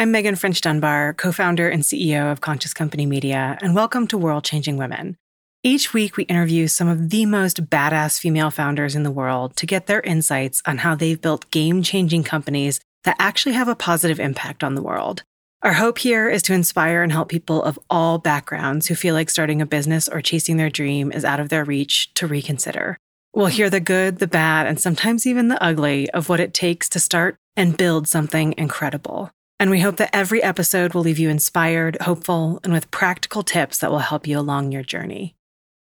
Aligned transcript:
I'm 0.00 0.14
Meghan 0.14 0.38
French 0.38 0.62
Dunbar, 0.62 1.12
co 1.12 1.30
founder 1.30 1.68
and 1.68 1.82
CEO 1.82 2.32
of 2.32 2.40
Conscious 2.40 2.72
Company 2.72 3.04
Media, 3.04 3.58
and 3.60 3.74
welcome 3.74 4.06
to 4.06 4.16
World 4.16 4.44
Changing 4.44 4.78
Women. 4.78 5.18
Each 5.62 5.92
week, 5.92 6.16
we 6.16 6.24
interview 6.24 6.68
some 6.68 6.88
of 6.88 7.10
the 7.10 7.26
most 7.26 7.66
badass 7.66 8.18
female 8.18 8.50
founders 8.50 8.96
in 8.96 9.02
the 9.02 9.10
world 9.10 9.56
to 9.56 9.66
get 9.66 9.88
their 9.88 10.00
insights 10.00 10.62
on 10.64 10.78
how 10.78 10.94
they've 10.94 11.20
built 11.20 11.50
game 11.50 11.82
changing 11.82 12.22
companies 12.22 12.80
that 13.04 13.16
actually 13.18 13.52
have 13.52 13.68
a 13.68 13.74
positive 13.74 14.18
impact 14.18 14.64
on 14.64 14.74
the 14.74 14.80
world. 14.80 15.22
Our 15.60 15.74
hope 15.74 15.98
here 15.98 16.30
is 16.30 16.42
to 16.44 16.54
inspire 16.54 17.02
and 17.02 17.12
help 17.12 17.28
people 17.28 17.62
of 17.62 17.78
all 17.90 18.16
backgrounds 18.16 18.86
who 18.86 18.94
feel 18.94 19.14
like 19.14 19.28
starting 19.28 19.60
a 19.60 19.66
business 19.66 20.08
or 20.08 20.22
chasing 20.22 20.56
their 20.56 20.70
dream 20.70 21.12
is 21.12 21.26
out 21.26 21.40
of 21.40 21.50
their 21.50 21.62
reach 21.62 22.14
to 22.14 22.26
reconsider. 22.26 22.96
We'll 23.34 23.48
hear 23.48 23.68
the 23.68 23.80
good, 23.80 24.18
the 24.18 24.26
bad, 24.26 24.66
and 24.66 24.80
sometimes 24.80 25.26
even 25.26 25.48
the 25.48 25.62
ugly 25.62 26.08
of 26.12 26.30
what 26.30 26.40
it 26.40 26.54
takes 26.54 26.88
to 26.88 26.98
start 26.98 27.36
and 27.54 27.76
build 27.76 28.08
something 28.08 28.54
incredible. 28.56 29.30
And 29.60 29.70
we 29.70 29.80
hope 29.80 29.98
that 29.98 30.16
every 30.16 30.42
episode 30.42 30.94
will 30.94 31.02
leave 31.02 31.18
you 31.18 31.28
inspired, 31.28 31.98
hopeful, 32.00 32.60
and 32.64 32.72
with 32.72 32.90
practical 32.90 33.42
tips 33.42 33.76
that 33.80 33.90
will 33.90 33.98
help 33.98 34.26
you 34.26 34.38
along 34.38 34.72
your 34.72 34.82
journey. 34.82 35.36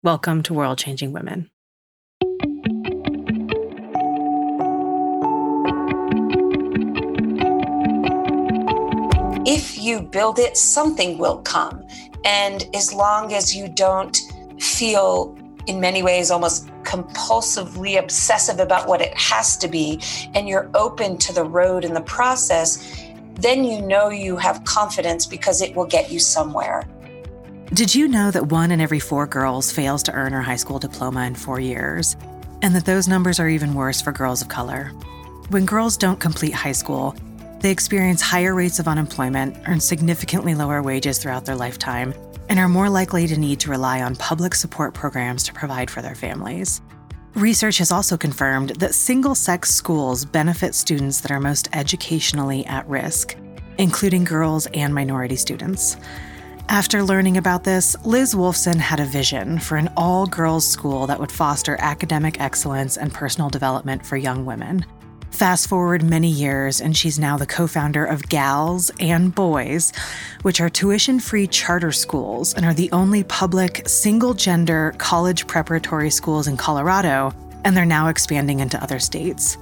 Welcome 0.03 0.43
to 0.45 0.55
World 0.55 0.79
Changing 0.79 1.13
Women. 1.13 1.51
If 9.45 9.77
you 9.77 10.01
build 10.01 10.39
it, 10.39 10.57
something 10.57 11.19
will 11.19 11.43
come. 11.43 11.87
And 12.25 12.65
as 12.75 12.95
long 12.95 13.35
as 13.35 13.55
you 13.55 13.69
don't 13.69 14.17
feel, 14.59 15.37
in 15.67 15.81
many 15.81 16.03
ways, 16.03 16.31
almost 16.31 16.67
compulsively 16.85 17.99
obsessive 17.99 18.59
about 18.59 18.89
what 18.89 19.03
it 19.03 19.13
has 19.19 19.55
to 19.59 19.69
be, 19.69 20.01
and 20.35 20.49
you're 20.49 20.71
open 20.75 21.19
to 21.19 21.35
the 21.35 21.45
road 21.45 21.85
and 21.85 21.95
the 21.95 22.01
process, 22.01 23.06
then 23.37 23.65
you 23.65 23.81
know 23.81 24.09
you 24.09 24.37
have 24.37 24.65
confidence 24.65 25.27
because 25.27 25.61
it 25.61 25.75
will 25.77 25.87
get 25.87 26.11
you 26.11 26.19
somewhere. 26.19 26.89
Did 27.73 27.95
you 27.95 28.09
know 28.09 28.31
that 28.31 28.49
one 28.49 28.71
in 28.71 28.81
every 28.81 29.01
four 29.01 29.27
girls 29.27 29.73
fails 29.73 30.03
to 30.05 30.13
earn 30.13 30.33
her 30.33 30.43
high 30.43 30.57
school 30.57 30.79
diploma 30.79 31.27
in 31.27 31.35
four 31.35 31.61
years? 31.61 32.17
And 32.63 32.75
that 32.75 32.87
those 32.87 33.09
numbers 33.09 33.39
are 33.39 33.49
even 33.49 33.75
worse 33.75 34.01
for 34.01 34.13
girls 34.13 34.41
of 34.41 34.49
color. 34.49 34.93
When 35.51 35.67
girls 35.67 35.97
don't 35.97 36.21
complete 36.21 36.55
high 36.55 36.73
school, 36.73 37.15
they 37.61 37.71
experience 37.71 38.21
higher 38.21 38.55
rates 38.55 38.79
of 38.79 38.89
unemployment, 38.89 39.57
earn 39.67 39.81
significantly 39.81 40.55
lower 40.55 40.83
wages 40.83 41.19
throughout 41.19 41.45
their 41.45 41.57
lifetime, 41.57 42.15
and 42.49 42.59
are 42.59 42.69
more 42.69 42.89
likely 42.89 43.27
to 43.27 43.37
need 43.37 43.61
to 43.61 43.71
rely 43.71 44.01
on 44.01 44.17
public 44.17 44.55
support 44.55 44.95
programs 44.95 45.43
to 45.45 45.53
provide 45.53 45.91
for 45.91 46.03
their 46.03 46.15
families. 46.15 46.81
Research 47.37 47.77
has 47.77 47.93
also 47.93 48.17
confirmed 48.17 48.71
that 48.77 48.95
single 48.95 49.35
sex 49.35 49.69
schools 49.69 50.25
benefit 50.25 50.75
students 50.75 51.21
that 51.21 51.31
are 51.31 51.39
most 51.39 51.69
educationally 51.75 52.65
at 52.65 52.89
risk, 52.89 53.37
including 53.77 54.25
girls 54.25 54.67
and 54.73 54.95
minority 54.95 55.37
students. 55.37 55.99
After 56.71 57.03
learning 57.03 57.37
about 57.37 57.63
this, 57.63 57.95
Liz 58.07 58.35
Wolfson 58.35 58.77
had 58.77 59.01
a 59.01 59.05
vision 59.05 59.59
for 59.59 59.77
an 59.77 59.93
all 59.99 60.27
girls 60.27 60.67
school 60.67 61.07
that 61.09 61.21
would 61.21 61.31
foster 61.31 61.77
academic 61.79 62.41
excellence 62.41 62.97
and 62.97 63.13
personal 63.13 63.51
development 63.51 64.07
for 64.07 64.17
young 64.17 64.47
women. 64.47 64.87
Fast 65.37 65.69
forward 65.69 66.03
many 66.03 66.31
years, 66.31 66.81
and 66.81 66.97
she's 66.97 67.19
now 67.19 67.37
the 67.37 67.47
co 67.47 67.67
founder 67.67 68.07
of 68.07 68.27
Gals 68.31 68.91
and 68.99 69.35
Boys, 69.35 69.93
which 70.41 70.63
are 70.63 70.71
tuition 70.71 71.21
free 71.21 71.47
charter 71.47 71.93
schools 71.93 72.55
and 72.55 72.65
are 72.65 72.73
the 72.73 72.91
only 72.91 73.23
public 73.23 73.87
single 73.87 74.33
gender 74.33 74.95
college 74.97 75.47
preparatory 75.47 76.09
schools 76.09 76.49
in 76.49 76.57
Colorado, 76.57 77.35
and 77.67 77.77
they're 77.77 77.85
now 77.85 78.09
expanding 78.09 78.61
into 78.61 78.83
other 78.83 78.99
states. 78.99 79.59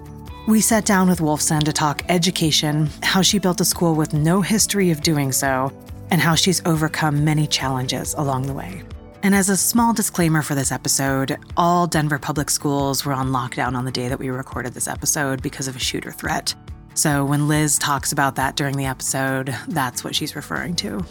We 0.46 0.60
sat 0.60 0.86
down 0.86 1.08
with 1.08 1.18
Wolfson 1.18 1.64
to 1.64 1.72
talk 1.72 2.04
education, 2.08 2.88
how 3.02 3.22
she 3.22 3.40
built 3.40 3.60
a 3.60 3.64
school 3.64 3.96
with 3.96 4.14
no 4.14 4.42
history 4.42 4.92
of 4.92 5.00
doing 5.00 5.32
so, 5.32 5.72
and 6.12 6.20
how 6.20 6.36
she's 6.36 6.64
overcome 6.66 7.24
many 7.24 7.48
challenges 7.48 8.14
along 8.14 8.46
the 8.46 8.54
way. 8.54 8.84
And 9.24 9.34
as 9.34 9.48
a 9.48 9.56
small 9.56 9.94
disclaimer 9.94 10.42
for 10.42 10.54
this 10.54 10.70
episode, 10.70 11.38
all 11.56 11.86
Denver 11.86 12.18
public 12.18 12.50
schools 12.50 13.06
were 13.06 13.14
on 13.14 13.30
lockdown 13.30 13.74
on 13.74 13.86
the 13.86 13.90
day 13.90 14.06
that 14.08 14.18
we 14.18 14.28
recorded 14.28 14.74
this 14.74 14.86
episode 14.86 15.40
because 15.40 15.66
of 15.66 15.74
a 15.74 15.78
shooter 15.78 16.12
threat. 16.12 16.54
So 16.92 17.24
when 17.24 17.48
Liz 17.48 17.78
talks 17.78 18.12
about 18.12 18.36
that 18.36 18.54
during 18.54 18.76
the 18.76 18.84
episode, 18.84 19.56
that's 19.68 20.04
what 20.04 20.14
she's 20.14 20.36
referring 20.36 20.76
to. 20.76 21.02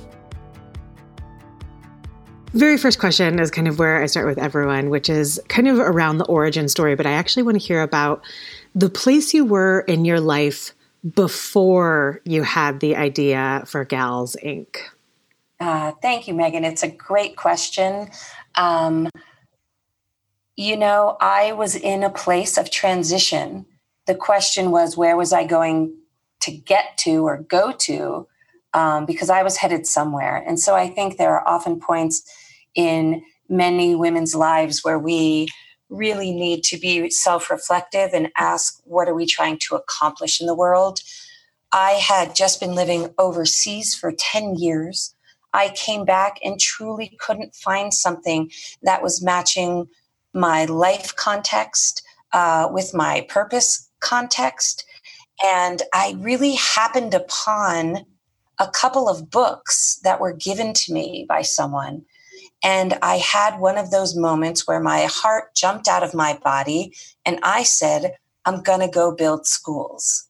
Very 2.53 2.77
first 2.77 2.99
question 2.99 3.39
is 3.39 3.49
kind 3.49 3.67
of 3.67 3.79
where 3.79 4.03
I 4.03 4.05
start 4.05 4.27
with 4.27 4.37
everyone, 4.37 4.91
which 4.91 5.09
is 5.09 5.41
kind 5.47 5.67
of 5.67 5.79
around 5.79 6.19
the 6.19 6.25
origin 6.25 6.69
story, 6.69 6.93
but 6.93 7.07
I 7.07 7.13
actually 7.13 7.41
want 7.41 7.59
to 7.59 7.67
hear 7.67 7.81
about 7.81 8.23
the 8.75 8.91
place 8.91 9.33
you 9.33 9.43
were 9.43 9.79
in 9.87 10.05
your 10.05 10.19
life 10.19 10.75
before 11.15 12.21
you 12.25 12.43
had 12.43 12.79
the 12.79 12.95
idea 12.95 13.63
for 13.65 13.83
Gals 13.85 14.37
Inc. 14.45 14.77
Uh, 15.63 15.93
thank 16.01 16.27
you, 16.27 16.33
Meghan. 16.33 16.65
It's 16.65 16.83
a 16.83 16.89
great 16.89 17.37
question. 17.37 18.09
Um, 18.55 19.07
you 20.57 20.75
know, 20.75 21.15
I 21.21 21.53
was 21.53 21.77
in 21.77 22.03
a 22.03 22.09
place 22.09 22.57
of 22.57 22.69
transition. 22.69 23.65
The 24.05 24.13
question 24.13 24.71
was, 24.71 24.97
where 24.97 25.15
was 25.15 25.31
I 25.31 25.45
going 25.45 25.95
to 26.41 26.51
get 26.51 26.97
to 27.05 27.25
or 27.25 27.37
go 27.43 27.71
to? 27.71 28.27
Um, 28.73 29.05
because 29.05 29.29
I 29.29 29.41
was 29.41 29.55
headed 29.55 29.87
somewhere. 29.87 30.43
And 30.45 30.59
so 30.59 30.75
I 30.75 30.89
think 30.89 31.15
there 31.15 31.31
are 31.31 31.47
often 31.47 31.79
points 31.79 32.29
in 32.75 33.23
many 33.47 33.95
women's 33.95 34.35
lives 34.35 34.83
where 34.83 34.99
we 34.99 35.47
really 35.87 36.33
need 36.33 36.65
to 36.65 36.77
be 36.77 37.09
self 37.09 37.49
reflective 37.49 38.09
and 38.13 38.33
ask, 38.35 38.81
what 38.83 39.07
are 39.07 39.15
we 39.15 39.25
trying 39.25 39.59
to 39.59 39.75
accomplish 39.75 40.41
in 40.41 40.47
the 40.47 40.55
world? 40.55 40.99
I 41.71 41.91
had 41.91 42.35
just 42.35 42.59
been 42.59 42.75
living 42.75 43.13
overseas 43.17 43.95
for 43.95 44.11
10 44.11 44.55
years. 44.55 45.15
I 45.53 45.69
came 45.69 46.05
back 46.05 46.39
and 46.43 46.59
truly 46.59 47.15
couldn't 47.19 47.55
find 47.55 47.93
something 47.93 48.51
that 48.81 49.03
was 49.03 49.21
matching 49.21 49.87
my 50.33 50.65
life 50.65 51.15
context 51.15 52.03
uh, 52.33 52.67
with 52.71 52.93
my 52.93 53.25
purpose 53.29 53.89
context. 53.99 54.85
And 55.43 55.81
I 55.93 56.15
really 56.19 56.53
happened 56.53 57.13
upon 57.13 58.05
a 58.59 58.67
couple 58.67 59.07
of 59.07 59.29
books 59.29 59.99
that 60.03 60.19
were 60.19 60.33
given 60.33 60.73
to 60.73 60.93
me 60.93 61.25
by 61.27 61.41
someone. 61.41 62.05
And 62.63 62.97
I 63.01 63.17
had 63.17 63.59
one 63.59 63.77
of 63.77 63.91
those 63.91 64.15
moments 64.15 64.67
where 64.67 64.79
my 64.79 65.07
heart 65.09 65.53
jumped 65.55 65.87
out 65.87 66.03
of 66.03 66.13
my 66.13 66.39
body 66.43 66.93
and 67.25 67.39
I 67.43 67.63
said, 67.63 68.15
I'm 68.45 68.61
going 68.61 68.79
to 68.79 68.87
go 68.87 69.13
build 69.13 69.45
schools. 69.45 70.29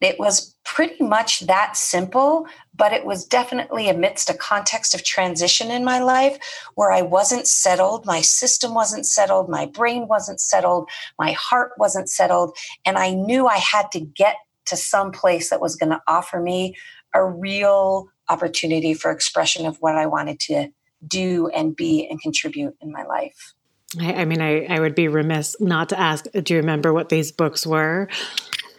It 0.00 0.18
was 0.18 0.54
pretty 0.64 1.02
much 1.02 1.40
that 1.40 1.76
simple, 1.76 2.46
but 2.74 2.92
it 2.92 3.04
was 3.04 3.24
definitely 3.24 3.88
amidst 3.88 4.30
a 4.30 4.34
context 4.34 4.94
of 4.94 5.04
transition 5.04 5.70
in 5.70 5.84
my 5.84 6.00
life 6.00 6.38
where 6.74 6.90
I 6.90 7.02
wasn't 7.02 7.46
settled. 7.46 8.06
My 8.06 8.20
system 8.20 8.72
wasn't 8.72 9.06
settled. 9.06 9.48
My 9.48 9.66
brain 9.66 10.08
wasn't 10.08 10.40
settled. 10.40 10.88
My 11.18 11.32
heart 11.32 11.72
wasn't 11.76 12.08
settled. 12.08 12.56
And 12.86 12.96
I 12.96 13.12
knew 13.12 13.46
I 13.46 13.58
had 13.58 13.92
to 13.92 14.00
get 14.00 14.36
to 14.66 14.76
some 14.76 15.12
place 15.12 15.50
that 15.50 15.60
was 15.60 15.76
going 15.76 15.90
to 15.90 16.00
offer 16.06 16.40
me 16.40 16.76
a 17.12 17.24
real 17.24 18.08
opportunity 18.28 18.94
for 18.94 19.10
expression 19.10 19.66
of 19.66 19.76
what 19.80 19.96
I 19.96 20.06
wanted 20.06 20.40
to 20.40 20.68
do 21.06 21.48
and 21.48 21.74
be 21.74 22.06
and 22.08 22.20
contribute 22.20 22.76
in 22.80 22.92
my 22.92 23.04
life. 23.04 23.54
I, 24.00 24.14
I 24.14 24.24
mean, 24.24 24.40
I, 24.40 24.66
I 24.66 24.78
would 24.78 24.94
be 24.94 25.08
remiss 25.08 25.56
not 25.60 25.88
to 25.88 25.98
ask 25.98 26.26
do 26.32 26.54
you 26.54 26.60
remember 26.60 26.92
what 26.92 27.08
these 27.08 27.32
books 27.32 27.66
were? 27.66 28.08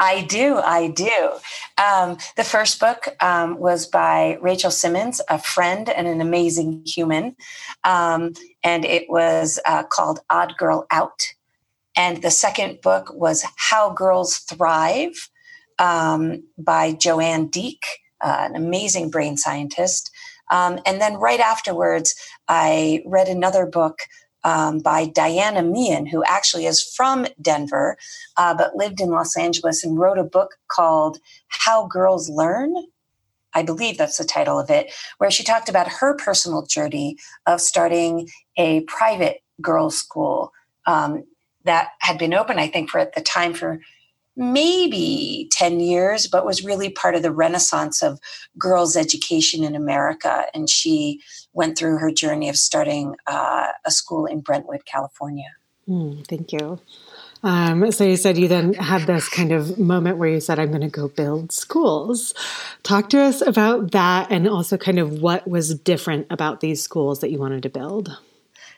I 0.01 0.23
do. 0.23 0.57
I 0.57 0.87
do. 0.87 1.31
Um, 1.77 2.17
the 2.35 2.43
first 2.43 2.79
book 2.79 3.07
um, 3.21 3.59
was 3.59 3.85
by 3.85 4.39
Rachel 4.41 4.71
Simmons, 4.71 5.21
a 5.29 5.37
friend 5.37 5.87
and 5.87 6.07
an 6.07 6.21
amazing 6.21 6.83
human. 6.87 7.35
Um, 7.83 8.33
and 8.63 8.83
it 8.83 9.05
was 9.09 9.59
uh, 9.63 9.83
called 9.83 10.19
Odd 10.31 10.57
Girl 10.57 10.87
Out. 10.89 11.21
And 11.95 12.23
the 12.23 12.31
second 12.31 12.81
book 12.81 13.13
was 13.13 13.45
How 13.57 13.91
Girls 13.93 14.37
Thrive 14.39 15.29
um, 15.77 16.45
by 16.57 16.93
Joanne 16.93 17.47
Deak, 17.47 17.83
uh, 18.21 18.37
an 18.49 18.55
amazing 18.55 19.11
brain 19.11 19.37
scientist. 19.37 20.09
Um, 20.51 20.79
and 20.87 20.99
then 20.99 21.17
right 21.17 21.39
afterwards, 21.39 22.15
I 22.47 23.03
read 23.05 23.27
another 23.27 23.67
book 23.67 23.99
um, 24.43 24.79
by 24.79 25.05
Diana 25.05 25.61
Meehan, 25.61 26.05
who 26.05 26.23
actually 26.25 26.65
is 26.65 26.81
from 26.81 27.27
Denver, 27.41 27.97
uh, 28.37 28.53
but 28.53 28.75
lived 28.75 29.01
in 29.01 29.09
Los 29.09 29.37
Angeles 29.37 29.83
and 29.83 29.99
wrote 29.99 30.17
a 30.17 30.23
book 30.23 30.57
called 30.67 31.19
How 31.47 31.87
Girls 31.87 32.29
Learn. 32.29 32.73
I 33.53 33.63
believe 33.63 33.97
that's 33.97 34.17
the 34.17 34.23
title 34.23 34.59
of 34.59 34.69
it, 34.69 34.91
where 35.17 35.31
she 35.31 35.43
talked 35.43 35.69
about 35.69 35.87
her 35.99 36.15
personal 36.15 36.65
journey 36.65 37.17
of 37.45 37.59
starting 37.59 38.29
a 38.57 38.81
private 38.81 39.41
girls' 39.61 39.97
school 39.97 40.53
um, 40.85 41.23
that 41.65 41.89
had 41.99 42.17
been 42.17 42.33
open, 42.33 42.57
I 42.57 42.67
think, 42.67 42.89
for 42.89 42.99
at 42.99 43.13
the 43.13 43.21
time 43.21 43.53
for 43.53 43.81
maybe 44.35 45.49
10 45.51 45.79
years, 45.79 46.27
but 46.27 46.45
was 46.45 46.63
really 46.63 46.89
part 46.89 47.15
of 47.15 47.21
the 47.21 47.31
renaissance 47.31 48.01
of 48.01 48.19
girls' 48.57 48.95
education 48.95 49.63
in 49.63 49.75
America. 49.75 50.45
And 50.53 50.69
she 50.69 51.21
went 51.53 51.77
through 51.77 51.97
her 51.97 52.11
journey 52.11 52.49
of 52.49 52.55
starting 52.55 53.15
uh, 53.27 53.67
a 53.85 53.91
school 53.91 54.25
in 54.25 54.39
Brentwood, 54.39 54.85
California. 54.85 55.55
Mm, 55.87 56.25
thank 56.27 56.53
you. 56.53 56.79
Um, 57.43 57.91
so 57.91 58.03
you 58.03 58.17
said 58.17 58.37
you 58.37 58.47
then 58.47 58.73
had 58.75 59.07
this 59.07 59.27
kind 59.27 59.51
of 59.51 59.79
moment 59.79 60.17
where 60.17 60.29
you 60.29 60.39
said, 60.39 60.59
I'm 60.59 60.69
going 60.69 60.81
to 60.81 60.87
go 60.87 61.07
build 61.07 61.51
schools. 61.51 62.33
Talk 62.83 63.09
to 63.09 63.19
us 63.19 63.45
about 63.45 63.91
that 63.91 64.27
and 64.29 64.47
also 64.47 64.77
kind 64.77 64.99
of 64.99 65.21
what 65.21 65.47
was 65.47 65.73
different 65.73 66.27
about 66.29 66.59
these 66.59 66.83
schools 66.83 67.19
that 67.21 67.31
you 67.31 67.39
wanted 67.39 67.63
to 67.63 67.69
build. 67.69 68.15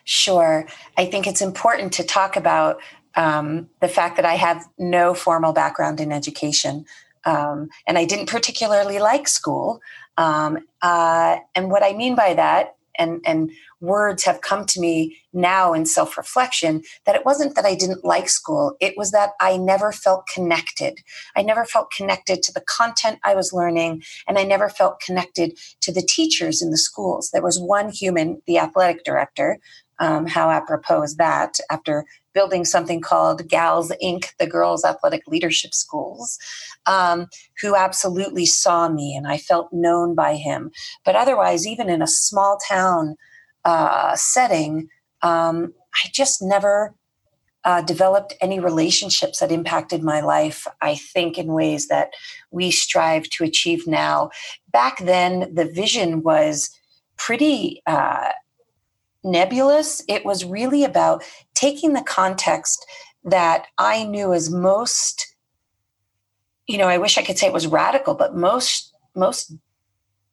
Sure. 0.05 0.65
I 0.97 1.05
think 1.05 1.27
it's 1.27 1.41
important 1.41 1.93
to 1.93 2.03
talk 2.03 2.35
about 2.35 2.81
um, 3.15 3.69
the 3.81 3.87
fact 3.87 4.15
that 4.15 4.25
I 4.25 4.35
have 4.35 4.65
no 4.77 5.13
formal 5.13 5.53
background 5.53 5.99
in 5.99 6.11
education. 6.11 6.85
Um, 7.25 7.69
and 7.87 7.97
I 7.97 8.05
didn't 8.05 8.29
particularly 8.29 8.99
like 8.99 9.27
school. 9.27 9.81
Um, 10.17 10.59
uh, 10.81 11.37
and 11.55 11.71
what 11.71 11.83
I 11.83 11.93
mean 11.93 12.15
by 12.15 12.33
that, 12.33 12.75
and, 12.99 13.21
and 13.25 13.49
words 13.81 14.23
have 14.23 14.41
come 14.41 14.65
to 14.65 14.79
me 14.79 15.17
now 15.33 15.73
in 15.73 15.85
self 15.85 16.17
reflection, 16.17 16.83
that 17.05 17.15
it 17.15 17.25
wasn't 17.25 17.55
that 17.55 17.65
I 17.65 17.75
didn't 17.75 18.05
like 18.05 18.29
school, 18.29 18.75
it 18.79 18.95
was 18.97 19.11
that 19.11 19.31
I 19.39 19.57
never 19.57 19.91
felt 19.91 20.27
connected. 20.27 20.99
I 21.35 21.41
never 21.41 21.65
felt 21.65 21.91
connected 21.91 22.43
to 22.43 22.53
the 22.53 22.61
content 22.61 23.19
I 23.23 23.35
was 23.35 23.53
learning, 23.53 24.03
and 24.27 24.37
I 24.37 24.43
never 24.43 24.69
felt 24.69 24.99
connected 24.99 25.57
to 25.81 25.91
the 25.91 26.03
teachers 26.03 26.61
in 26.61 26.69
the 26.69 26.77
schools. 26.77 27.31
There 27.31 27.41
was 27.41 27.59
one 27.59 27.89
human, 27.89 28.41
the 28.45 28.59
athletic 28.59 29.03
director, 29.03 29.59
um, 29.99 30.27
how 30.27 30.49
apropos 30.49 31.15
that 31.17 31.57
after 31.69 32.05
building 32.33 32.65
something 32.65 32.99
called 32.99 33.47
Gals 33.47 33.91
Inc., 34.03 34.35
the 34.39 34.47
Girls 34.47 34.83
Athletic 34.83 35.27
Leadership 35.27 35.73
Schools, 35.73 36.39
um, 36.85 37.27
who 37.61 37.75
absolutely 37.75 38.45
saw 38.45 38.89
me 38.89 39.15
and 39.15 39.27
I 39.27 39.37
felt 39.37 39.71
known 39.71 40.15
by 40.15 40.35
him. 40.35 40.71
But 41.05 41.15
otherwise, 41.15 41.67
even 41.67 41.89
in 41.89 42.01
a 42.01 42.07
small 42.07 42.57
town 42.67 43.15
uh, 43.65 44.15
setting, 44.15 44.89
um, 45.21 45.73
I 46.03 46.09
just 46.11 46.41
never 46.41 46.95
uh, 47.65 47.81
developed 47.81 48.33
any 48.41 48.59
relationships 48.59 49.39
that 49.39 49.51
impacted 49.51 50.03
my 50.03 50.19
life, 50.19 50.67
I 50.81 50.95
think, 50.95 51.37
in 51.37 51.53
ways 51.53 51.87
that 51.87 52.11
we 52.51 52.71
strive 52.71 53.29
to 53.29 53.43
achieve 53.43 53.87
now. 53.87 54.31
Back 54.71 54.99
then, 54.99 55.53
the 55.53 55.65
vision 55.65 56.23
was 56.23 56.69
pretty. 57.17 57.81
Uh, 57.85 58.29
nebulous. 59.23 60.03
It 60.07 60.25
was 60.25 60.45
really 60.45 60.83
about 60.83 61.23
taking 61.53 61.93
the 61.93 62.03
context 62.03 62.85
that 63.23 63.67
I 63.77 64.03
knew 64.03 64.33
as 64.33 64.49
most, 64.49 65.35
you 66.67 66.77
know, 66.77 66.87
I 66.87 66.97
wish 66.97 67.17
I 67.17 67.23
could 67.23 67.37
say 67.37 67.47
it 67.47 67.53
was 67.53 67.67
radical, 67.67 68.15
but 68.15 68.35
most, 68.35 68.93
most 69.15 69.53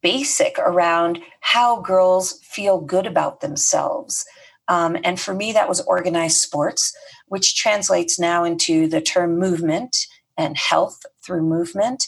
basic 0.02 0.58
around 0.58 1.20
how 1.40 1.81
girls 1.81 2.40
feel 2.42 2.81
good 2.81 3.06
about 3.06 3.40
themselves. 3.40 4.25
Um, 4.69 4.96
and 5.04 5.20
for 5.20 5.34
me, 5.34 5.52
that 5.52 5.69
was 5.69 5.81
organized 5.82 6.38
sports, 6.38 6.96
which 7.26 7.56
translates 7.56 8.19
now 8.19 8.44
into 8.44 8.87
the 8.87 9.00
term 9.00 9.38
movement 9.38 9.96
and 10.37 10.56
health 10.56 11.00
through 11.25 11.42
movement. 11.42 12.06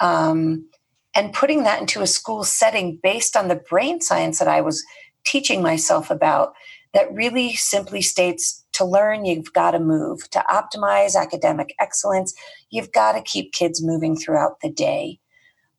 Um, 0.00 0.66
and 1.14 1.32
putting 1.32 1.62
that 1.62 1.80
into 1.80 2.02
a 2.02 2.06
school 2.06 2.42
setting 2.44 2.98
based 3.02 3.36
on 3.36 3.48
the 3.48 3.54
brain 3.54 4.00
science 4.00 4.38
that 4.38 4.48
I 4.48 4.60
was 4.60 4.84
teaching 5.24 5.62
myself 5.62 6.10
about 6.10 6.54
that 6.92 7.12
really 7.12 7.54
simply 7.54 8.00
states 8.00 8.64
to 8.72 8.84
learn, 8.84 9.24
you've 9.24 9.52
got 9.52 9.72
to 9.72 9.80
move. 9.80 10.28
To 10.30 10.44
optimize 10.48 11.16
academic 11.16 11.74
excellence, 11.80 12.34
you've 12.70 12.92
got 12.92 13.12
to 13.12 13.22
keep 13.22 13.52
kids 13.52 13.82
moving 13.82 14.16
throughout 14.16 14.60
the 14.60 14.70
day. 14.70 15.18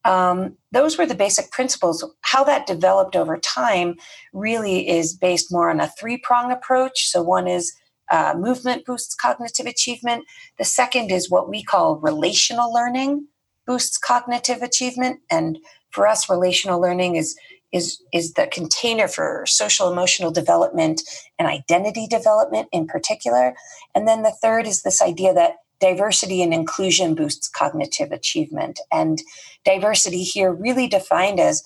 Um, 0.03 0.57
those 0.71 0.97
were 0.97 1.05
the 1.05 1.15
basic 1.15 1.51
principles. 1.51 2.05
How 2.21 2.43
that 2.43 2.67
developed 2.67 3.15
over 3.15 3.37
time 3.37 3.95
really 4.33 4.87
is 4.87 5.13
based 5.13 5.51
more 5.51 5.69
on 5.69 5.79
a 5.79 5.91
three 5.99 6.17
prong 6.17 6.51
approach. 6.51 7.07
So, 7.07 7.23
one 7.23 7.47
is 7.47 7.73
uh, 8.11 8.35
movement 8.37 8.85
boosts 8.85 9.15
cognitive 9.15 9.65
achievement, 9.65 10.25
the 10.57 10.63
second 10.63 11.11
is 11.11 11.29
what 11.29 11.49
we 11.49 11.63
call 11.63 11.97
relational 11.97 12.71
learning 12.71 13.27
boosts 13.65 13.97
cognitive 13.97 14.61
achievement. 14.61 15.19
And 15.31 15.57
for 15.89 16.07
us, 16.07 16.29
relational 16.29 16.79
learning 16.79 17.15
is 17.15 17.35
is 17.75 18.01
is 18.13 18.33
the 18.33 18.47
container 18.47 19.07
for 19.07 19.43
social 19.45 19.91
emotional 19.91 20.31
development 20.31 21.01
and 21.37 21.47
identity 21.47 22.07
development 22.07 22.69
in 22.71 22.87
particular. 22.87 23.55
And 23.93 24.07
then 24.07 24.23
the 24.23 24.35
third 24.41 24.65
is 24.65 24.81
this 24.81 25.01
idea 25.01 25.33
that 25.33 25.57
diversity 25.81 26.41
and 26.41 26.53
inclusion 26.53 27.15
boosts 27.15 27.49
cognitive 27.49 28.11
achievement. 28.13 28.79
And 28.91 29.21
diversity 29.65 30.23
here 30.23 30.53
really 30.53 30.87
defined 30.87 31.39
as 31.39 31.63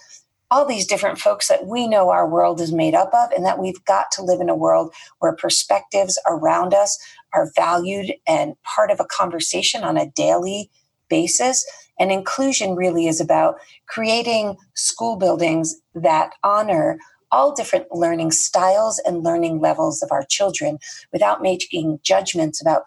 all 0.52 0.66
these 0.66 0.88
different 0.88 1.20
folks 1.20 1.48
that 1.48 1.68
we 1.68 1.88
know 1.88 2.10
our 2.10 2.28
world 2.28 2.60
is 2.60 2.72
made 2.72 2.96
up 2.96 3.14
of 3.14 3.32
and 3.32 3.46
that 3.46 3.60
we've 3.60 3.86
got 3.86 4.12
to 4.12 4.24
live 4.24 4.42
in 4.42 4.50
a 4.50 4.56
world 4.56 4.92
where 5.20 5.36
perspectives 5.36 6.18
around 6.28 6.74
us 6.74 6.98
are 7.34 7.52
valued 7.56 8.14
and 8.26 8.56
part 8.64 8.90
of 8.90 9.00
a 9.00 9.06
conversation 9.06 9.84
on 9.84 9.96
a 9.96 10.10
daily 10.10 10.72
basis 11.08 11.64
and 12.00 12.12
inclusion 12.12 12.76
really 12.76 13.08
is 13.08 13.20
about 13.20 13.60
creating 13.88 14.58
school 14.74 15.18
buildings 15.18 15.76
that 15.94 16.34
honor 16.44 16.98
all 17.32 17.54
different 17.54 17.86
learning 17.92 18.32
styles 18.32 19.00
and 19.06 19.24
learning 19.24 19.60
levels 19.60 20.02
of 20.02 20.12
our 20.12 20.24
children 20.24 20.80
without 21.12 21.42
making 21.42 22.00
judgments 22.02 22.62
about 22.62 22.84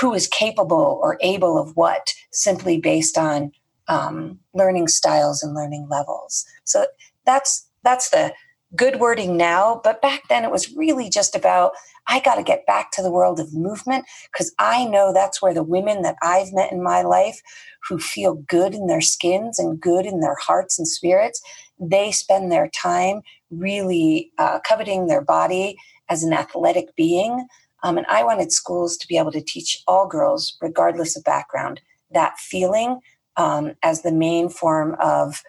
who 0.00 0.14
is 0.14 0.26
capable 0.26 0.98
or 1.02 1.18
able 1.20 1.58
of 1.58 1.76
what 1.76 2.12
simply 2.30 2.78
based 2.78 3.18
on 3.18 3.52
um, 3.88 4.38
learning 4.54 4.88
styles 4.88 5.42
and 5.42 5.54
learning 5.54 5.86
levels. 5.90 6.44
So 6.64 6.86
that's 7.24 7.68
that's 7.82 8.10
the 8.10 8.32
good 8.76 9.00
wording 9.00 9.36
now, 9.36 9.80
but 9.82 10.02
back 10.02 10.28
then 10.28 10.44
it 10.44 10.50
was 10.50 10.74
really 10.74 11.08
just 11.08 11.34
about 11.34 11.72
I 12.08 12.20
got 12.20 12.36
to 12.36 12.42
get 12.42 12.66
back 12.66 12.92
to 12.92 13.02
the 13.02 13.10
world 13.10 13.40
of 13.40 13.52
movement 13.52 14.04
because 14.32 14.54
I 14.58 14.84
know 14.84 15.12
that's 15.12 15.42
where 15.42 15.54
the 15.54 15.62
women 15.62 16.02
that 16.02 16.16
I've 16.22 16.52
met 16.52 16.70
in 16.70 16.82
my 16.82 17.02
life 17.02 17.40
who 17.88 17.98
feel 17.98 18.34
good 18.34 18.74
in 18.74 18.86
their 18.86 19.00
skins 19.00 19.58
and 19.58 19.80
good 19.80 20.06
in 20.06 20.20
their 20.20 20.36
hearts 20.40 20.78
and 20.78 20.86
spirits, 20.86 21.40
they 21.80 22.12
spend 22.12 22.52
their 22.52 22.68
time 22.68 23.22
really 23.50 24.30
uh, 24.38 24.60
coveting 24.66 25.06
their 25.06 25.22
body 25.22 25.76
as 26.08 26.22
an 26.22 26.32
athletic 26.32 26.94
being. 26.96 27.46
Um, 27.82 27.98
and 27.98 28.06
I 28.08 28.22
wanted 28.22 28.52
schools 28.52 28.96
to 28.98 29.08
be 29.08 29.18
able 29.18 29.32
to 29.32 29.42
teach 29.42 29.82
all 29.86 30.06
girls, 30.06 30.56
regardless 30.60 31.16
of 31.16 31.24
background, 31.24 31.80
that 32.12 32.38
feeling 32.38 33.00
um, 33.36 33.74
as 33.82 34.02
the 34.02 34.12
main 34.12 34.48
form 34.48 34.96
of 35.00 35.42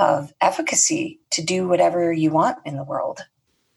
of 0.00 0.34
efficacy 0.40 1.20
to 1.30 1.42
do 1.42 1.68
whatever 1.68 2.10
you 2.10 2.30
want 2.30 2.56
in 2.64 2.76
the 2.76 2.82
world. 2.82 3.20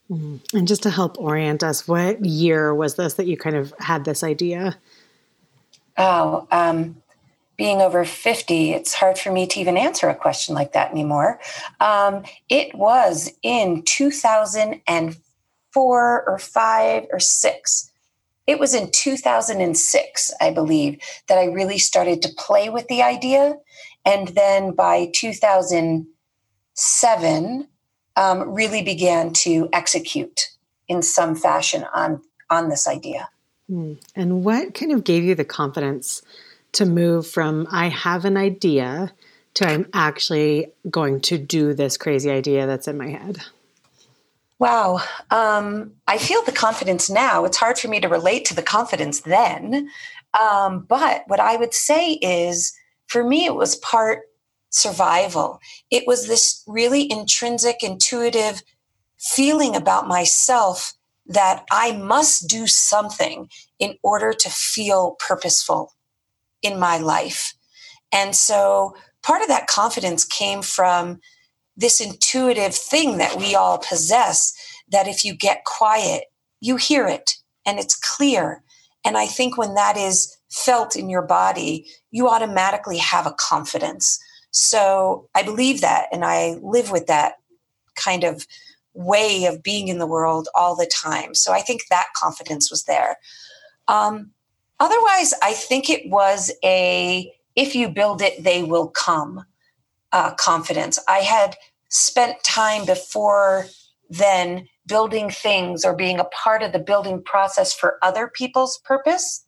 Mm-hmm. 0.10 0.58
And 0.58 0.68
just 0.68 0.81
to 0.84 0.90
help 0.90 1.20
orient 1.20 1.62
us, 1.64 1.86
what 1.86 2.24
year 2.25 2.74
was 2.74 2.96
this 2.96 3.16
that 3.16 3.28
you 3.28 3.36
kind 3.36 3.58
of 3.58 3.74
had 3.80 4.06
this 4.06 4.24
idea? 4.24 4.78
Oh, 5.98 6.48
um, 6.50 6.96
being 7.58 7.81
over 7.81 8.06
50, 8.06 8.72
it's 8.72 8.94
hard 8.94 9.18
for 9.18 9.34
me 9.34 9.46
to 9.48 9.60
even 9.60 9.75
answer 9.78 10.08
a 10.08 10.16
question 10.16 10.56
like 10.56 10.72
that 10.74 10.92
anymore. 10.92 11.42
Um, 11.81 12.24
it 12.48 12.74
was 12.74 13.30
in 13.44 13.84
2004 13.84 16.24
or 16.25 16.39
five 16.39 17.06
or 17.12 17.20
six. 17.20 17.92
It 18.48 18.60
was 18.60 18.74
in 18.74 18.92
2006, 18.92 20.32
I 20.39 20.51
believe, 20.51 21.01
that 21.27 21.38
I 21.38 21.46
really 21.46 21.77
started 21.77 22.22
to 22.22 22.30
play 22.38 22.70
with 22.70 22.88
the 22.88 23.03
idea. 23.03 23.58
And 24.06 24.30
then 24.30 24.72
by 24.72 25.10
2007, 26.75 27.68
um, 28.15 28.53
really 28.53 28.82
began 28.82 29.34
to 29.34 29.70
execute 29.74 30.51
in 30.88 31.01
some 31.01 31.36
fashion 31.36 31.86
on 31.94 32.22
on 32.50 32.70
this 32.70 32.88
idea. 32.88 33.30
Hmm. 33.68 33.94
And 34.15 34.44
what 34.44 34.74
kind 34.74 34.92
of 34.92 35.03
gave 35.03 35.24
you 35.24 35.36
the 35.36 35.46
confidence 35.46 36.22
to 36.74 36.86
move 36.86 37.25
from 37.25 37.68
I 37.72 37.88
have 37.89 38.25
an 38.25 38.38
idea 38.38 39.12
to 39.56 39.68
I'm 39.68 39.88
actually 39.94 40.72
going 40.89 41.22
to 41.22 41.38
do 41.38 41.74
this 41.74 41.98
crazy 41.98 42.30
idea 42.30 42.68
that's 42.68 42.88
in 42.88 42.98
my 42.98 43.10
head? 43.10 43.39
Wow. 44.60 45.01
Um, 45.30 45.94
I 46.08 46.18
feel 46.18 46.42
the 46.44 46.51
confidence 46.51 47.10
now. 47.10 47.46
It's 47.46 47.58
hard 47.58 47.77
for 47.77 47.88
me 47.88 48.00
to 48.00 48.08
relate 48.08 48.46
to 48.46 48.56
the 48.56 48.63
confidence 48.63 49.22
then. 49.22 49.89
Um, 50.39 50.86
but 50.88 51.24
what 51.27 51.39
I 51.39 51.58
would 51.58 51.74
say 51.74 52.13
is 52.13 52.74
for 53.08 53.24
me, 53.24 53.46
it 53.46 53.56
was 53.56 53.75
part 53.77 54.22
survival. 54.74 55.60
It 55.92 56.03
was 56.08 56.27
this 56.27 56.63
really 56.68 57.10
intrinsic, 57.12 57.84
intuitive 57.84 58.63
feeling 59.20 59.75
about 59.75 60.08
myself 60.08 60.94
that 61.25 61.63
I 61.72 61.94
must 61.94 62.50
do 62.50 62.68
something 62.68 63.50
in 63.80 63.96
order 64.03 64.34
to 64.34 64.50
feel 64.50 65.15
purposeful 65.20 65.94
in 66.62 66.80
my 66.80 66.98
life. 66.98 67.53
And 68.12 68.36
so 68.36 68.96
part 69.22 69.42
of 69.42 69.48
that 69.48 69.68
confidence 69.68 70.25
came 70.25 70.62
from 70.62 71.20
this 71.77 72.01
intuitive 72.01 72.75
thing 72.75 73.18
that 73.18 73.38
we 73.38 73.56
all 73.56 73.77
possess 73.77 74.53
that 74.89 75.08
if 75.08 75.24
you 75.24 75.36
get 75.36 75.65
quiet, 75.65 76.25
you 76.60 76.77
hear 76.77 77.08
it 77.08 77.36
and 77.65 77.80
it's 77.80 77.96
clear. 77.96 78.63
And 79.06 79.18
I 79.18 79.27
think 79.27 79.58
when 79.58 79.75
that 79.75 79.98
is 79.98 80.36
felt 80.50 80.96
in 80.96 81.10
your 81.10 81.22
body, 81.22 81.86
you 82.12 82.30
automatically 82.30 82.98
have 82.98 83.25
a 83.25 83.36
confidence. 83.39 84.20
So 84.53 85.27
I 85.33 85.41
believe 85.41 85.81
that 85.81 86.07
and 86.12 86.24
I 86.24 86.57
live 86.62 86.91
with 86.91 87.07
that 87.07 87.33
kind 87.95 88.24
of 88.24 88.45
way 88.93 89.45
of 89.45 89.63
being 89.63 89.88
in 89.88 89.98
the 89.98 90.07
world 90.07 90.48
all 90.53 90.75
the 90.75 90.86
time. 90.86 91.33
So 91.33 91.51
I 91.51 91.62
think 91.62 91.88
that 91.89 92.07
confidence 92.15 92.69
was 92.69 92.83
there. 92.83 93.17
Um, 93.88 94.31
otherwise, 94.79 95.33
I 95.41 95.53
think 95.53 95.89
it 95.89 96.10
was 96.10 96.51
a 96.63 97.33
if 97.55 97.75
you 97.75 97.89
build 97.89 98.22
it, 98.22 98.43
they 98.43 98.63
will 98.63 98.88
come 98.88 99.45
uh, 100.12 100.33
confidence. 100.36 101.00
I 101.07 101.19
had 101.19 101.55
spent 101.89 102.43
time 102.43 102.86
before 102.86 103.67
then 104.10 104.67
building 104.86 105.29
things 105.29 105.83
or 105.86 105.95
being 105.95 106.19
a 106.19 106.25
part 106.25 106.62
of 106.62 106.74
the 106.74 106.79
building 106.79 107.24
process 107.24 107.74
for 107.74 107.98
other 108.01 108.27
people's 108.27 108.79
purpose. 108.83 109.45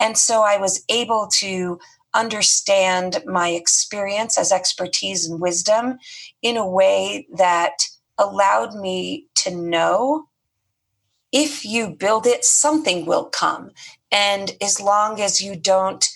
And 0.00 0.18
so 0.18 0.42
I 0.42 0.56
was 0.56 0.84
able 0.88 1.28
to 1.34 1.78
understand 2.14 3.22
my 3.26 3.48
experience 3.48 4.38
as 4.38 4.52
expertise 4.52 5.26
and 5.28 5.40
wisdom 5.40 5.98
in 6.42 6.56
a 6.56 6.68
way 6.68 7.26
that 7.36 7.84
allowed 8.18 8.74
me 8.74 9.26
to 9.34 9.50
know 9.50 10.26
if 11.32 11.64
you 11.64 11.88
build 11.88 12.26
it, 12.26 12.44
something 12.44 13.06
will 13.06 13.24
come. 13.24 13.70
And 14.10 14.52
as 14.60 14.80
long 14.80 15.20
as 15.20 15.40
you 15.40 15.56
don't 15.56 16.06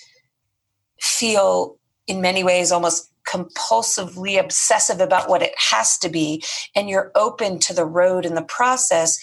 feel, 1.00 1.78
in 2.06 2.20
many 2.20 2.44
ways, 2.44 2.70
almost 2.70 3.10
compulsively 3.26 4.38
obsessive 4.38 5.00
about 5.00 5.28
what 5.28 5.42
it 5.42 5.54
has 5.56 5.98
to 5.98 6.08
be, 6.08 6.44
and 6.74 6.88
you're 6.88 7.10
open 7.14 7.58
to 7.60 7.74
the 7.74 7.86
road 7.86 8.26
and 8.26 8.36
the 8.36 8.42
process, 8.42 9.18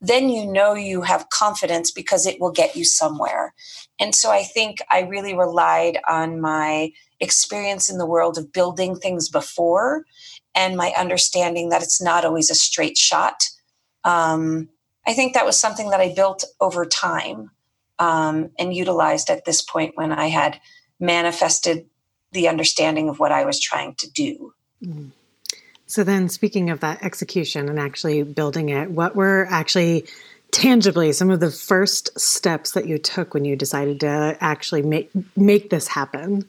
then 0.00 0.30
you 0.30 0.46
know 0.46 0.74
you 0.74 1.02
have 1.02 1.28
confidence 1.28 1.90
because 1.90 2.26
it 2.26 2.40
will 2.40 2.50
get 2.50 2.74
you 2.74 2.84
somewhere. 2.84 3.54
And 3.98 4.14
so 4.14 4.30
I 4.30 4.42
think 4.42 4.78
I 4.90 5.00
really 5.00 5.34
relied 5.34 5.98
on 6.08 6.40
my 6.40 6.92
experience 7.20 7.90
in 7.90 7.98
the 7.98 8.06
world 8.06 8.38
of 8.38 8.52
building 8.52 8.96
things 8.96 9.28
before 9.28 10.04
and 10.54 10.76
my 10.76 10.92
understanding 10.96 11.68
that 11.68 11.82
it's 11.82 12.00
not 12.00 12.24
always 12.24 12.50
a 12.50 12.54
straight 12.54 12.96
shot. 12.96 13.44
Um, 14.04 14.68
I 15.06 15.12
think 15.12 15.34
that 15.34 15.46
was 15.46 15.58
something 15.58 15.90
that 15.90 16.00
I 16.00 16.14
built 16.14 16.44
over 16.60 16.86
time 16.86 17.50
um, 17.98 18.50
and 18.58 18.74
utilized 18.74 19.28
at 19.28 19.44
this 19.44 19.60
point 19.60 19.96
when 19.96 20.12
I 20.12 20.28
had 20.28 20.60
manifested 20.98 21.86
the 22.32 22.48
understanding 22.48 23.08
of 23.08 23.18
what 23.18 23.32
I 23.32 23.44
was 23.44 23.60
trying 23.60 23.94
to 23.96 24.10
do. 24.10 24.54
Mm-hmm. 24.82 25.08
So 25.90 26.04
then, 26.04 26.28
speaking 26.28 26.70
of 26.70 26.78
that 26.80 27.02
execution 27.02 27.68
and 27.68 27.80
actually 27.80 28.22
building 28.22 28.68
it, 28.68 28.92
what 28.92 29.16
were 29.16 29.48
actually 29.50 30.06
tangibly 30.52 31.12
some 31.12 31.30
of 31.30 31.40
the 31.40 31.50
first 31.50 32.16
steps 32.16 32.70
that 32.72 32.86
you 32.86 32.96
took 32.96 33.34
when 33.34 33.44
you 33.44 33.56
decided 33.56 33.98
to 34.00 34.36
actually 34.40 34.82
make 34.82 35.10
make 35.36 35.70
this 35.70 35.88
happen? 35.88 36.44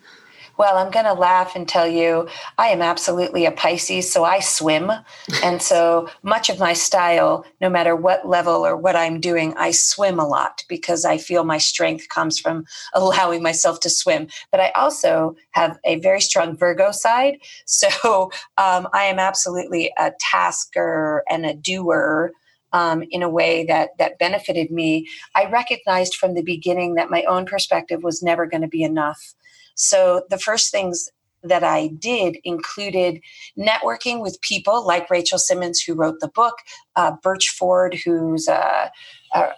Well, 0.62 0.78
I'm 0.78 0.92
going 0.92 1.06
to 1.06 1.14
laugh 1.14 1.56
and 1.56 1.68
tell 1.68 1.88
you 1.88 2.28
I 2.60 2.68
am 2.68 2.84
absolutely 2.84 3.48
a 3.48 3.52
Pisces, 3.52 4.14
so 4.14 4.26
I 4.26 4.42
swim. 4.42 4.92
and 5.44 5.60
so 5.60 6.08
much 6.22 6.52
of 6.52 6.60
my 6.60 6.74
style, 6.74 7.48
no 7.62 7.68
matter 7.68 7.96
what 7.96 8.28
level 8.28 8.64
or 8.64 8.78
what 8.78 8.96
I'm 8.96 9.20
doing, 9.20 9.56
I 9.58 9.72
swim 9.72 10.20
a 10.20 10.28
lot 10.28 10.64
because 10.70 11.04
I 11.04 11.18
feel 11.18 11.44
my 11.44 11.58
strength 11.58 12.10
comes 12.10 12.40
from 12.40 12.66
allowing 12.94 13.42
myself 13.42 13.80
to 13.80 13.90
swim. 13.90 14.28
But 14.52 14.60
I 14.60 14.70
also 14.76 15.36
have 15.54 15.80
a 15.84 16.00
very 16.00 16.22
strong 16.22 16.56
Virgo 16.56 16.92
side. 16.92 17.40
So 17.66 18.32
um, 18.58 18.88
I 18.94 19.06
am 19.06 19.18
absolutely 19.18 19.92
a 19.98 20.12
tasker 20.20 21.24
and 21.30 21.44
a 21.44 21.56
doer. 21.56 22.34
Um, 22.74 23.04
in 23.10 23.22
a 23.22 23.30
way 23.30 23.66
that 23.66 23.90
that 23.98 24.18
benefited 24.18 24.72
me. 24.72 25.06
I 25.36 25.44
recognized 25.46 26.16
from 26.16 26.36
the 26.36 26.42
beginning 26.42 26.96
that 26.96 27.10
my 27.10 27.24
own 27.24 27.46
perspective 27.46 28.02
was 28.02 28.24
never 28.24 28.46
going 28.46 28.62
to 28.62 28.70
be 28.70 28.84
enough. 28.84 29.34
So 29.76 30.24
the 30.30 30.38
first 30.38 30.72
things 30.72 31.10
that 31.44 31.64
I 31.64 31.88
did 31.88 32.38
included 32.44 33.20
networking 33.58 34.22
with 34.22 34.42
people 34.42 34.86
like 34.86 35.10
Rachel 35.10 35.40
Simmons, 35.40 35.82
who 35.82 35.96
wrote 35.96 36.20
the 36.20 36.28
book, 36.28 36.56
uh, 36.96 37.14
Birch 37.24 37.50
Ford, 37.50 37.96
who's 38.06 38.48
a, 38.48 38.92
a, 39.34 39.50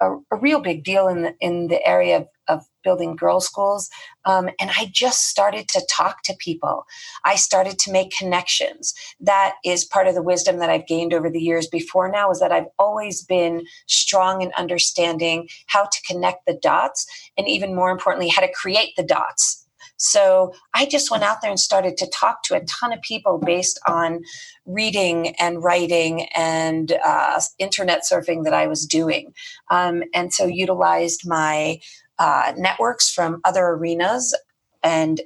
a, 0.00 0.10
a, 0.30 0.36
real 0.36 0.60
big 0.60 0.82
deal 0.82 1.08
in 1.08 1.22
the, 1.22 1.34
in 1.40 1.68
the 1.68 1.86
area 1.86 2.18
of, 2.18 2.28
of 2.48 2.64
building 2.84 3.16
girls' 3.16 3.46
schools. 3.46 3.90
Um, 4.24 4.48
and 4.60 4.70
I 4.76 4.90
just 4.92 5.28
started 5.28 5.68
to 5.68 5.86
talk 5.90 6.22
to 6.24 6.34
people. 6.38 6.86
I 7.24 7.36
started 7.36 7.78
to 7.80 7.92
make 7.92 8.16
connections. 8.16 8.94
That 9.20 9.54
is 9.64 9.84
part 9.84 10.06
of 10.06 10.14
the 10.14 10.22
wisdom 10.22 10.58
that 10.58 10.70
I've 10.70 10.86
gained 10.86 11.12
over 11.12 11.30
the 11.30 11.40
years 11.40 11.66
before 11.66 12.10
now, 12.10 12.30
is 12.30 12.40
that 12.40 12.52
I've 12.52 12.68
always 12.78 13.24
been 13.24 13.64
strong 13.86 14.42
in 14.42 14.52
understanding 14.56 15.48
how 15.66 15.84
to 15.84 15.98
connect 16.08 16.46
the 16.46 16.58
dots, 16.62 17.06
and 17.36 17.48
even 17.48 17.74
more 17.74 17.90
importantly, 17.90 18.28
how 18.28 18.42
to 18.42 18.52
create 18.52 18.94
the 18.96 19.02
dots 19.02 19.66
so 19.98 20.52
I 20.74 20.86
just 20.86 21.10
went 21.10 21.22
out 21.22 21.40
there 21.40 21.50
and 21.50 21.60
started 21.60 21.96
to 21.98 22.06
talk 22.08 22.42
to 22.44 22.54
a 22.54 22.64
ton 22.64 22.92
of 22.92 23.00
people 23.02 23.38
based 23.38 23.80
on 23.86 24.22
reading 24.66 25.34
and 25.38 25.62
writing 25.62 26.26
and 26.34 26.92
uh, 27.04 27.40
internet 27.58 28.02
surfing 28.10 28.44
that 28.44 28.52
I 28.52 28.66
was 28.66 28.84
doing. 28.86 29.32
Um, 29.70 30.02
and 30.14 30.32
so 30.32 30.46
utilized 30.46 31.22
my 31.26 31.80
uh, 32.18 32.52
networks 32.56 33.10
from 33.10 33.40
other 33.44 33.66
arenas 33.66 34.34
and 34.82 35.20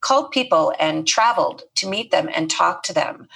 called 0.00 0.30
people 0.30 0.72
and 0.78 1.06
traveled 1.06 1.62
to 1.74 1.88
meet 1.88 2.10
them 2.10 2.28
and 2.34 2.50
talk 2.50 2.82
to 2.84 2.92
them. 2.92 3.26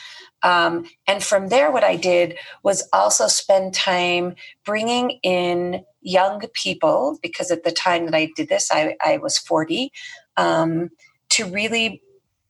Um, 0.42 0.86
and 1.06 1.22
from 1.22 1.48
there, 1.48 1.70
what 1.70 1.84
I 1.84 1.96
did 1.96 2.36
was 2.62 2.88
also 2.92 3.28
spend 3.28 3.74
time 3.74 4.34
bringing 4.64 5.18
in 5.22 5.84
young 6.00 6.42
people, 6.52 7.18
because 7.22 7.50
at 7.50 7.64
the 7.64 7.70
time 7.70 8.06
that 8.06 8.14
I 8.14 8.30
did 8.34 8.48
this, 8.48 8.70
I, 8.72 8.96
I 9.04 9.18
was 9.18 9.38
40, 9.38 9.92
um, 10.36 10.90
to 11.30 11.44
really 11.44 12.02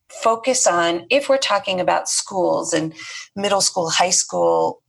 focus 0.09 0.67
on 0.67 1.07
if 1.11 1.29
we're 1.29 1.39
talking 1.39 1.81
about 1.81 2.09
schools 2.09 2.73
and 2.73 2.95
middle 3.37 3.61
school, 3.61 3.91
high 3.91 4.11
school 4.11 4.83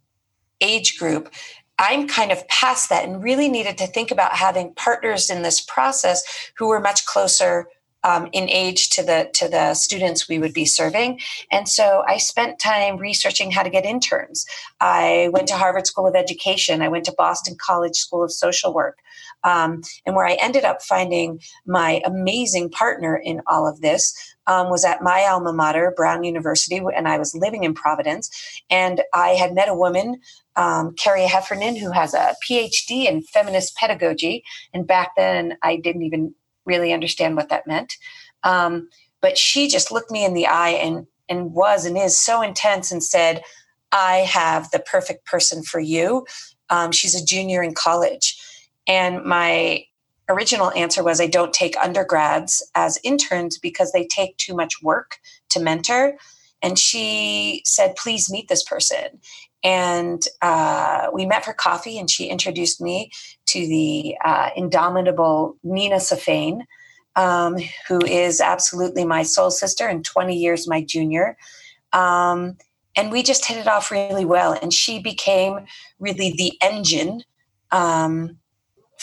age 0.62 0.98
group. 0.98 1.34
I'm 1.80 2.08
kind 2.08 2.32
of 2.32 2.48
past 2.48 2.90
that 2.90 3.04
and 3.04 3.24
really 3.24 3.50
needed 3.50 3.78
to 3.80 3.88
think 3.88 4.12
about 4.12 4.34
having 4.34 4.74
partners 4.76 5.30
in 5.30 5.42
this 5.42 5.62
process 5.62 6.24
who 6.58 6.68
were 6.68 6.80
much 6.80 7.06
closer 7.06 7.68
um, 8.04 8.28
in 8.34 8.50
age 8.50 8.90
to 8.90 9.04
the 9.04 9.30
to 9.34 9.48
the 9.48 9.74
students 9.74 10.28
we 10.28 10.40
would 10.40 10.54
be 10.54 10.66
serving. 10.66 11.20
And 11.52 11.70
so 11.70 12.04
i 12.08 12.18
spent 12.18 12.60
time 12.60 12.98
researching 12.98 13.52
how 13.52 13.64
to 13.64 13.70
get 13.70 13.86
interns. 13.86 14.46
I 14.82 15.30
went 15.32 15.48
to 15.50 15.56
harvard 15.56 15.88
school 15.88 16.06
of 16.06 16.16
education. 16.16 16.82
I 16.82 16.90
went 16.90 17.06
to 17.06 17.16
boston 17.18 17.56
college 17.60 17.96
school 17.96 18.24
of 18.24 18.32
social 18.32 18.74
work 18.74 18.98
um, 19.44 19.82
and 20.06 20.16
where 20.16 20.26
i 20.26 20.38
ended 20.42 20.64
up 20.64 20.82
finding 20.82 21.40
my 21.66 22.02
amazing 22.06 22.70
partner 22.70 23.16
in 23.16 23.42
all 23.48 23.68
of 23.68 23.82
this 23.82 24.14
um, 24.48 24.70
was 24.70 24.84
at 24.84 25.02
my 25.02 25.26
alma 25.26 25.54
mater 25.54 25.94
brown 25.96 26.24
university 26.24 26.82
and 26.96 27.08
i 27.08 27.18
was 27.18 27.36
living 27.36 27.64
in 27.64 27.74
providence 27.74 28.30
and 28.70 29.02
i 29.14 29.30
had 29.30 29.54
met 29.54 29.70
a 29.70 29.76
woman 29.76 30.20
um, 30.56 30.94
Carrie 30.96 31.26
Heffernan, 31.26 31.76
who 31.76 31.92
has 31.92 32.14
a 32.14 32.36
PhD 32.48 33.08
in 33.08 33.24
feminist 33.24 33.76
pedagogy. 33.76 34.44
And 34.74 34.86
back 34.86 35.12
then, 35.18 35.58
I 35.64 35.78
didn't 35.78 36.04
even 36.04 36.34
really 36.66 36.94
understand 36.94 37.36
what 37.36 37.50
that 37.50 37.68
meant. 37.68 37.94
Um, 38.44 38.90
but 39.22 39.38
she 39.38 39.68
just 39.68 39.92
looked 39.92 40.12
me 40.12 40.26
in 40.26 40.34
the 40.34 40.48
eye 40.48 40.70
and 40.70 41.08
and 41.30 41.54
was 41.54 41.86
and 41.86 41.98
is 41.98 42.20
so 42.20 42.42
intense 42.42 42.92
and 42.92 43.02
said, 43.02 43.42
"I 43.92 44.18
have 44.18 44.70
the 44.72 44.80
perfect 44.80 45.26
person 45.26 45.64
for 45.64 45.80
you." 45.80 46.26
Um, 46.70 46.92
she's 46.92 47.16
a 47.16 47.26
junior 47.26 47.64
in 47.64 47.74
college, 47.74 48.38
and 48.88 49.24
my 49.24 49.86
original 50.30 50.72
answer 50.72 51.04
was, 51.04 51.20
"I 51.20 51.28
don't 51.28 51.54
take 51.54 51.76
undergrads 51.78 52.68
as 52.76 53.00
interns 53.04 53.58
because 53.58 53.92
they 53.92 54.06
take 54.06 54.38
too 54.38 54.56
much 54.56 54.82
work 54.82 55.18
to 55.50 55.60
mentor." 55.60 56.18
And 56.62 56.80
she 56.80 57.62
said, 57.66 57.96
"Please 57.96 58.32
meet 58.32 58.48
this 58.48 58.64
person." 58.64 59.20
And 59.64 60.22
uh, 60.42 61.08
we 61.14 61.26
met 61.26 61.46
for 61.46 61.54
coffee, 61.54 61.98
and 61.98 62.10
she 62.10 62.28
introduced 62.28 62.82
me 62.82 63.12
to 63.48 63.60
the 63.60 64.16
uh, 64.24 64.50
indomitable 64.56 65.58
Nina 65.64 65.98
Safane, 65.98 66.64
um, 67.16 67.56
who 67.88 68.04
is 68.06 68.42
absolutely 68.42 69.06
my 69.06 69.24
soul 69.24 69.52
sister 69.52 69.88
and 69.88 70.04
20 70.04 70.36
years 70.36 70.68
my 70.68 70.82
junior. 70.82 71.38
Um, 71.94 72.58
and 72.96 73.12
we 73.12 73.24
just 73.24 73.46
hit 73.46 73.58
it 73.58 73.68
off 73.68 73.92
really 73.92 74.26
well. 74.26 74.58
And 74.62 74.74
she 74.74 75.00
became 75.00 75.66
really 76.00 76.34
the 76.38 76.54
engine 76.62 77.24
um, 77.72 78.38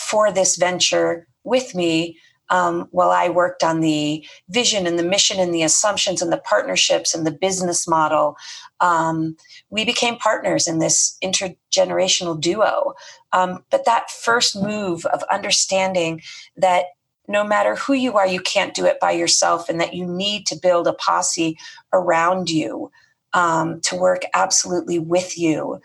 for 0.09 0.31
this 0.31 0.55
venture 0.55 1.27
with 1.43 1.75
me 1.75 2.17
um, 2.49 2.89
while 2.91 3.11
I 3.11 3.29
worked 3.29 3.63
on 3.63 3.79
the 3.79 4.25
vision 4.49 4.85
and 4.85 4.99
the 4.99 5.03
mission 5.03 5.39
and 5.39 5.53
the 5.53 5.63
assumptions 5.63 6.21
and 6.21 6.31
the 6.31 6.37
partnerships 6.37 7.15
and 7.15 7.25
the 7.25 7.31
business 7.31 7.87
model. 7.87 8.35
Um, 8.81 9.37
we 9.69 9.85
became 9.85 10.17
partners 10.17 10.67
in 10.67 10.79
this 10.79 11.17
intergenerational 11.23 12.39
duo. 12.39 12.93
Um, 13.31 13.63
but 13.69 13.85
that 13.85 14.11
first 14.11 14.61
move 14.61 15.05
of 15.05 15.23
understanding 15.31 16.21
that 16.57 16.87
no 17.27 17.45
matter 17.45 17.75
who 17.75 17.93
you 17.93 18.17
are, 18.17 18.27
you 18.27 18.41
can't 18.41 18.73
do 18.73 18.85
it 18.85 18.99
by 18.99 19.11
yourself, 19.11 19.69
and 19.69 19.79
that 19.79 19.93
you 19.93 20.05
need 20.05 20.45
to 20.47 20.59
build 20.61 20.87
a 20.87 20.93
posse 20.93 21.57
around 21.93 22.49
you 22.49 22.91
um, 23.31 23.79
to 23.81 23.95
work 23.95 24.23
absolutely 24.33 24.99
with 24.99 25.37
you. 25.37 25.79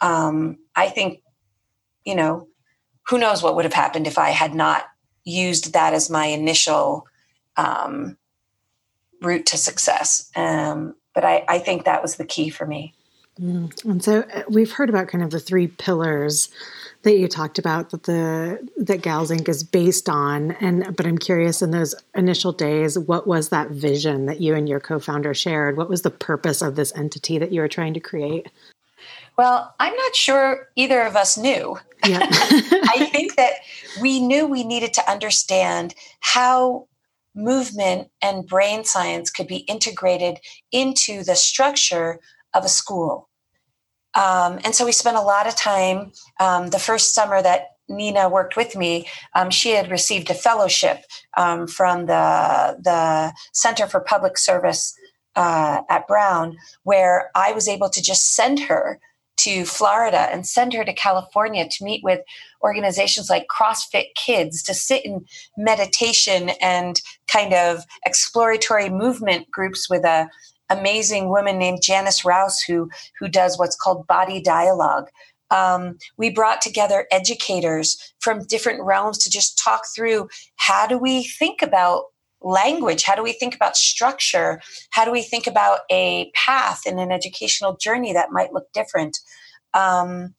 Um, 0.00 0.58
I 0.76 0.88
think, 0.88 1.22
you 2.04 2.14
know, 2.14 2.46
who 3.08 3.18
knows 3.18 3.42
what 3.42 3.56
would 3.56 3.64
have 3.64 3.74
happened 3.74 4.06
if 4.06 4.18
I 4.18 4.30
had 4.30 4.54
not 4.54 4.84
used 5.24 5.72
that 5.72 5.94
as 5.94 6.10
my 6.10 6.26
initial 6.26 7.06
um, 7.56 8.16
route 9.20 9.46
to 9.46 9.56
success. 9.56 10.30
Um, 10.36 10.94
but 11.14 11.24
I, 11.24 11.44
I 11.48 11.58
think 11.58 11.84
that 11.84 12.02
was 12.02 12.16
the 12.16 12.24
key 12.24 12.48
for 12.48 12.66
me. 12.66 12.94
Mm. 13.40 13.84
And 13.84 14.04
so 14.04 14.20
uh, 14.20 14.42
we've 14.48 14.72
heard 14.72 14.90
about 14.90 15.08
kind 15.08 15.24
of 15.24 15.30
the 15.30 15.40
three 15.40 15.66
pillars 15.66 16.50
that 17.02 17.18
you 17.18 17.28
talked 17.28 17.58
about 17.58 17.90
that 17.90 18.04
the 18.04 18.68
that 18.76 19.02
Gals 19.02 19.30
Inc. 19.30 19.48
is 19.48 19.64
based 19.64 20.08
on. 20.08 20.52
And 20.52 20.94
but 20.96 21.06
I'm 21.06 21.18
curious 21.18 21.62
in 21.62 21.70
those 21.70 21.94
initial 22.14 22.52
days, 22.52 22.98
what 22.98 23.26
was 23.26 23.48
that 23.48 23.70
vision 23.70 24.26
that 24.26 24.40
you 24.40 24.54
and 24.54 24.68
your 24.68 24.80
co-founder 24.80 25.34
shared? 25.34 25.76
What 25.76 25.88
was 25.88 26.02
the 26.02 26.10
purpose 26.10 26.62
of 26.62 26.76
this 26.76 26.94
entity 26.94 27.38
that 27.38 27.52
you 27.52 27.60
were 27.60 27.68
trying 27.68 27.94
to 27.94 28.00
create? 28.00 28.50
Well, 29.38 29.74
I'm 29.80 29.96
not 29.96 30.14
sure 30.14 30.68
either 30.76 31.00
of 31.00 31.16
us 31.16 31.38
knew. 31.38 31.78
Yeah. 32.06 32.26
I 32.30 33.08
think 33.12 33.36
that 33.36 33.52
we 34.00 34.20
knew 34.20 34.46
we 34.46 34.64
needed 34.64 34.92
to 34.94 35.10
understand 35.10 35.94
how 36.20 36.88
movement 37.34 38.08
and 38.20 38.46
brain 38.46 38.84
science 38.84 39.30
could 39.30 39.46
be 39.46 39.58
integrated 39.58 40.38
into 40.70 41.22
the 41.24 41.34
structure 41.34 42.18
of 42.54 42.64
a 42.64 42.68
school. 42.68 43.28
Um, 44.14 44.58
and 44.64 44.74
so 44.74 44.84
we 44.84 44.92
spent 44.92 45.16
a 45.16 45.22
lot 45.22 45.46
of 45.46 45.56
time. 45.56 46.12
Um, 46.38 46.68
the 46.68 46.78
first 46.78 47.14
summer 47.14 47.40
that 47.40 47.68
Nina 47.88 48.28
worked 48.28 48.56
with 48.56 48.76
me, 48.76 49.08
um, 49.34 49.50
she 49.50 49.70
had 49.70 49.90
received 49.90 50.30
a 50.30 50.34
fellowship 50.34 51.04
um, 51.36 51.66
from 51.66 52.06
the 52.06 52.76
the 52.82 53.32
Center 53.52 53.86
for 53.86 54.00
Public 54.00 54.36
Service 54.36 54.94
uh, 55.34 55.80
at 55.88 56.06
Brown, 56.06 56.56
where 56.82 57.30
I 57.34 57.52
was 57.52 57.68
able 57.68 57.88
to 57.90 58.02
just 58.02 58.34
send 58.34 58.60
her 58.60 59.00
to 59.38 59.64
Florida 59.64 60.28
and 60.32 60.46
send 60.46 60.72
her 60.72 60.84
to 60.84 60.92
California 60.92 61.66
to 61.68 61.84
meet 61.84 62.04
with 62.04 62.20
organizations 62.62 63.28
like 63.28 63.46
CrossFit 63.48 64.14
Kids 64.14 64.62
to 64.62 64.74
sit 64.74 65.04
in 65.04 65.24
meditation 65.56 66.50
and 66.60 67.00
kind 67.26 67.52
of 67.52 67.84
exploratory 68.06 68.88
movement 68.88 69.50
groups 69.50 69.88
with 69.90 70.04
a 70.04 70.28
amazing 70.70 71.28
woman 71.28 71.58
named 71.58 71.82
Janice 71.82 72.24
Rouse 72.24 72.60
who 72.60 72.88
who 73.18 73.28
does 73.28 73.58
what's 73.58 73.76
called 73.76 74.06
body 74.06 74.40
dialogue. 74.40 75.08
Um, 75.50 75.98
we 76.16 76.30
brought 76.30 76.62
together 76.62 77.06
educators 77.10 78.14
from 78.20 78.46
different 78.46 78.82
realms 78.82 79.18
to 79.18 79.30
just 79.30 79.58
talk 79.58 79.82
through 79.94 80.28
how 80.56 80.86
do 80.86 80.96
we 80.96 81.24
think 81.24 81.60
about 81.60 82.04
language. 82.44 83.02
How 83.04 83.14
do 83.14 83.22
we 83.22 83.32
think 83.32 83.54
about 83.54 83.76
structure? 83.76 84.60
How 84.90 85.04
do 85.04 85.10
we 85.10 85.22
think 85.22 85.46
about 85.46 85.80
a 85.90 86.30
path 86.34 86.86
in 86.86 86.98
an 86.98 87.12
educational 87.12 87.76
journey 87.76 88.12
that 88.12 88.32
might 88.32 88.52
look 88.52 88.72
different? 88.72 89.18
Um, 89.74 90.34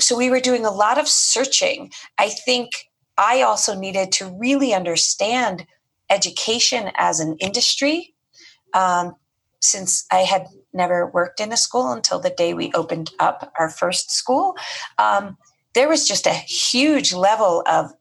so 0.00 0.16
we 0.16 0.30
were 0.30 0.40
doing 0.40 0.64
a 0.64 0.70
lot 0.70 0.98
of 0.98 1.08
searching. 1.08 1.92
I 2.18 2.28
think 2.28 2.70
i 3.18 3.42
also 3.42 3.78
needed 3.78 4.10
to 4.10 4.34
really 4.40 4.72
understand 4.72 5.66
education 6.08 6.90
as 6.96 7.20
an 7.20 7.36
industry 7.40 8.14
um, 8.74 9.14
since 9.60 10.04
I 10.10 10.20
had 10.20 10.46
never 10.72 11.06
worked 11.06 11.40
in 11.40 11.52
a 11.52 11.56
school 11.56 11.92
until 11.92 12.18
the 12.18 12.30
day 12.30 12.54
we 12.54 12.72
opened 12.72 13.10
up 13.18 13.52
our 13.58 13.68
first 13.68 14.10
school, 14.10 14.56
um, 14.98 15.36
there 15.74 15.88
was 15.88 16.08
just 16.08 16.26
a 16.26 16.32
huge 16.32 17.12
level 17.12 17.62
of 17.66 17.92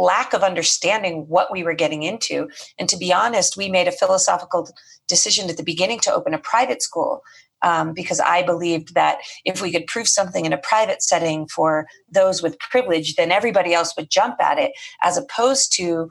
lack 0.00 0.32
of 0.32 0.42
understanding 0.42 1.26
what 1.28 1.52
we 1.52 1.62
were 1.62 1.74
getting 1.74 2.02
into. 2.02 2.48
And 2.78 2.88
to 2.88 2.96
be 2.96 3.12
honest, 3.12 3.56
we 3.56 3.68
made 3.68 3.86
a 3.86 3.92
philosophical 3.92 4.68
decision 5.08 5.50
at 5.50 5.56
the 5.56 5.62
beginning 5.62 6.00
to 6.00 6.12
open 6.12 6.34
a 6.34 6.38
private 6.38 6.82
school 6.82 7.22
um, 7.62 7.92
because 7.92 8.20
I 8.20 8.42
believed 8.42 8.94
that 8.94 9.18
if 9.44 9.60
we 9.60 9.70
could 9.70 9.86
prove 9.86 10.08
something 10.08 10.46
in 10.46 10.52
a 10.52 10.58
private 10.58 11.02
setting 11.02 11.46
for 11.46 11.86
those 12.10 12.42
with 12.42 12.58
privilege, 12.58 13.16
then 13.16 13.30
everybody 13.30 13.74
else 13.74 13.94
would 13.96 14.10
jump 14.10 14.40
at 14.40 14.58
it, 14.58 14.72
as 15.02 15.18
opposed 15.18 15.74
to 15.76 16.10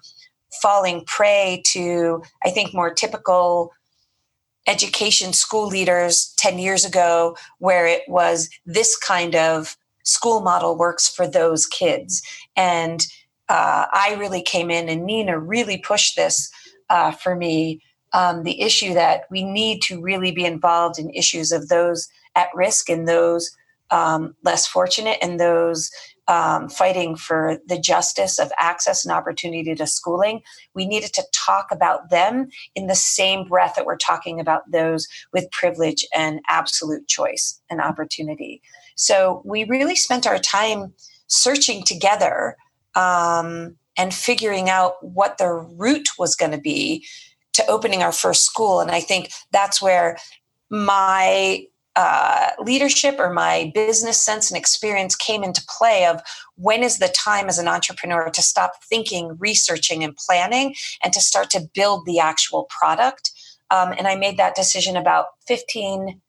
falling 0.61 1.03
prey 1.05 1.63
to, 1.67 2.21
I 2.45 2.51
think, 2.51 2.73
more 2.73 2.93
typical 2.93 3.71
education 4.67 5.33
school 5.33 5.67
leaders 5.67 6.33
10 6.37 6.59
years 6.59 6.85
ago 6.85 7.35
where 7.57 7.87
it 7.87 8.03
was 8.07 8.49
this 8.65 8.95
kind 8.95 9.35
of 9.35 9.75
school 10.03 10.41
model 10.41 10.77
works 10.77 11.07
for 11.07 11.27
those 11.27 11.65
kids. 11.65 12.21
And 12.55 13.05
uh, 13.49 13.85
I 13.91 14.15
really 14.19 14.41
came 14.41 14.69
in, 14.69 14.89
and 14.89 15.05
Nina 15.05 15.39
really 15.39 15.77
pushed 15.77 16.15
this 16.15 16.51
uh, 16.89 17.11
for 17.11 17.35
me 17.35 17.81
um, 18.13 18.43
the 18.43 18.61
issue 18.61 18.93
that 18.93 19.23
we 19.29 19.43
need 19.43 19.81
to 19.83 20.01
really 20.01 20.31
be 20.31 20.45
involved 20.45 20.97
in 20.97 21.09
issues 21.11 21.51
of 21.51 21.67
those 21.69 22.07
at 22.35 22.49
risk 22.55 22.89
and 22.89 23.07
those 23.07 23.55
um, 23.91 24.35
less 24.43 24.67
fortunate 24.67 25.17
and 25.21 25.39
those 25.39 25.89
um, 26.27 26.69
fighting 26.69 27.15
for 27.15 27.57
the 27.67 27.79
justice 27.79 28.37
of 28.37 28.51
access 28.59 29.03
and 29.03 29.11
opportunity 29.11 29.73
to 29.73 29.87
schooling, 29.87 30.41
we 30.75 30.85
needed 30.85 31.11
to 31.13 31.23
talk 31.33 31.67
about 31.71 32.11
them 32.11 32.49
in 32.75 32.85
the 32.85 32.95
same 32.95 33.47
breath 33.47 33.73
that 33.75 33.85
we're 33.85 33.97
talking 33.97 34.39
about 34.39 34.61
those 34.71 35.07
with 35.33 35.49
privilege 35.51 36.05
and 36.15 36.39
absolute 36.47 37.07
choice 37.07 37.59
and 37.69 37.81
opportunity. 37.81 38.61
So 38.95 39.41
we 39.43 39.63
really 39.63 39.95
spent 39.95 40.27
our 40.27 40.37
time 40.37 40.93
searching 41.25 41.83
together 41.83 42.57
um, 42.95 43.75
and 43.97 44.13
figuring 44.13 44.69
out 44.69 44.93
what 45.01 45.37
the 45.37 45.49
route 45.49 46.09
was 46.17 46.35
going 46.35 46.51
to 46.51 46.57
be 46.57 47.05
to 47.53 47.65
opening 47.67 48.01
our 48.01 48.11
first 48.11 48.45
school. 48.45 48.79
And 48.79 48.91
I 48.91 49.01
think 49.01 49.31
that's 49.51 49.81
where 49.81 50.17
my 50.69 51.65
uh, 51.95 52.51
leadership 52.59 53.15
or 53.19 53.29
my 53.29 53.71
business 53.73 54.21
sense 54.21 54.49
and 54.49 54.57
experience 54.57 55.15
came 55.15 55.43
into 55.43 55.61
play 55.67 56.05
of 56.05 56.21
when 56.55 56.81
is 56.81 56.99
the 56.99 57.09
time 57.09 57.49
as 57.49 57.57
an 57.57 57.67
entrepreneur 57.67 58.29
to 58.29 58.41
stop 58.41 58.71
thinking 58.85 59.35
researching 59.39 60.03
and 60.03 60.15
planning 60.15 60.75
and 61.03 61.11
to 61.11 61.19
start 61.19 61.49
to 61.49 61.67
build 61.73 62.05
the 62.05 62.19
actual 62.19 62.67
product 62.69 63.31
um, 63.69 63.91
and 63.97 64.07
i 64.07 64.15
made 64.15 64.37
that 64.37 64.55
decision 64.55 64.95
about 64.95 65.25
15 65.47 66.21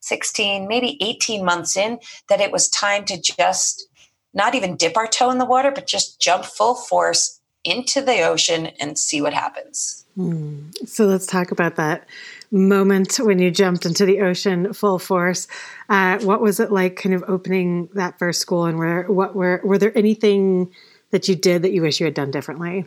16 0.00 0.68
maybe 0.68 0.96
18 1.02 1.44
months 1.44 1.76
in 1.76 1.98
that 2.28 2.40
it 2.40 2.52
was 2.52 2.68
time 2.68 3.04
to 3.04 3.20
just 3.20 3.88
not 4.36 4.54
even 4.54 4.76
dip 4.76 4.96
our 4.96 5.08
toe 5.08 5.30
in 5.30 5.38
the 5.38 5.44
water 5.44 5.72
but 5.72 5.86
just 5.86 6.20
jump 6.20 6.44
full 6.44 6.76
force 6.76 7.40
into 7.64 8.00
the 8.00 8.22
ocean 8.22 8.66
and 8.78 8.96
see 8.96 9.20
what 9.20 9.34
happens 9.34 10.06
hmm. 10.14 10.60
so 10.84 11.06
let's 11.06 11.26
talk 11.26 11.50
about 11.50 11.74
that 11.74 12.06
moment 12.50 13.16
when 13.16 13.38
you 13.38 13.50
jumped 13.50 13.86
into 13.86 14.06
the 14.06 14.20
ocean 14.20 14.72
full 14.72 14.98
force. 14.98 15.46
Uh, 15.88 16.18
what 16.18 16.40
was 16.40 16.60
it 16.60 16.72
like, 16.72 16.96
kind 16.96 17.14
of 17.14 17.24
opening 17.28 17.88
that 17.94 18.18
first 18.18 18.40
school, 18.40 18.64
and 18.64 18.78
were 18.78 19.04
what 19.04 19.34
were 19.34 19.60
were 19.64 19.78
there 19.78 19.96
anything 19.96 20.72
that 21.10 21.28
you 21.28 21.36
did 21.36 21.62
that 21.62 21.72
you 21.72 21.82
wish 21.82 22.00
you 22.00 22.06
had 22.06 22.14
done 22.14 22.30
differently? 22.30 22.84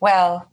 Well, 0.00 0.50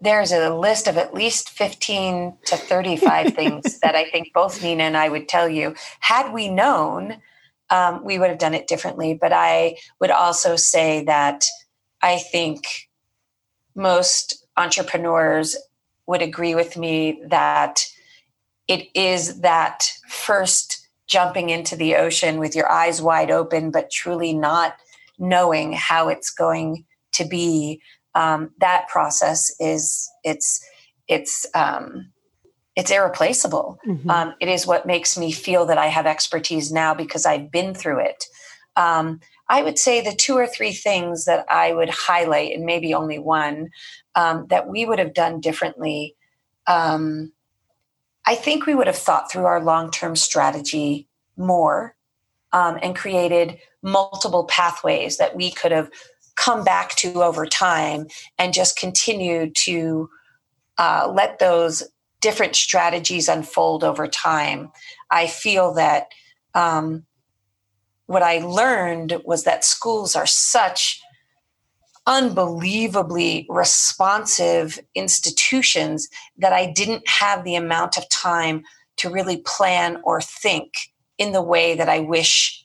there's 0.00 0.32
a 0.32 0.54
list 0.54 0.86
of 0.86 0.96
at 0.96 1.14
least 1.14 1.50
15 1.50 2.36
to 2.46 2.56
35 2.56 3.34
things 3.34 3.80
that 3.80 3.94
I 3.94 4.04
think 4.04 4.32
both 4.32 4.62
Nina 4.62 4.84
and 4.84 4.96
I 4.96 5.08
would 5.08 5.28
tell 5.28 5.48
you. 5.48 5.74
Had 6.00 6.32
we 6.32 6.48
known, 6.48 7.20
um, 7.70 8.04
we 8.04 8.18
would 8.18 8.30
have 8.30 8.38
done 8.38 8.54
it 8.54 8.66
differently. 8.66 9.14
But 9.14 9.32
I 9.32 9.76
would 10.00 10.10
also 10.10 10.56
say 10.56 11.04
that 11.04 11.44
I 12.02 12.18
think 12.18 12.64
most 13.74 14.46
entrepreneurs 14.56 15.56
would 16.06 16.22
agree 16.22 16.54
with 16.54 16.76
me 16.76 17.22
that 17.28 17.84
it 18.66 18.88
is 18.94 19.40
that 19.40 19.90
first 20.08 20.88
jumping 21.06 21.48
into 21.50 21.74
the 21.74 21.96
ocean 21.96 22.38
with 22.38 22.54
your 22.54 22.70
eyes 22.70 23.00
wide 23.00 23.30
open, 23.30 23.70
but 23.70 23.90
truly 23.90 24.32
not 24.32 24.76
knowing 25.18 25.72
how 25.72 26.08
it's 26.08 26.30
going 26.30 26.84
to 27.12 27.24
be. 27.24 27.80
Um, 28.14 28.50
that 28.60 28.88
process 28.88 29.50
is 29.58 30.08
it's 30.24 30.64
it's 31.08 31.46
um, 31.54 32.12
it's 32.78 32.92
irreplaceable. 32.92 33.80
Mm-hmm. 33.84 34.08
Um, 34.08 34.34
it 34.38 34.48
is 34.48 34.64
what 34.64 34.86
makes 34.86 35.18
me 35.18 35.32
feel 35.32 35.66
that 35.66 35.78
I 35.78 35.86
have 35.86 36.06
expertise 36.06 36.70
now 36.70 36.94
because 36.94 37.26
I've 37.26 37.50
been 37.50 37.74
through 37.74 37.98
it. 37.98 38.24
Um, 38.76 39.18
I 39.48 39.64
would 39.64 39.80
say 39.80 40.00
the 40.00 40.14
two 40.14 40.34
or 40.34 40.46
three 40.46 40.70
things 40.72 41.24
that 41.24 41.44
I 41.50 41.72
would 41.72 41.90
highlight, 41.90 42.54
and 42.54 42.64
maybe 42.64 42.94
only 42.94 43.18
one, 43.18 43.70
um, 44.14 44.46
that 44.50 44.68
we 44.68 44.86
would 44.86 45.00
have 45.00 45.12
done 45.12 45.40
differently. 45.40 46.14
Um, 46.68 47.32
I 48.24 48.36
think 48.36 48.64
we 48.64 48.76
would 48.76 48.86
have 48.86 48.96
thought 48.96 49.28
through 49.28 49.46
our 49.46 49.60
long 49.60 49.90
term 49.90 50.14
strategy 50.14 51.08
more 51.36 51.96
um, 52.52 52.78
and 52.80 52.94
created 52.94 53.58
multiple 53.82 54.44
pathways 54.44 55.16
that 55.16 55.34
we 55.34 55.50
could 55.50 55.72
have 55.72 55.90
come 56.36 56.62
back 56.62 56.94
to 56.96 57.24
over 57.24 57.44
time 57.44 58.06
and 58.38 58.54
just 58.54 58.78
continue 58.78 59.50
to 59.50 60.08
uh, 60.76 61.10
let 61.12 61.40
those 61.40 61.82
different 62.20 62.56
strategies 62.56 63.28
unfold 63.28 63.84
over 63.84 64.06
time. 64.06 64.70
I 65.10 65.26
feel 65.26 65.74
that 65.74 66.08
um, 66.54 67.04
what 68.06 68.22
I 68.22 68.38
learned 68.38 69.20
was 69.24 69.44
that 69.44 69.64
schools 69.64 70.16
are 70.16 70.26
such 70.26 71.00
unbelievably 72.06 73.46
responsive 73.50 74.80
institutions 74.94 76.08
that 76.38 76.54
I 76.54 76.72
didn't 76.72 77.06
have 77.06 77.44
the 77.44 77.54
amount 77.54 77.98
of 77.98 78.08
time 78.08 78.64
to 78.96 79.10
really 79.10 79.42
plan 79.44 80.00
or 80.04 80.20
think 80.20 80.72
in 81.18 81.32
the 81.32 81.42
way 81.42 81.76
that 81.76 81.88
I 81.88 82.00
wish 82.00 82.64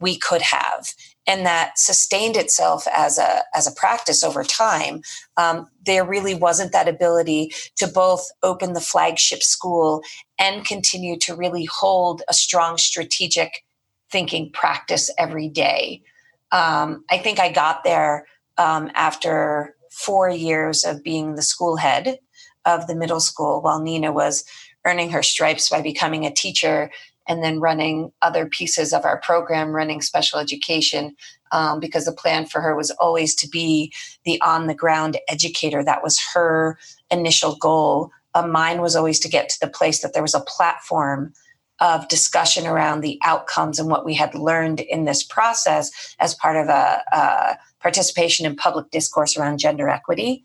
we 0.00 0.16
could 0.16 0.42
have 0.42 0.88
and 1.28 1.44
that 1.44 1.78
sustained 1.78 2.36
itself 2.36 2.88
as 2.92 3.18
a 3.18 3.42
as 3.54 3.68
a 3.68 3.74
practice 3.74 4.24
over 4.24 4.42
time 4.42 5.02
um, 5.36 5.68
there 5.84 6.04
really 6.04 6.34
wasn't 6.34 6.72
that 6.72 6.88
ability 6.88 7.52
to 7.76 7.86
both 7.86 8.26
open 8.42 8.72
the 8.72 8.80
flagship 8.80 9.42
school 9.42 10.02
and 10.40 10.64
continue 10.64 11.16
to 11.18 11.36
really 11.36 11.66
hold 11.66 12.22
a 12.28 12.34
strong 12.34 12.78
strategic 12.78 13.64
thinking 14.10 14.50
practice 14.52 15.10
every 15.18 15.48
day. 15.48 16.02
Um, 16.50 17.04
i 17.10 17.18
think 17.18 17.38
i 17.38 17.52
got 17.52 17.84
there 17.84 18.26
um, 18.56 18.90
after 18.94 19.76
four 19.92 20.30
years 20.30 20.84
of 20.84 21.04
being 21.04 21.34
the 21.34 21.42
school 21.42 21.76
head 21.76 22.18
of 22.64 22.86
the 22.86 22.96
middle 22.96 23.20
school 23.20 23.60
while 23.60 23.80
nina 23.80 24.10
was 24.10 24.44
earning 24.86 25.10
her 25.10 25.22
stripes 25.22 25.68
by 25.68 25.82
becoming 25.82 26.24
a 26.24 26.32
teacher 26.32 26.90
and 27.28 27.42
then 27.44 27.60
running 27.60 28.10
other 28.22 28.46
pieces 28.46 28.92
of 28.92 29.04
our 29.04 29.20
program, 29.20 29.70
running 29.70 30.00
special 30.00 30.38
education, 30.40 31.14
um, 31.52 31.78
because 31.78 32.06
the 32.06 32.12
plan 32.12 32.46
for 32.46 32.60
her 32.60 32.74
was 32.74 32.90
always 32.92 33.34
to 33.36 33.48
be 33.48 33.92
the 34.24 34.40
on 34.40 34.66
the 34.66 34.74
ground 34.74 35.18
educator. 35.28 35.84
That 35.84 36.02
was 36.02 36.18
her 36.34 36.78
initial 37.10 37.56
goal. 37.56 38.10
Uh, 38.34 38.46
mine 38.46 38.80
was 38.80 38.96
always 38.96 39.20
to 39.20 39.28
get 39.28 39.48
to 39.50 39.60
the 39.60 39.68
place 39.68 40.00
that 40.00 40.14
there 40.14 40.22
was 40.22 40.34
a 40.34 40.40
platform 40.40 41.32
of 41.80 42.08
discussion 42.08 42.66
around 42.66 43.00
the 43.00 43.18
outcomes 43.24 43.78
and 43.78 43.88
what 43.88 44.04
we 44.04 44.14
had 44.14 44.34
learned 44.34 44.80
in 44.80 45.04
this 45.04 45.22
process 45.22 46.16
as 46.18 46.34
part 46.34 46.56
of 46.56 46.68
a, 46.68 47.02
a 47.12 47.58
participation 47.80 48.44
in 48.46 48.56
public 48.56 48.90
discourse 48.90 49.36
around 49.36 49.58
gender 49.58 49.88
equity. 49.88 50.44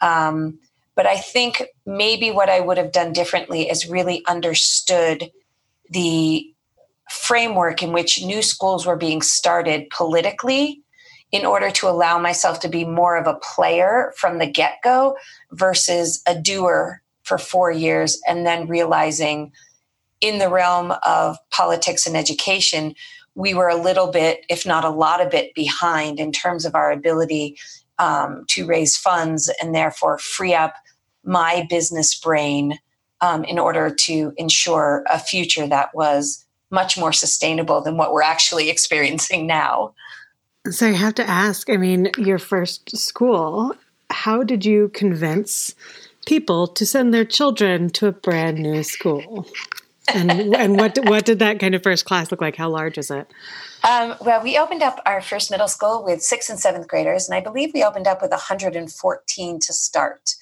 Um, 0.00 0.58
but 0.96 1.06
I 1.06 1.16
think 1.16 1.62
maybe 1.86 2.30
what 2.30 2.50
I 2.50 2.60
would 2.60 2.76
have 2.76 2.92
done 2.92 3.12
differently 3.12 3.70
is 3.70 3.88
really 3.88 4.24
understood 4.26 5.30
the 5.92 6.48
framework 7.10 7.82
in 7.82 7.92
which 7.92 8.22
new 8.22 8.42
schools 8.42 8.86
were 8.86 8.96
being 8.96 9.22
started 9.22 9.88
politically 9.90 10.82
in 11.30 11.46
order 11.46 11.70
to 11.70 11.88
allow 11.88 12.18
myself 12.18 12.60
to 12.60 12.68
be 12.68 12.84
more 12.84 13.16
of 13.16 13.26
a 13.26 13.38
player 13.38 14.12
from 14.16 14.38
the 14.38 14.46
get 14.46 14.76
go 14.84 15.16
versus 15.52 16.22
a 16.26 16.38
doer 16.38 17.02
for 17.22 17.38
four 17.38 17.70
years 17.70 18.20
and 18.26 18.46
then 18.46 18.66
realizing 18.66 19.52
in 20.20 20.38
the 20.38 20.48
realm 20.48 20.92
of 21.04 21.36
politics 21.50 22.06
and 22.06 22.16
education, 22.16 22.94
we 23.34 23.54
were 23.54 23.68
a 23.68 23.76
little 23.76 24.10
bit, 24.10 24.44
if 24.48 24.66
not 24.66 24.84
a 24.84 24.90
lot 24.90 25.20
of 25.20 25.30
bit, 25.30 25.54
behind 25.54 26.20
in 26.20 26.32
terms 26.32 26.64
of 26.64 26.74
our 26.74 26.92
ability 26.92 27.56
um, 27.98 28.44
to 28.48 28.66
raise 28.66 28.96
funds 28.96 29.50
and 29.60 29.74
therefore 29.74 30.18
free 30.18 30.54
up 30.54 30.74
my 31.24 31.66
business 31.68 32.18
brain 32.18 32.78
um, 33.22 33.44
in 33.44 33.58
order 33.58 33.88
to 33.88 34.34
ensure 34.36 35.04
a 35.08 35.18
future 35.18 35.66
that 35.66 35.94
was 35.94 36.44
much 36.70 36.98
more 36.98 37.12
sustainable 37.12 37.80
than 37.80 37.96
what 37.96 38.12
we're 38.12 38.22
actually 38.22 38.68
experiencing 38.76 39.46
now. 39.46 39.94
So 40.70 40.88
I 40.88 40.92
have 40.92 41.14
to 41.14 41.28
ask 41.28 41.70
I 41.70 41.76
mean, 41.76 42.10
your 42.18 42.38
first 42.38 42.94
school, 42.96 43.74
how 44.10 44.42
did 44.42 44.64
you 44.64 44.90
convince 44.90 45.74
people 46.26 46.68
to 46.68 46.86
send 46.86 47.14
their 47.14 47.24
children 47.24 47.90
to 47.90 48.06
a 48.06 48.12
brand 48.12 48.58
new 48.58 48.82
school? 48.82 49.46
and 50.08 50.30
and 50.56 50.76
what 50.76 50.98
what 51.04 51.24
did 51.24 51.38
that 51.40 51.58
kind 51.58 51.74
of 51.74 51.82
first 51.82 52.04
class 52.04 52.30
look 52.30 52.40
like? 52.40 52.56
How 52.56 52.68
large 52.68 52.98
is 52.98 53.10
it? 53.10 53.28
Um, 53.88 54.14
well, 54.20 54.42
we 54.42 54.58
opened 54.58 54.82
up 54.82 55.00
our 55.06 55.20
first 55.20 55.50
middle 55.50 55.68
school 55.68 56.04
with 56.04 56.22
sixth 56.22 56.50
and 56.50 56.58
seventh 56.58 56.88
graders, 56.88 57.28
and 57.28 57.34
I 57.36 57.40
believe 57.40 57.72
we 57.74 57.82
opened 57.82 58.06
up 58.06 58.22
with 58.22 58.30
114 58.30 59.60
to 59.60 59.72
start. 59.72 60.34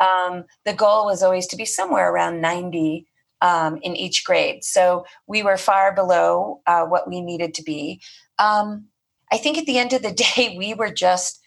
Um, 0.00 0.44
the 0.64 0.74
goal 0.74 1.06
was 1.06 1.22
always 1.22 1.46
to 1.48 1.56
be 1.56 1.64
somewhere 1.64 2.12
around 2.12 2.40
90 2.40 3.06
um, 3.40 3.78
in 3.82 3.96
each 3.96 4.24
grade. 4.24 4.64
So 4.64 5.04
we 5.26 5.42
were 5.42 5.56
far 5.56 5.94
below 5.94 6.60
uh, 6.66 6.84
what 6.84 7.08
we 7.08 7.20
needed 7.20 7.54
to 7.54 7.62
be. 7.62 8.00
Um, 8.38 8.86
I 9.30 9.38
think 9.38 9.58
at 9.58 9.66
the 9.66 9.78
end 9.78 9.92
of 9.92 10.02
the 10.02 10.12
day, 10.36 10.54
we 10.56 10.74
were 10.74 10.92
just 10.92 11.40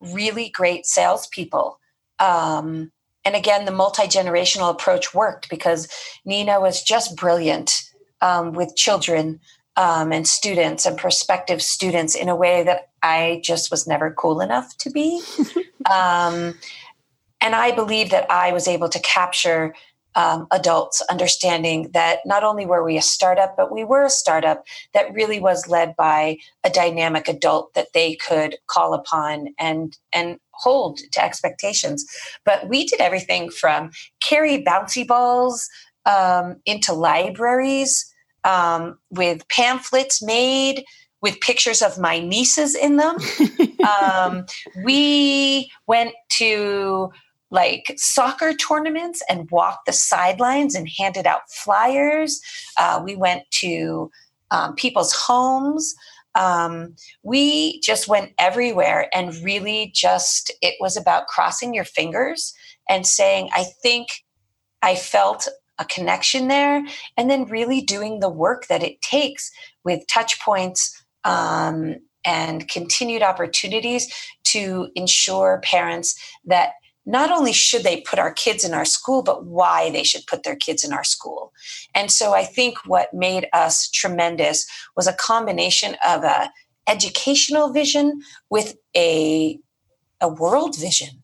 really 0.00 0.48
great 0.48 0.86
salespeople. 0.86 1.78
Um, 2.18 2.92
and 3.24 3.34
again, 3.34 3.64
the 3.64 3.72
multi 3.72 4.02
generational 4.02 4.70
approach 4.70 5.12
worked 5.12 5.50
because 5.50 5.88
Nina 6.24 6.60
was 6.60 6.82
just 6.82 7.16
brilliant 7.16 7.82
um, 8.20 8.52
with 8.52 8.76
children 8.76 9.40
um, 9.76 10.12
and 10.12 10.26
students 10.26 10.86
and 10.86 10.96
prospective 10.96 11.60
students 11.60 12.14
in 12.14 12.28
a 12.28 12.36
way 12.36 12.62
that 12.62 12.88
I 13.02 13.40
just 13.44 13.70
was 13.70 13.86
never 13.86 14.12
cool 14.12 14.40
enough 14.40 14.76
to 14.78 14.90
be. 14.90 15.20
and 17.46 17.54
I 17.54 17.70
believe 17.70 18.10
that 18.10 18.28
I 18.28 18.52
was 18.52 18.66
able 18.66 18.88
to 18.88 18.98
capture 18.98 19.72
um, 20.16 20.48
adults 20.50 21.00
understanding 21.08 21.90
that 21.92 22.18
not 22.26 22.42
only 22.42 22.66
were 22.66 22.82
we 22.82 22.96
a 22.96 23.02
startup, 23.02 23.56
but 23.56 23.70
we 23.70 23.84
were 23.84 24.02
a 24.02 24.10
startup 24.10 24.64
that 24.94 25.14
really 25.14 25.38
was 25.38 25.68
led 25.68 25.94
by 25.94 26.38
a 26.64 26.70
dynamic 26.70 27.28
adult 27.28 27.72
that 27.74 27.92
they 27.94 28.16
could 28.16 28.56
call 28.66 28.94
upon 28.94 29.54
and 29.60 29.96
and 30.12 30.40
hold 30.50 30.98
to 31.12 31.24
expectations. 31.24 32.04
But 32.44 32.68
we 32.68 32.84
did 32.84 33.00
everything 33.00 33.50
from 33.50 33.92
carry 34.20 34.64
bouncy 34.64 35.06
balls 35.06 35.68
um, 36.04 36.56
into 36.66 36.94
libraries 36.94 38.12
um, 38.42 38.98
with 39.10 39.46
pamphlets 39.46 40.20
made 40.20 40.84
with 41.22 41.40
pictures 41.40 41.80
of 41.80 41.96
my 41.96 42.18
nieces 42.18 42.74
in 42.74 42.96
them. 42.96 43.16
um, 44.02 44.46
we 44.84 45.70
went 45.86 46.12
to 46.30 47.12
like 47.50 47.94
soccer 47.96 48.52
tournaments 48.54 49.22
and 49.28 49.50
walked 49.50 49.86
the 49.86 49.92
sidelines 49.92 50.74
and 50.74 50.88
handed 50.98 51.26
out 51.26 51.50
flyers. 51.50 52.40
Uh, 52.76 53.00
we 53.04 53.16
went 53.16 53.42
to 53.50 54.10
um, 54.50 54.74
people's 54.74 55.12
homes. 55.12 55.94
Um, 56.34 56.94
we 57.22 57.80
just 57.80 58.08
went 58.08 58.32
everywhere 58.38 59.08
and 59.14 59.34
really 59.42 59.90
just, 59.94 60.52
it 60.60 60.74
was 60.80 60.96
about 60.96 61.28
crossing 61.28 61.72
your 61.72 61.84
fingers 61.84 62.52
and 62.88 63.06
saying, 63.06 63.48
I 63.54 63.64
think 63.82 64.08
I 64.82 64.94
felt 64.94 65.48
a 65.78 65.84
connection 65.84 66.48
there, 66.48 66.82
and 67.16 67.30
then 67.30 67.44
really 67.44 67.80
doing 67.80 68.20
the 68.20 68.30
work 68.30 68.66
that 68.68 68.82
it 68.82 69.00
takes 69.02 69.50
with 69.84 70.06
touch 70.06 70.40
points 70.40 71.04
um, 71.24 71.96
and 72.24 72.68
continued 72.68 73.22
opportunities 73.22 74.12
to 74.44 74.88
ensure 74.94 75.60
parents 75.64 76.18
that 76.44 76.72
not 77.06 77.30
only 77.30 77.52
should 77.52 77.84
they 77.84 78.00
put 78.00 78.18
our 78.18 78.32
kids 78.32 78.64
in 78.64 78.74
our 78.74 78.84
school, 78.84 79.22
but 79.22 79.46
why 79.46 79.90
they 79.90 80.02
should 80.02 80.26
put 80.26 80.42
their 80.42 80.56
kids 80.56 80.84
in 80.84 80.92
our 80.92 81.04
school. 81.04 81.52
And 81.94 82.10
so 82.10 82.34
I 82.34 82.44
think 82.44 82.78
what 82.84 83.14
made 83.14 83.46
us 83.52 83.88
tremendous 83.88 84.66
was 84.96 85.06
a 85.06 85.12
combination 85.12 85.96
of 86.06 86.24
a 86.24 86.50
educational 86.88 87.72
vision 87.72 88.20
with 88.50 88.76
a, 88.96 89.58
a 90.20 90.28
world 90.28 90.76
vision 90.78 91.22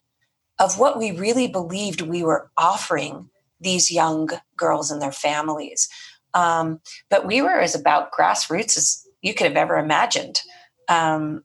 of 0.59 0.79
what 0.79 0.99
we 0.99 1.11
really 1.11 1.49
believed 1.49 2.01
we 2.01 2.23
were 2.23 2.51
offering 2.57 3.29
these 3.61 3.91
young 3.91 4.29
girls 4.57 4.91
and 4.91 5.03
their 5.03 5.13
families. 5.13 5.89
Um, 6.35 6.81
but 7.11 7.27
we 7.27 7.43
were 7.43 7.61
as 7.61 7.75
about 7.75 8.13
grassroots 8.13 8.77
as 8.77 9.07
you 9.23 9.35
could 9.35 9.47
have 9.47 9.57
ever 9.57 9.77
imagined. 9.77 10.41
Um, 10.89 11.43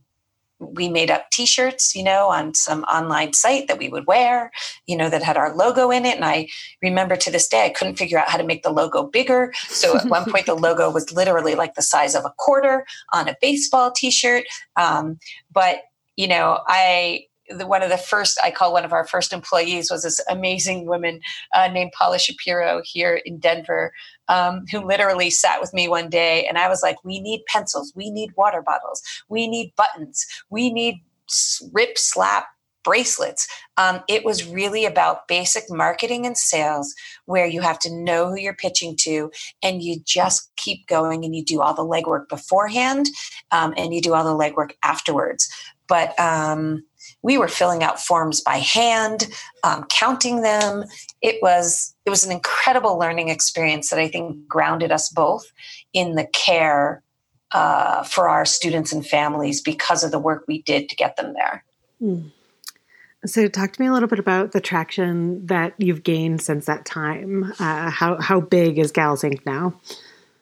we 0.59 0.89
made 0.89 1.11
up 1.11 1.29
t-shirts 1.31 1.95
you 1.95 2.03
know 2.03 2.29
on 2.29 2.53
some 2.53 2.83
online 2.83 3.33
site 3.33 3.67
that 3.67 3.77
we 3.77 3.89
would 3.89 4.07
wear 4.07 4.51
you 4.87 4.97
know 4.97 5.09
that 5.09 5.23
had 5.23 5.37
our 5.37 5.55
logo 5.55 5.91
in 5.91 6.05
it. 6.05 6.15
And 6.15 6.25
i 6.25 6.47
remember 6.81 7.15
to 7.15 7.31
this 7.31 7.47
day 7.47 7.65
i 7.65 7.69
couldn't 7.69 7.97
figure 7.97 8.19
out 8.19 8.29
how 8.29 8.37
to 8.37 8.43
make 8.43 8.63
the 8.63 8.71
logo 8.71 9.03
bigger. 9.03 9.53
So 9.67 9.97
at 9.97 10.05
one 10.05 10.29
point 10.29 10.45
the 10.45 10.53
logo 10.67 10.89
was 10.91 11.11
literally 11.11 11.55
like 11.55 11.75
the 11.75 11.81
size 11.81 12.15
of 12.15 12.25
a 12.25 12.33
quarter 12.37 12.85
on 13.13 13.27
a 13.27 13.35
baseball 13.41 13.91
t-shirt. 13.91 14.45
Um, 14.75 15.19
but 15.51 15.81
you 16.17 16.27
know 16.27 16.59
i 16.67 17.21
the, 17.49 17.65
one 17.65 17.81
of 17.81 17.89
the 17.89 17.97
first 17.97 18.37
i 18.43 18.51
call 18.51 18.73
one 18.73 18.83
of 18.83 18.91
our 18.91 19.07
first 19.07 19.31
employees 19.31 19.89
was 19.89 20.03
this 20.03 20.19
amazing 20.29 20.85
woman 20.85 21.21
uh, 21.55 21.67
named 21.69 21.91
paula 21.97 22.19
shapiro 22.19 22.81
here 22.83 23.21
in 23.23 23.39
denver 23.39 23.93
um, 24.29 24.65
who 24.71 24.79
literally 24.79 25.29
sat 25.29 25.59
with 25.59 25.73
me 25.73 25.87
one 25.87 26.09
day 26.09 26.45
and 26.47 26.57
i 26.57 26.67
was 26.67 26.81
like 26.83 27.03
we 27.03 27.19
need 27.19 27.41
pencils 27.47 27.93
we 27.95 28.09
need 28.09 28.31
water 28.35 28.61
bottles 28.61 29.01
we 29.29 29.47
need 29.47 29.73
buttons 29.75 30.25
we 30.49 30.71
need 30.71 31.01
rip 31.73 31.97
slap 31.97 32.47
bracelets. 32.87 33.49
Um, 33.75 33.99
it 34.07 34.23
was 34.23 34.47
really 34.47 34.85
about 34.85 35.27
basic 35.27 35.65
marketing 35.69 36.25
and 36.25 36.37
sales 36.37 36.95
where 37.25 37.45
you 37.45 37.59
have 37.59 37.79
to 37.79 37.93
know 37.93 38.29
who 38.29 38.37
you're 38.37 38.55
pitching 38.55 38.95
to 39.01 39.29
and 39.61 39.83
you 39.83 39.97
just 40.05 40.49
keep 40.55 40.87
going 40.87 41.25
and 41.25 41.35
you 41.35 41.43
do 41.43 41.59
all 41.59 41.73
the 41.73 41.83
legwork 41.83 42.29
beforehand 42.29 43.07
um, 43.51 43.73
and 43.75 43.93
you 43.93 44.01
do 44.01 44.13
all 44.13 44.23
the 44.23 44.29
legwork 44.29 44.71
afterwards. 44.83 45.49
But 45.89 46.17
um, 46.17 46.85
we 47.21 47.37
were 47.37 47.47
filling 47.47 47.83
out 47.83 47.99
forms 47.99 48.41
by 48.41 48.57
hand, 48.57 49.27
um, 49.63 49.85
counting 49.89 50.41
them. 50.41 50.83
It 51.21 51.41
was 51.41 51.95
it 52.05 52.09
was 52.09 52.25
an 52.25 52.31
incredible 52.31 52.97
learning 52.97 53.29
experience 53.29 53.89
that 53.89 53.99
I 53.99 54.07
think 54.07 54.47
grounded 54.47 54.91
us 54.91 55.09
both 55.09 55.51
in 55.93 56.15
the 56.15 56.25
care 56.25 57.03
uh, 57.51 58.03
for 58.03 58.29
our 58.29 58.45
students 58.45 58.91
and 58.91 59.05
families 59.05 59.61
because 59.61 60.03
of 60.03 60.11
the 60.11 60.19
work 60.19 60.45
we 60.47 60.61
did 60.61 60.89
to 60.89 60.95
get 60.95 61.15
them 61.15 61.33
there. 61.33 61.63
Mm. 62.01 62.31
So, 63.25 63.47
talk 63.47 63.73
to 63.73 63.81
me 63.81 63.87
a 63.87 63.93
little 63.93 64.07
bit 64.07 64.19
about 64.19 64.51
the 64.51 64.61
traction 64.61 65.45
that 65.47 65.73
you've 65.79 66.03
gained 66.03 66.41
since 66.41 66.65
that 66.65 66.85
time. 66.85 67.51
Uh, 67.59 67.89
how 67.89 68.21
how 68.21 68.39
big 68.39 68.77
is 68.77 68.91
Gals 68.91 69.23
Inc. 69.23 69.45
now? 69.45 69.73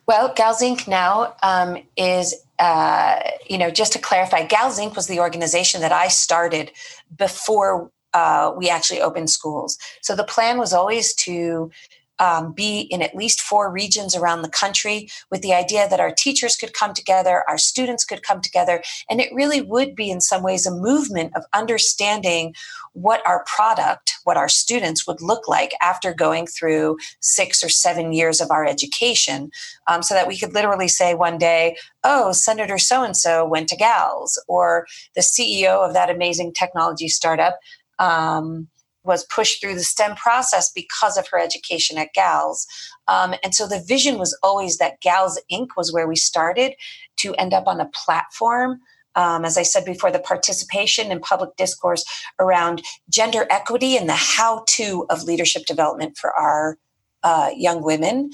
Well, 0.07 0.33
Gals 0.33 0.61
Inc. 0.61 0.87
now 0.87 1.35
um, 1.41 1.77
is 1.95 2.35
uh, 2.59 3.19
you 3.49 3.57
know, 3.57 3.69
just 3.69 3.93
to 3.93 3.99
clarify, 3.99 4.45
Gals 4.45 4.79
Inc. 4.79 4.95
was 4.95 5.07
the 5.07 5.19
organization 5.19 5.81
that 5.81 5.91
I 5.91 6.07
started 6.07 6.71
before 7.17 7.91
uh, 8.13 8.53
we 8.55 8.69
actually 8.69 9.01
opened 9.01 9.29
schools. 9.29 9.77
So 10.01 10.15
the 10.15 10.23
plan 10.23 10.57
was 10.57 10.71
always 10.71 11.13
to 11.15 11.69
um, 12.19 12.53
be 12.53 12.81
in 12.81 13.01
at 13.01 13.15
least 13.15 13.41
four 13.41 13.71
regions 13.71 14.15
around 14.15 14.41
the 14.41 14.49
country 14.49 15.09
with 15.31 15.41
the 15.41 15.53
idea 15.53 15.87
that 15.89 15.99
our 15.99 16.11
teachers 16.11 16.55
could 16.55 16.73
come 16.73 16.93
together, 16.93 17.43
our 17.47 17.57
students 17.57 18.05
could 18.05 18.23
come 18.23 18.41
together, 18.41 18.81
and 19.09 19.19
it 19.19 19.33
really 19.33 19.61
would 19.61 19.95
be, 19.95 20.09
in 20.09 20.21
some 20.21 20.43
ways, 20.43 20.65
a 20.65 20.71
movement 20.71 21.31
of 21.35 21.43
understanding 21.53 22.53
what 22.93 23.25
our 23.25 23.43
product, 23.45 24.13
what 24.23 24.37
our 24.37 24.49
students 24.49 25.05
would 25.05 25.21
look 25.21 25.47
like 25.47 25.73
after 25.81 26.13
going 26.13 26.47
through 26.47 26.97
six 27.19 27.63
or 27.63 27.69
seven 27.69 28.13
years 28.13 28.39
of 28.39 28.51
our 28.51 28.65
education, 28.65 29.51
um, 29.87 30.01
so 30.01 30.13
that 30.13 30.27
we 30.27 30.37
could 30.37 30.53
literally 30.53 30.87
say 30.87 31.13
one 31.13 31.37
day, 31.37 31.75
oh, 32.03 32.31
Senator 32.31 32.77
so 32.77 33.03
and 33.03 33.17
so 33.17 33.45
went 33.45 33.67
to 33.69 33.75
GALS, 33.75 34.41
or 34.47 34.87
the 35.15 35.21
CEO 35.21 35.85
of 35.85 35.93
that 35.93 36.09
amazing 36.09 36.53
technology 36.53 37.07
startup. 37.07 37.57
Um, 37.99 38.67
was 39.05 39.25
pushed 39.25 39.61
through 39.61 39.75
the 39.75 39.83
STEM 39.83 40.15
process 40.15 40.71
because 40.71 41.17
of 41.17 41.27
her 41.29 41.39
education 41.39 41.97
at 41.97 42.13
GALS. 42.13 42.67
Um, 43.07 43.35
and 43.43 43.53
so 43.53 43.67
the 43.67 43.83
vision 43.87 44.17
was 44.17 44.37
always 44.41 44.77
that 44.77 45.01
GALS 45.01 45.39
Inc. 45.51 45.69
was 45.77 45.93
where 45.93 46.07
we 46.07 46.15
started 46.15 46.73
to 47.17 47.33
end 47.35 47.53
up 47.53 47.67
on 47.67 47.79
a 47.79 47.89
platform. 47.93 48.79
Um, 49.15 49.45
as 49.45 49.57
I 49.57 49.63
said 49.63 49.85
before, 49.85 50.11
the 50.11 50.19
participation 50.19 51.11
in 51.11 51.19
public 51.19 51.55
discourse 51.55 52.03
around 52.39 52.81
gender 53.09 53.47
equity 53.49 53.95
and 53.95 54.09
the 54.09 54.13
how 54.13 54.65
to 54.69 55.05
of 55.09 55.23
leadership 55.23 55.65
development 55.65 56.17
for 56.17 56.33
our 56.37 56.77
uh, 57.23 57.51
young 57.55 57.81
women. 57.81 58.31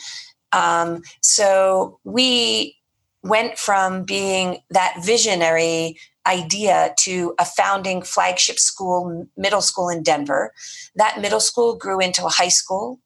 Um, 0.51 1.01
so 1.21 1.99
we 2.03 2.75
went 3.23 3.57
from 3.57 4.03
being 4.03 4.59
that 4.69 4.95
visionary 5.03 5.97
idea 6.27 6.93
to 6.99 7.33
a 7.39 7.45
founding 7.45 8.01
flagship 8.01 8.59
school, 8.59 9.27
middle 9.37 9.61
school 9.61 9.89
in 9.89 10.03
Denver. 10.03 10.53
That 10.95 11.19
middle 11.19 11.39
school 11.39 11.75
grew 11.75 11.99
into 11.99 12.25
a 12.25 12.29
high 12.29 12.49
school. 12.49 12.99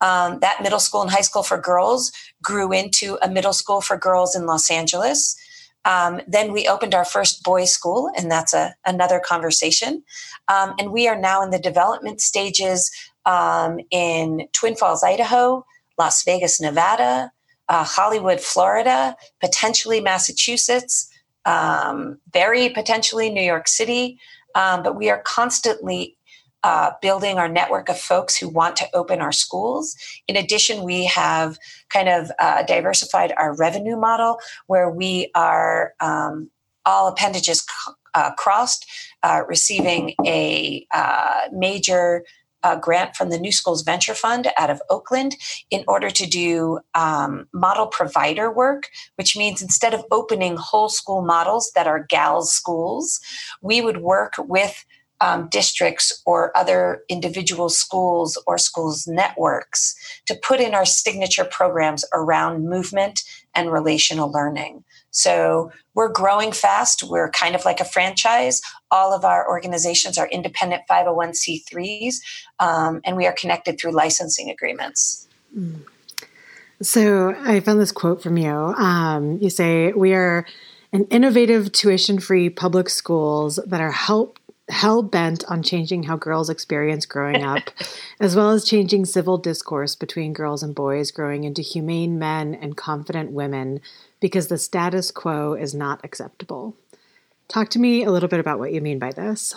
Um, 0.00 0.40
that 0.40 0.62
middle 0.62 0.80
school 0.80 1.02
and 1.02 1.10
high 1.10 1.20
school 1.20 1.42
for 1.42 1.58
girls 1.58 2.10
grew 2.42 2.72
into 2.72 3.18
a 3.22 3.28
middle 3.28 3.52
school 3.52 3.80
for 3.80 3.96
girls 3.96 4.34
in 4.34 4.46
Los 4.46 4.70
Angeles. 4.70 5.36
Um, 5.84 6.20
then 6.26 6.52
we 6.52 6.68
opened 6.68 6.94
our 6.94 7.04
first 7.04 7.42
boys' 7.42 7.72
school, 7.72 8.10
and 8.16 8.30
that's 8.30 8.54
a, 8.54 8.74
another 8.86 9.20
conversation. 9.20 10.02
Um, 10.48 10.74
and 10.78 10.92
we 10.92 11.08
are 11.08 11.18
now 11.18 11.42
in 11.42 11.50
the 11.50 11.58
development 11.58 12.20
stages 12.20 12.90
um, 13.26 13.80
in 13.90 14.48
Twin 14.52 14.76
Falls, 14.76 15.02
Idaho, 15.04 15.64
Las 15.98 16.24
Vegas, 16.24 16.60
Nevada, 16.60 17.32
uh, 17.68 17.84
Hollywood, 17.84 18.40
Florida, 18.40 19.16
potentially 19.40 20.00
Massachusetts, 20.00 21.08
um, 21.44 22.18
very 22.32 22.68
potentially 22.68 23.30
New 23.30 23.42
York 23.42 23.68
City. 23.68 24.18
Um, 24.54 24.82
but 24.82 24.96
we 24.96 25.08
are 25.10 25.22
constantly 25.22 26.16
uh, 26.64 26.92
building 27.00 27.38
our 27.38 27.48
network 27.48 27.88
of 27.88 27.98
folks 27.98 28.36
who 28.36 28.48
want 28.48 28.76
to 28.76 28.88
open 28.94 29.20
our 29.20 29.32
schools. 29.32 29.96
In 30.28 30.36
addition, 30.36 30.84
we 30.84 31.04
have 31.06 31.58
kind 31.88 32.08
of 32.08 32.30
uh, 32.38 32.62
diversified 32.62 33.32
our 33.36 33.56
revenue 33.56 33.96
model 33.96 34.38
where 34.66 34.88
we 34.88 35.30
are 35.34 35.94
um, 36.00 36.50
all 36.86 37.08
appendages 37.08 37.66
uh, 38.14 38.32
crossed, 38.34 38.86
uh, 39.22 39.42
receiving 39.48 40.14
a 40.24 40.86
uh, 40.92 41.42
major 41.52 42.24
a 42.62 42.78
grant 42.78 43.16
from 43.16 43.30
the 43.30 43.38
New 43.38 43.52
Schools 43.52 43.82
Venture 43.82 44.14
Fund 44.14 44.48
out 44.56 44.70
of 44.70 44.80
Oakland 44.90 45.36
in 45.70 45.84
order 45.86 46.10
to 46.10 46.26
do 46.26 46.80
um, 46.94 47.48
model 47.52 47.86
provider 47.86 48.50
work, 48.50 48.88
which 49.16 49.36
means 49.36 49.62
instead 49.62 49.94
of 49.94 50.04
opening 50.10 50.56
whole 50.56 50.88
school 50.88 51.22
models 51.22 51.72
that 51.74 51.86
are 51.86 52.06
GALS 52.08 52.52
schools, 52.52 53.20
we 53.60 53.80
would 53.80 53.98
work 53.98 54.34
with 54.38 54.84
um, 55.22 55.48
districts 55.48 56.20
or 56.26 56.54
other 56.56 57.04
individual 57.08 57.68
schools 57.68 58.36
or 58.46 58.58
schools 58.58 59.06
networks 59.06 59.94
to 60.26 60.34
put 60.34 60.60
in 60.60 60.74
our 60.74 60.84
signature 60.84 61.44
programs 61.44 62.04
around 62.12 62.68
movement 62.68 63.22
and 63.54 63.72
relational 63.72 64.32
learning. 64.32 64.82
So 65.12 65.70
we're 65.94 66.08
growing 66.08 66.52
fast. 66.52 67.04
We're 67.04 67.30
kind 67.30 67.54
of 67.54 67.64
like 67.64 67.80
a 67.80 67.84
franchise. 67.84 68.60
All 68.90 69.14
of 69.14 69.24
our 69.24 69.48
organizations 69.48 70.18
are 70.18 70.26
independent 70.28 70.82
501c3s, 70.90 72.16
um, 72.58 73.00
and 73.04 73.16
we 73.16 73.26
are 73.26 73.32
connected 73.32 73.78
through 73.78 73.92
licensing 73.92 74.50
agreements. 74.50 75.28
So 76.80 77.36
I 77.38 77.60
found 77.60 77.80
this 77.80 77.92
quote 77.92 78.22
from 78.22 78.36
you. 78.38 78.50
Um, 78.50 79.38
you 79.40 79.50
say, 79.50 79.92
We 79.92 80.14
are 80.14 80.46
an 80.92 81.04
innovative 81.04 81.72
tuition 81.72 82.18
free 82.18 82.50
public 82.50 82.88
schools 82.88 83.60
that 83.66 83.80
are 83.80 83.92
help 83.92 84.38
hell 84.68 85.02
bent 85.02 85.44
on 85.48 85.62
changing 85.62 86.04
how 86.04 86.16
girls 86.16 86.48
experience 86.48 87.04
growing 87.04 87.44
up, 87.44 87.70
as 88.18 88.34
well 88.34 88.50
as 88.50 88.64
changing 88.64 89.04
civil 89.04 89.36
discourse 89.36 89.94
between 89.94 90.32
girls 90.32 90.62
and 90.62 90.74
boys 90.74 91.10
growing 91.10 91.44
into 91.44 91.60
humane 91.60 92.18
men 92.18 92.54
and 92.54 92.76
confident 92.76 93.30
women 93.30 93.80
because 94.22 94.46
the 94.46 94.56
status 94.56 95.10
quo 95.10 95.52
is 95.52 95.74
not 95.74 96.00
acceptable. 96.04 96.76
Talk 97.48 97.68
to 97.70 97.78
me 97.78 98.04
a 98.04 98.10
little 98.10 98.28
bit 98.28 98.40
about 98.40 98.60
what 98.60 98.72
you 98.72 98.80
mean 98.80 98.98
by 98.98 99.10
this. 99.10 99.54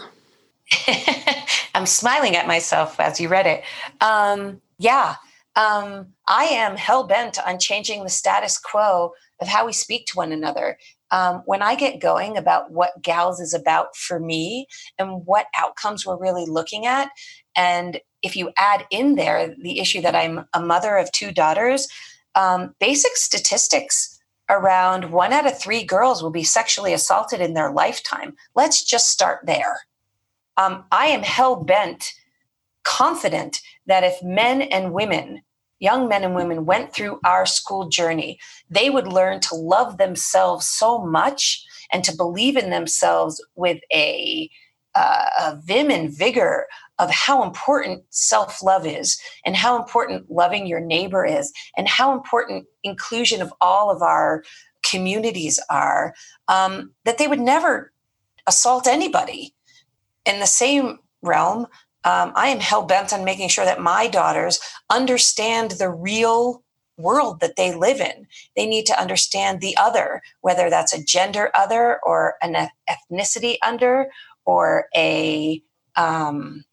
I'm 1.75 1.86
smiling 1.86 2.36
at 2.36 2.47
myself 2.47 2.99
as 2.99 3.21
you 3.21 3.30
read 3.30 3.45
it. 3.45 3.63
Um, 4.01 4.62
yeah, 4.80 5.15
um, 5.56 6.08
I 6.28 6.45
am 6.45 6.75
hell 6.75 7.06
bent 7.06 7.38
on 7.47 7.60
changing 7.60 8.04
the 8.04 8.10
status 8.10 8.58
quo 8.58 9.13
of 9.39 9.47
how 9.47 9.65
we 9.65 9.71
speak 9.71 10.08
to 10.08 10.17
one 10.17 10.32
another. 10.32 10.78
Um, 11.12 11.43
when 11.45 11.62
I 11.62 11.75
get 11.75 12.01
going 12.01 12.36
about 12.36 12.71
what 12.71 13.01
GALS 13.01 13.39
is 13.39 13.54
about 13.54 13.95
for 13.95 14.19
me 14.19 14.67
and 14.97 15.25
what 15.25 15.45
outcomes 15.56 16.06
we're 16.06 16.17
really 16.17 16.45
looking 16.45 16.88
at, 16.88 17.10
and 17.56 18.01
if 18.23 18.36
you 18.36 18.51
add 18.58 18.88
in 18.89 19.13
there 19.13 19.54
the 19.62 19.80
issue 19.80 20.01
that 20.01 20.15
I'm 20.15 20.45
a 20.54 20.60
mother 20.60 20.97
of 20.97 21.12
two 21.12 21.32
daughters, 21.32 21.88
um, 22.34 22.73
basic 22.80 23.15
statistics 23.15 24.14
around 24.49 25.12
one 25.12 25.34
out 25.34 25.47
of 25.47 25.58
three 25.58 25.84
girls 25.84 26.21
will 26.21 26.31
be 26.31 26.43
sexually 26.43 26.93
assaulted 26.93 27.41
in 27.41 27.53
their 27.53 27.71
lifetime. 27.71 28.36
Let's 28.55 28.84
just 28.84 29.10
start 29.10 29.45
there. 29.45 29.81
Um, 30.58 30.86
I 30.91 31.08
am 31.08 31.23
hell 31.23 31.55
bent, 31.55 32.13
confident 32.84 33.60
that 33.88 34.03
if 34.03 34.21
men 34.23 34.62
and 34.62 34.93
women, 34.93 35.41
young 35.79 36.08
men 36.08 36.23
and 36.23 36.36
women, 36.36 36.65
went 36.65 36.93
through 36.93 37.19
our 37.25 37.45
school 37.45 37.89
journey, 37.89 38.39
they 38.69 38.89
would 38.89 39.08
learn 39.08 39.39
to 39.41 39.55
love 39.55 39.97
themselves 39.97 40.67
so 40.67 41.03
much 41.03 41.65
and 41.91 42.03
to 42.03 42.15
believe 42.15 42.55
in 42.55 42.69
themselves 42.69 43.43
with 43.55 43.79
a, 43.93 44.49
uh, 44.93 45.25
a 45.39 45.60
vim 45.63 45.91
and 45.91 46.15
vigor 46.15 46.67
of 46.99 47.12
how 47.12 47.43
important 47.43 48.03
self 48.10 48.63
love 48.63 48.86
is 48.86 49.19
and 49.45 49.55
how 49.55 49.77
important 49.77 50.29
loving 50.31 50.65
your 50.65 50.79
neighbor 50.79 51.25
is 51.25 51.51
and 51.77 51.88
how 51.88 52.13
important 52.13 52.65
inclusion 52.84 53.41
of 53.41 53.53
all 53.62 53.89
of 53.89 54.01
our 54.01 54.43
communities 54.89 55.60
are, 55.69 56.13
um, 56.47 56.91
that 57.03 57.17
they 57.17 57.27
would 57.27 57.39
never 57.39 57.91
assault 58.47 58.88
anybody. 58.88 59.53
In 60.25 60.39
the 60.39 60.45
same 60.45 60.99
realm, 61.21 61.67
um, 62.03 62.31
I 62.36 62.49
am 62.49 62.60
hell 62.60 62.84
bent 62.84 63.13
on 63.13 63.25
making 63.25 63.49
sure 63.49 63.65
that 63.65 63.81
my 63.81 64.08
daughters 64.08 64.60
understand 64.89 65.71
the 65.71 65.89
real 65.89 66.63
world 66.97 67.39
that 67.41 67.55
they 67.55 67.73
live 67.73 67.99
in. 67.99 68.27
They 68.55 68.65
need 68.65 68.86
to 68.86 68.99
understand 68.99 69.60
the 69.60 69.75
other, 69.75 70.21
whether 70.41 70.69
that's 70.69 70.93
a 70.93 71.03
gender 71.03 71.51
other 71.53 71.99
or 72.03 72.36
an 72.41 72.69
ethnicity 72.89 73.58
under 73.63 74.08
or 74.45 74.86
a 74.95 75.62
um, 75.97 76.63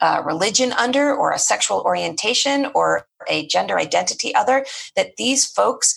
uh, 0.00 0.22
religion 0.24 0.72
under 0.72 1.14
or 1.14 1.32
a 1.32 1.38
sexual 1.38 1.80
orientation 1.84 2.66
or 2.74 3.06
a 3.28 3.46
gender 3.46 3.78
identity 3.78 4.34
other, 4.34 4.66
that 4.96 5.16
these 5.16 5.46
folks 5.46 5.94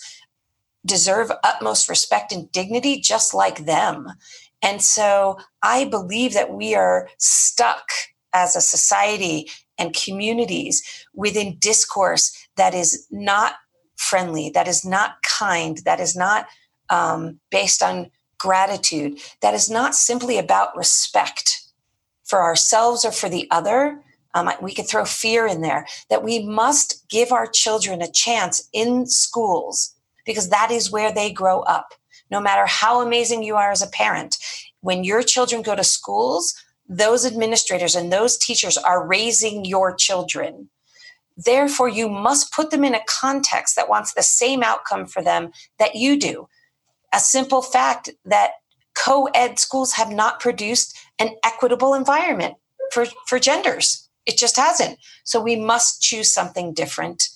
deserve 0.86 1.30
utmost 1.44 1.88
respect 1.88 2.32
and 2.32 2.50
dignity 2.52 3.00
just 3.00 3.34
like 3.34 3.66
them. 3.66 4.06
And 4.62 4.82
so 4.82 5.38
I 5.62 5.84
believe 5.84 6.34
that 6.34 6.52
we 6.52 6.74
are 6.74 7.08
stuck 7.18 7.90
as 8.32 8.56
a 8.56 8.60
society 8.60 9.48
and 9.78 9.94
communities 9.94 10.82
within 11.14 11.56
discourse 11.58 12.36
that 12.56 12.74
is 12.74 13.06
not 13.10 13.54
friendly, 13.96 14.50
that 14.50 14.68
is 14.68 14.84
not 14.84 15.22
kind, 15.22 15.78
that 15.84 16.00
is 16.00 16.16
not 16.16 16.46
um, 16.90 17.38
based 17.50 17.82
on 17.82 18.10
gratitude, 18.38 19.18
that 19.42 19.54
is 19.54 19.70
not 19.70 19.94
simply 19.94 20.38
about 20.38 20.76
respect 20.76 21.67
for 22.28 22.42
ourselves 22.42 23.04
or 23.04 23.12
for 23.12 23.28
the 23.28 23.48
other. 23.50 24.00
Um, 24.34 24.50
we 24.62 24.74
could 24.74 24.88
throw 24.88 25.04
fear 25.04 25.46
in 25.46 25.62
there 25.62 25.86
that 26.10 26.24
we 26.24 26.44
must 26.44 27.08
give 27.08 27.32
our 27.32 27.46
children 27.46 28.02
a 28.02 28.12
chance 28.12 28.68
in 28.72 29.06
schools 29.06 29.94
because 30.26 30.50
that 30.50 30.70
is 30.70 30.92
where 30.92 31.12
they 31.12 31.32
grow 31.32 31.60
up. 31.62 31.94
No 32.30 32.40
matter 32.40 32.66
how 32.66 33.00
amazing 33.00 33.42
you 33.42 33.56
are 33.56 33.72
as 33.72 33.82
a 33.82 33.88
parent, 33.88 34.36
when 34.82 35.04
your 35.04 35.22
children 35.22 35.62
go 35.62 35.74
to 35.74 35.84
schools, 35.84 36.54
those 36.88 37.26
administrators 37.26 37.96
and 37.96 38.12
those 38.12 38.38
teachers 38.38 38.78
are 38.78 39.06
raising 39.06 39.64
your 39.64 39.94
children. 39.94 40.70
Therefore, 41.36 41.88
you 41.88 42.08
must 42.08 42.52
put 42.52 42.70
them 42.70 42.84
in 42.84 42.94
a 42.94 43.04
context 43.08 43.76
that 43.76 43.88
wants 43.88 44.14
the 44.14 44.22
same 44.22 44.62
outcome 44.62 45.06
for 45.06 45.22
them 45.22 45.52
that 45.78 45.94
you 45.96 46.18
do. 46.18 46.48
a 47.12 47.18
simple 47.20 47.62
fact 47.62 48.10
that 48.24 48.52
co 48.94 49.26
ed 49.34 49.58
schools 49.58 49.92
have 49.92 50.10
not 50.10 50.40
produced 50.40 50.96
an 51.18 51.30
equitable 51.44 51.94
environment 51.94 52.54
for, 52.92 53.06
for 53.26 53.38
genders. 53.38 54.08
It 54.26 54.36
just 54.36 54.56
hasn't. 54.56 54.98
So 55.24 55.40
we 55.40 55.56
must 55.56 56.02
choose 56.02 56.32
something 56.32 56.74
different. 56.74 57.28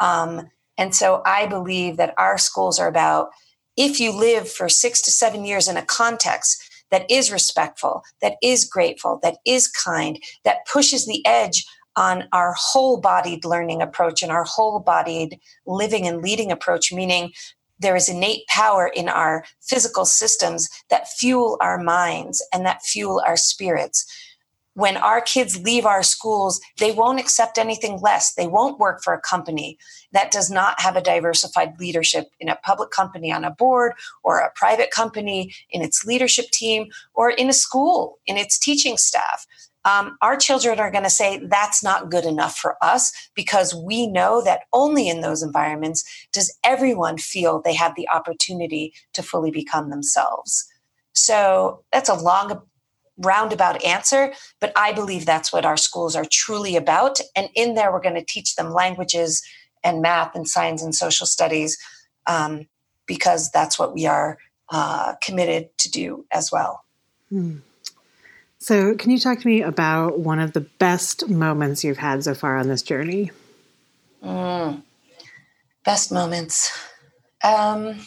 Um, 0.00 0.50
and 0.76 0.94
so 0.94 1.22
I 1.24 1.46
believe 1.46 1.96
that 1.98 2.14
our 2.18 2.38
schools 2.38 2.78
are 2.78 2.88
about 2.88 3.28
if 3.76 4.00
you 4.00 4.12
live 4.12 4.50
for 4.50 4.68
six 4.68 5.00
to 5.02 5.10
seven 5.10 5.44
years 5.44 5.68
in 5.68 5.76
a 5.76 5.84
context 5.84 6.62
that 6.90 7.08
is 7.10 7.30
respectful, 7.30 8.02
that 8.20 8.34
is 8.42 8.64
grateful, 8.64 9.20
that 9.22 9.38
is 9.46 9.68
kind, 9.68 10.20
that 10.44 10.66
pushes 10.70 11.06
the 11.06 11.24
edge 11.26 11.64
on 11.96 12.28
our 12.32 12.54
whole 12.56 13.00
bodied 13.00 13.44
learning 13.44 13.82
approach 13.82 14.22
and 14.22 14.32
our 14.32 14.44
whole 14.44 14.80
bodied 14.80 15.38
living 15.66 16.06
and 16.06 16.22
leading 16.22 16.50
approach, 16.50 16.92
meaning 16.92 17.32
there 17.80 17.96
is 17.96 18.08
innate 18.08 18.46
power 18.46 18.90
in 18.94 19.08
our 19.08 19.44
physical 19.60 20.04
systems 20.04 20.68
that 20.88 21.08
fuel 21.08 21.56
our 21.60 21.78
minds 21.78 22.46
and 22.52 22.64
that 22.64 22.82
fuel 22.82 23.22
our 23.26 23.36
spirits. 23.36 24.06
When 24.74 24.96
our 24.96 25.20
kids 25.20 25.60
leave 25.60 25.84
our 25.84 26.02
schools, 26.02 26.60
they 26.78 26.92
won't 26.92 27.18
accept 27.18 27.58
anything 27.58 27.98
less. 28.00 28.34
They 28.34 28.46
won't 28.46 28.78
work 28.78 29.02
for 29.02 29.12
a 29.12 29.20
company 29.20 29.78
that 30.12 30.30
does 30.30 30.50
not 30.50 30.80
have 30.80 30.94
a 30.94 31.02
diversified 31.02 31.78
leadership 31.80 32.28
in 32.38 32.48
a 32.48 32.56
public 32.56 32.90
company 32.90 33.32
on 33.32 33.44
a 33.44 33.50
board 33.50 33.94
or 34.22 34.38
a 34.38 34.52
private 34.54 34.90
company 34.90 35.52
in 35.70 35.82
its 35.82 36.04
leadership 36.04 36.46
team 36.50 36.88
or 37.14 37.30
in 37.30 37.50
a 37.50 37.52
school 37.52 38.20
in 38.26 38.36
its 38.36 38.58
teaching 38.58 38.96
staff 38.96 39.44
um, 39.84 40.16
our 40.20 40.36
children 40.36 40.78
are 40.78 40.90
going 40.90 41.04
to 41.04 41.10
say 41.10 41.38
that's 41.44 41.82
not 41.82 42.10
good 42.10 42.24
enough 42.24 42.56
for 42.56 42.76
us 42.82 43.12
because 43.34 43.74
we 43.74 44.06
know 44.06 44.42
that 44.42 44.62
only 44.72 45.08
in 45.08 45.20
those 45.20 45.42
environments 45.42 46.04
does 46.32 46.56
everyone 46.64 47.16
feel 47.16 47.60
they 47.60 47.74
have 47.74 47.94
the 47.96 48.08
opportunity 48.08 48.92
to 49.14 49.22
fully 49.22 49.50
become 49.50 49.90
themselves. 49.90 50.66
So 51.12 51.82
that's 51.92 52.08
a 52.08 52.14
long, 52.14 52.62
roundabout 53.20 53.82
answer, 53.84 54.32
but 54.60 54.72
I 54.76 54.92
believe 54.92 55.26
that's 55.26 55.52
what 55.52 55.64
our 55.64 55.76
schools 55.76 56.16
are 56.16 56.24
truly 56.30 56.76
about. 56.76 57.20
And 57.36 57.48
in 57.54 57.74
there, 57.74 57.92
we're 57.92 58.00
going 58.00 58.14
to 58.14 58.24
teach 58.24 58.56
them 58.56 58.72
languages 58.72 59.42
and 59.84 60.02
math 60.02 60.34
and 60.34 60.48
science 60.48 60.82
and 60.82 60.94
social 60.94 61.26
studies 61.26 61.78
um, 62.26 62.66
because 63.06 63.50
that's 63.50 63.78
what 63.78 63.94
we 63.94 64.06
are 64.06 64.38
uh, 64.70 65.14
committed 65.22 65.76
to 65.78 65.90
do 65.90 66.24
as 66.32 66.50
well. 66.52 66.84
Hmm. 67.28 67.58
So, 68.62 68.94
can 68.94 69.10
you 69.10 69.18
talk 69.18 69.40
to 69.40 69.46
me 69.46 69.62
about 69.62 70.18
one 70.18 70.38
of 70.38 70.52
the 70.52 70.60
best 70.60 71.30
moments 71.30 71.82
you've 71.82 71.96
had 71.96 72.22
so 72.22 72.34
far 72.34 72.58
on 72.58 72.68
this 72.68 72.82
journey? 72.82 73.30
Mm, 74.22 74.82
best 75.82 76.12
moments. 76.12 76.70
Um, 77.42 78.00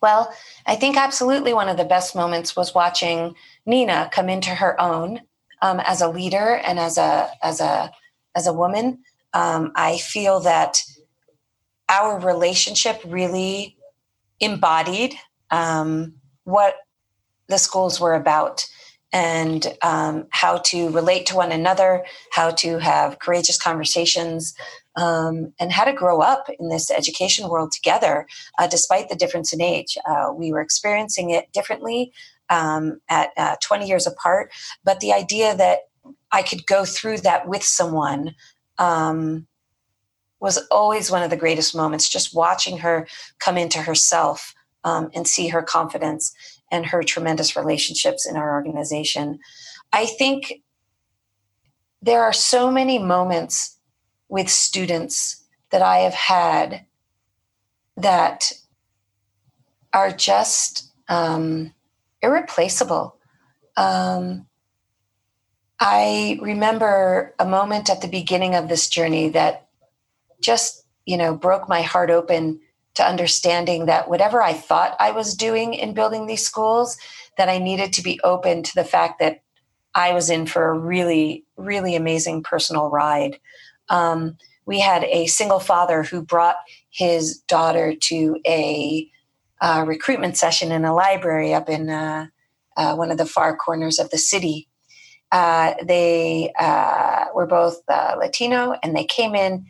well, 0.00 0.32
I 0.64 0.76
think 0.76 0.96
absolutely 0.96 1.52
one 1.52 1.68
of 1.68 1.76
the 1.76 1.84
best 1.84 2.16
moments 2.16 2.56
was 2.56 2.74
watching 2.74 3.34
Nina 3.66 4.08
come 4.12 4.30
into 4.30 4.48
her 4.48 4.80
own 4.80 5.20
um, 5.60 5.80
as 5.80 6.00
a 6.00 6.08
leader 6.08 6.54
and 6.64 6.78
as 6.78 6.96
a 6.96 7.30
as 7.42 7.60
a 7.60 7.92
as 8.34 8.46
a 8.46 8.54
woman. 8.54 9.00
Um, 9.34 9.72
I 9.76 9.98
feel 9.98 10.40
that 10.40 10.80
our 11.90 12.18
relationship 12.18 12.98
really 13.04 13.76
embodied 14.40 15.14
um, 15.50 16.14
what 16.44 16.76
the 17.48 17.58
schools 17.58 18.00
were 18.00 18.14
about 18.14 18.66
and 19.12 19.74
um, 19.82 20.26
how 20.30 20.58
to 20.58 20.90
relate 20.90 21.26
to 21.26 21.36
one 21.36 21.52
another, 21.52 22.04
how 22.32 22.50
to 22.50 22.78
have 22.78 23.18
courageous 23.18 23.58
conversations, 23.58 24.54
um, 24.96 25.52
and 25.60 25.72
how 25.72 25.84
to 25.84 25.92
grow 25.92 26.20
up 26.20 26.48
in 26.58 26.68
this 26.68 26.90
education 26.90 27.48
world 27.48 27.72
together, 27.72 28.26
uh, 28.58 28.66
despite 28.66 29.08
the 29.08 29.16
difference 29.16 29.52
in 29.52 29.60
age. 29.60 29.96
Uh, 30.08 30.32
we 30.34 30.52
were 30.52 30.60
experiencing 30.60 31.30
it 31.30 31.52
differently 31.52 32.12
um, 32.50 33.00
at 33.08 33.30
uh, 33.36 33.56
20 33.62 33.86
years 33.86 34.06
apart, 34.06 34.52
but 34.84 35.00
the 35.00 35.12
idea 35.12 35.54
that 35.56 35.80
I 36.32 36.42
could 36.42 36.66
go 36.66 36.84
through 36.84 37.18
that 37.18 37.48
with 37.48 37.62
someone 37.62 38.34
um, 38.78 39.46
was 40.40 40.58
always 40.70 41.10
one 41.10 41.22
of 41.22 41.30
the 41.30 41.36
greatest 41.36 41.74
moments. 41.74 42.08
Just 42.08 42.34
watching 42.34 42.78
her 42.78 43.06
come 43.38 43.56
into 43.56 43.78
herself 43.78 44.54
um, 44.84 45.10
and 45.14 45.26
see 45.26 45.48
her 45.48 45.62
confidence 45.62 46.32
and 46.70 46.86
her 46.86 47.02
tremendous 47.02 47.56
relationships 47.56 48.26
in 48.26 48.36
our 48.36 48.54
organization. 48.54 49.38
I 49.92 50.06
think 50.06 50.62
there 52.02 52.22
are 52.22 52.32
so 52.32 52.70
many 52.70 52.98
moments 52.98 53.78
with 54.28 54.48
students 54.48 55.44
that 55.70 55.82
I 55.82 55.98
have 55.98 56.14
had 56.14 56.86
that 57.96 58.52
are 59.92 60.10
just 60.10 60.92
um, 61.08 61.72
irreplaceable. 62.22 63.16
Um, 63.76 64.46
I 65.78 66.38
remember 66.40 67.34
a 67.38 67.46
moment 67.46 67.90
at 67.90 68.00
the 68.00 68.08
beginning 68.08 68.54
of 68.54 68.68
this 68.68 68.88
journey 68.88 69.28
that 69.30 69.68
just, 70.40 70.84
you 71.04 71.16
know, 71.16 71.34
broke 71.34 71.68
my 71.68 71.82
heart 71.82 72.10
open 72.10 72.60
to 72.96 73.06
understanding 73.06 73.86
that 73.86 74.08
whatever 74.08 74.42
I 74.42 74.52
thought 74.52 74.96
I 74.98 75.12
was 75.12 75.34
doing 75.34 75.74
in 75.74 75.94
building 75.94 76.26
these 76.26 76.44
schools, 76.44 76.96
that 77.36 77.48
I 77.48 77.58
needed 77.58 77.92
to 77.94 78.02
be 78.02 78.20
open 78.24 78.62
to 78.62 78.74
the 78.74 78.84
fact 78.84 79.20
that 79.20 79.42
I 79.94 80.12
was 80.12 80.28
in 80.28 80.46
for 80.46 80.68
a 80.68 80.78
really, 80.78 81.44
really 81.56 81.94
amazing 81.94 82.42
personal 82.42 82.90
ride. 82.90 83.38
Um, 83.88 84.36
we 84.66 84.80
had 84.80 85.04
a 85.04 85.26
single 85.26 85.60
father 85.60 86.02
who 86.02 86.22
brought 86.22 86.56
his 86.90 87.38
daughter 87.48 87.94
to 87.94 88.38
a 88.46 89.08
uh, 89.60 89.84
recruitment 89.86 90.36
session 90.36 90.72
in 90.72 90.84
a 90.84 90.94
library 90.94 91.54
up 91.54 91.68
in 91.68 91.88
uh, 91.88 92.26
uh, 92.76 92.94
one 92.94 93.10
of 93.10 93.18
the 93.18 93.26
far 93.26 93.56
corners 93.56 93.98
of 93.98 94.10
the 94.10 94.18
city. 94.18 94.68
Uh, 95.32 95.74
they 95.82 96.52
uh, 96.58 97.26
were 97.34 97.46
both 97.46 97.80
uh, 97.88 98.16
Latino 98.18 98.76
and 98.82 98.94
they 98.94 99.04
came 99.04 99.34
in 99.34 99.66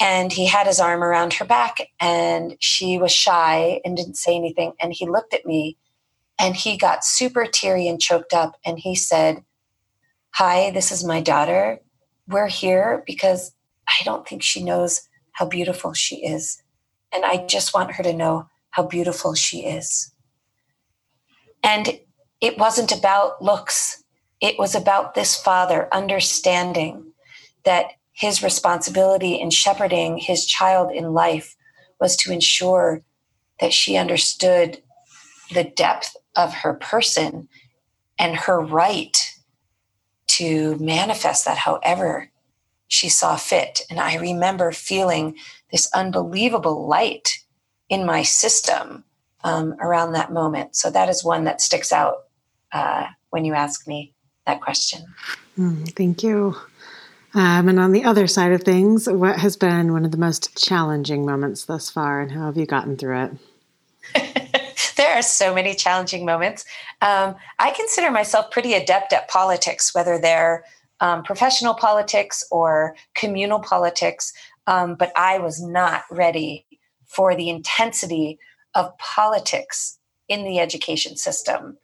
and 0.00 0.32
he 0.32 0.46
had 0.46 0.66
his 0.66 0.80
arm 0.80 1.04
around 1.04 1.34
her 1.34 1.44
back 1.44 1.76
and 2.00 2.56
she 2.58 2.96
was 2.96 3.12
shy 3.12 3.80
and 3.84 3.96
didn't 3.96 4.16
say 4.16 4.34
anything. 4.34 4.72
And 4.80 4.92
he 4.92 5.06
looked 5.06 5.34
at 5.34 5.44
me 5.44 5.76
and 6.38 6.56
he 6.56 6.78
got 6.78 7.04
super 7.04 7.44
teary 7.44 7.86
and 7.86 8.00
choked 8.00 8.32
up. 8.32 8.56
And 8.64 8.78
he 8.78 8.94
said 8.94 9.44
hi 10.32 10.70
this 10.70 10.90
is 10.90 11.04
my 11.04 11.20
daughter. 11.20 11.80
We're 12.26 12.48
here 12.48 13.04
because 13.06 13.52
i 13.88 14.04
don't 14.04 14.26
think 14.26 14.42
she 14.42 14.62
knows 14.62 15.02
how 15.32 15.46
beautiful 15.46 15.92
she 15.92 16.16
is. 16.24 16.62
And 17.12 17.24
i 17.24 17.44
just 17.46 17.74
want 17.74 17.92
her 17.92 18.02
to 18.02 18.14
know 18.14 18.48
how 18.70 18.84
beautiful 18.86 19.34
she 19.34 19.66
is. 19.66 20.12
And 21.62 22.00
it 22.40 22.56
wasn't 22.56 22.92
about 22.92 23.42
looks. 23.42 24.02
It 24.40 24.58
was 24.58 24.74
about 24.74 25.14
this 25.14 25.36
father 25.36 25.88
understanding 25.92 27.12
that 27.64 27.90
his 28.12 28.42
responsibility 28.42 29.34
in 29.34 29.50
shepherding 29.50 30.18
his 30.18 30.46
child 30.46 30.90
in 30.92 31.12
life 31.12 31.56
was 32.00 32.16
to 32.16 32.32
ensure 32.32 33.02
that 33.60 33.72
she 33.72 33.96
understood 33.96 34.82
the 35.52 35.64
depth 35.64 36.16
of 36.36 36.52
her 36.54 36.74
person 36.74 37.48
and 38.18 38.36
her 38.36 38.60
right 38.60 39.34
to 40.26 40.76
manifest 40.78 41.44
that 41.44 41.58
however 41.58 42.30
she 42.88 43.08
saw 43.08 43.36
fit. 43.36 43.82
And 43.90 44.00
I 44.00 44.16
remember 44.16 44.72
feeling 44.72 45.36
this 45.70 45.88
unbelievable 45.94 46.88
light 46.88 47.38
in 47.88 48.04
my 48.04 48.22
system 48.22 49.04
um, 49.44 49.74
around 49.80 50.12
that 50.12 50.32
moment. 50.32 50.76
So 50.76 50.90
that 50.90 51.08
is 51.08 51.24
one 51.24 51.44
that 51.44 51.60
sticks 51.60 51.92
out 51.92 52.24
uh, 52.72 53.06
when 53.30 53.44
you 53.44 53.54
ask 53.54 53.86
me 53.86 54.12
that 54.46 54.60
question. 54.60 55.02
Mm, 55.58 55.94
thank 55.94 56.22
you. 56.22 56.56
Um, 57.32 57.68
and 57.68 57.78
on 57.78 57.92
the 57.92 58.04
other 58.04 58.26
side 58.26 58.52
of 58.52 58.62
things, 58.62 59.08
what 59.08 59.38
has 59.38 59.56
been 59.56 59.92
one 59.92 60.04
of 60.04 60.10
the 60.10 60.18
most 60.18 60.62
challenging 60.62 61.24
moments 61.24 61.64
thus 61.64 61.88
far, 61.88 62.20
and 62.20 62.32
how 62.32 62.46
have 62.46 62.56
you 62.56 62.66
gotten 62.66 62.96
through 62.96 63.30
it? 64.14 64.60
there 64.96 65.14
are 65.14 65.22
so 65.22 65.54
many 65.54 65.74
challenging 65.74 66.24
moments. 66.24 66.64
Um, 67.00 67.36
I 67.58 67.70
consider 67.70 68.10
myself 68.10 68.50
pretty 68.50 68.74
adept 68.74 69.12
at 69.12 69.28
politics, 69.28 69.94
whether 69.94 70.18
they're 70.18 70.64
um, 71.00 71.22
professional 71.22 71.74
politics 71.74 72.44
or 72.50 72.96
communal 73.14 73.60
politics, 73.60 74.32
um, 74.66 74.96
but 74.96 75.12
I 75.16 75.38
was 75.38 75.62
not 75.62 76.02
ready 76.10 76.66
for 77.06 77.34
the 77.34 77.48
intensity 77.48 78.38
of 78.74 78.96
politics 78.98 79.98
in 80.28 80.44
the 80.44 80.58
education 80.58 81.16
system 81.16 81.78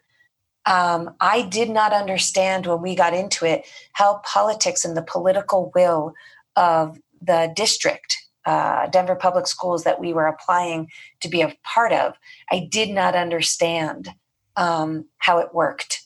um, 0.66 1.14
I 1.20 1.42
did 1.42 1.70
not 1.70 1.92
understand 1.92 2.66
when 2.66 2.82
we 2.82 2.94
got 2.94 3.14
into 3.14 3.46
it 3.46 3.64
how 3.92 4.20
politics 4.24 4.84
and 4.84 4.96
the 4.96 5.02
political 5.02 5.70
will 5.74 6.12
of 6.56 6.98
the 7.22 7.52
district, 7.54 8.16
uh, 8.44 8.88
Denver 8.88 9.14
Public 9.14 9.46
Schools, 9.46 9.84
that 9.84 10.00
we 10.00 10.12
were 10.12 10.26
applying 10.26 10.90
to 11.20 11.28
be 11.28 11.40
a 11.40 11.54
part 11.62 11.92
of, 11.92 12.14
I 12.50 12.68
did 12.70 12.90
not 12.90 13.14
understand 13.14 14.10
um, 14.56 15.06
how 15.18 15.38
it 15.38 15.54
worked. 15.54 16.02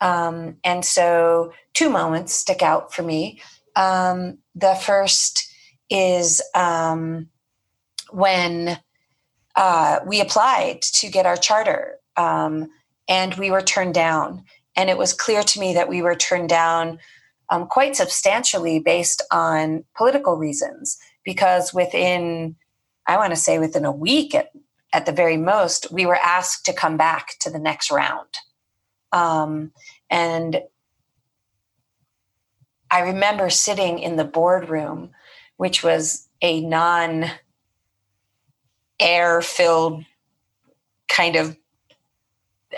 Um, 0.00 0.56
and 0.64 0.84
so, 0.84 1.52
two 1.74 1.88
moments 1.88 2.32
stick 2.32 2.60
out 2.62 2.92
for 2.92 3.02
me. 3.02 3.40
Um, 3.76 4.38
the 4.54 4.74
first 4.74 5.48
is 5.88 6.42
um, 6.54 7.28
when 8.10 8.78
uh, 9.54 10.00
we 10.04 10.20
applied 10.20 10.82
to 10.82 11.08
get 11.08 11.26
our 11.26 11.36
charter 11.36 11.98
um, 12.16 12.68
and 13.08 13.34
we 13.34 13.50
were 13.50 13.62
turned 13.62 13.94
down. 13.94 14.44
And 14.76 14.88
it 14.88 14.98
was 14.98 15.12
clear 15.12 15.42
to 15.42 15.60
me 15.60 15.74
that 15.74 15.88
we 15.88 16.02
were 16.02 16.14
turned 16.14 16.48
down 16.48 16.98
um, 17.50 17.66
quite 17.66 17.96
substantially 17.96 18.78
based 18.78 19.22
on 19.30 19.84
political 19.96 20.36
reasons, 20.36 20.98
because 21.24 21.74
within, 21.74 22.56
I 23.06 23.16
want 23.16 23.30
to 23.30 23.36
say, 23.36 23.58
within 23.58 23.84
a 23.84 23.92
week 23.92 24.34
at, 24.34 24.50
at 24.92 25.06
the 25.06 25.12
very 25.12 25.36
most, 25.36 25.92
we 25.92 26.06
were 26.06 26.16
asked 26.16 26.64
to 26.66 26.72
come 26.72 26.96
back 26.96 27.34
to 27.40 27.50
the 27.50 27.58
next 27.58 27.90
round. 27.90 28.28
Um, 29.12 29.72
and 30.08 30.62
I 32.90 33.00
remember 33.00 33.50
sitting 33.50 33.98
in 33.98 34.16
the 34.16 34.24
boardroom, 34.24 35.10
which 35.56 35.82
was 35.82 36.28
a 36.40 36.60
non 36.60 37.26
air 38.98 39.42
filled 39.42 40.04
kind 41.08 41.36
of 41.36 41.56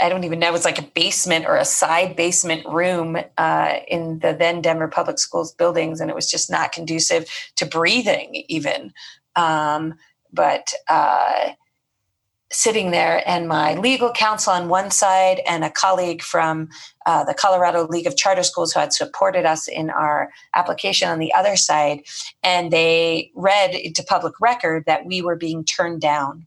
I 0.01 0.09
don't 0.09 0.25
even 0.25 0.39
know, 0.39 0.49
it 0.49 0.53
was 0.53 0.65
like 0.65 0.79
a 0.79 0.91
basement 0.95 1.47
or 1.47 1.57
a 1.57 1.65
side 1.65 2.17
basement 2.17 2.67
room 2.67 3.17
uh, 3.39 3.77
in 3.89 4.19
the 4.21 4.33
then 4.33 4.61
Denver 4.61 4.89
Public 4.89 5.19
Schools 5.19 5.53
buildings, 5.53 6.01
and 6.01 6.11
it 6.11 6.17
was 6.17 6.31
just 6.31 6.51
not 6.51 6.73
conducive 6.73 7.27
to 7.57 7.67
breathing, 7.67 8.45
even. 8.49 8.93
Um, 9.37 9.95
but 10.33 10.73
uh, 10.89 11.51
sitting 12.51 12.91
there, 12.91 13.23
and 13.29 13.49
my 13.49 13.75
legal 13.75 14.13
counsel 14.13 14.53
on 14.53 14.69
one 14.69 14.91
side, 14.91 15.41
and 15.47 15.65
a 15.65 15.71
colleague 15.71 16.23
from 16.23 16.69
uh, 17.07 17.25
the 17.25 17.35
Colorado 17.35 17.87
League 17.87 18.07
of 18.07 18.17
Charter 18.17 18.43
Schools 18.43 18.73
who 18.73 18.81
had 18.81 18.93
supported 18.93 19.45
us 19.45 19.69
in 19.69 19.91
our 19.91 20.31
application 20.55 21.09
on 21.09 21.19
the 21.19 21.33
other 21.35 21.57
side, 21.57 22.03
and 22.43 22.71
they 22.71 23.31
read 23.35 23.75
into 23.75 24.03
public 24.05 24.35
record 24.41 24.85
that 24.87 25.05
we 25.05 25.23
were 25.23 25.37
being 25.37 25.65
turned 25.65 26.01
down. 26.01 26.47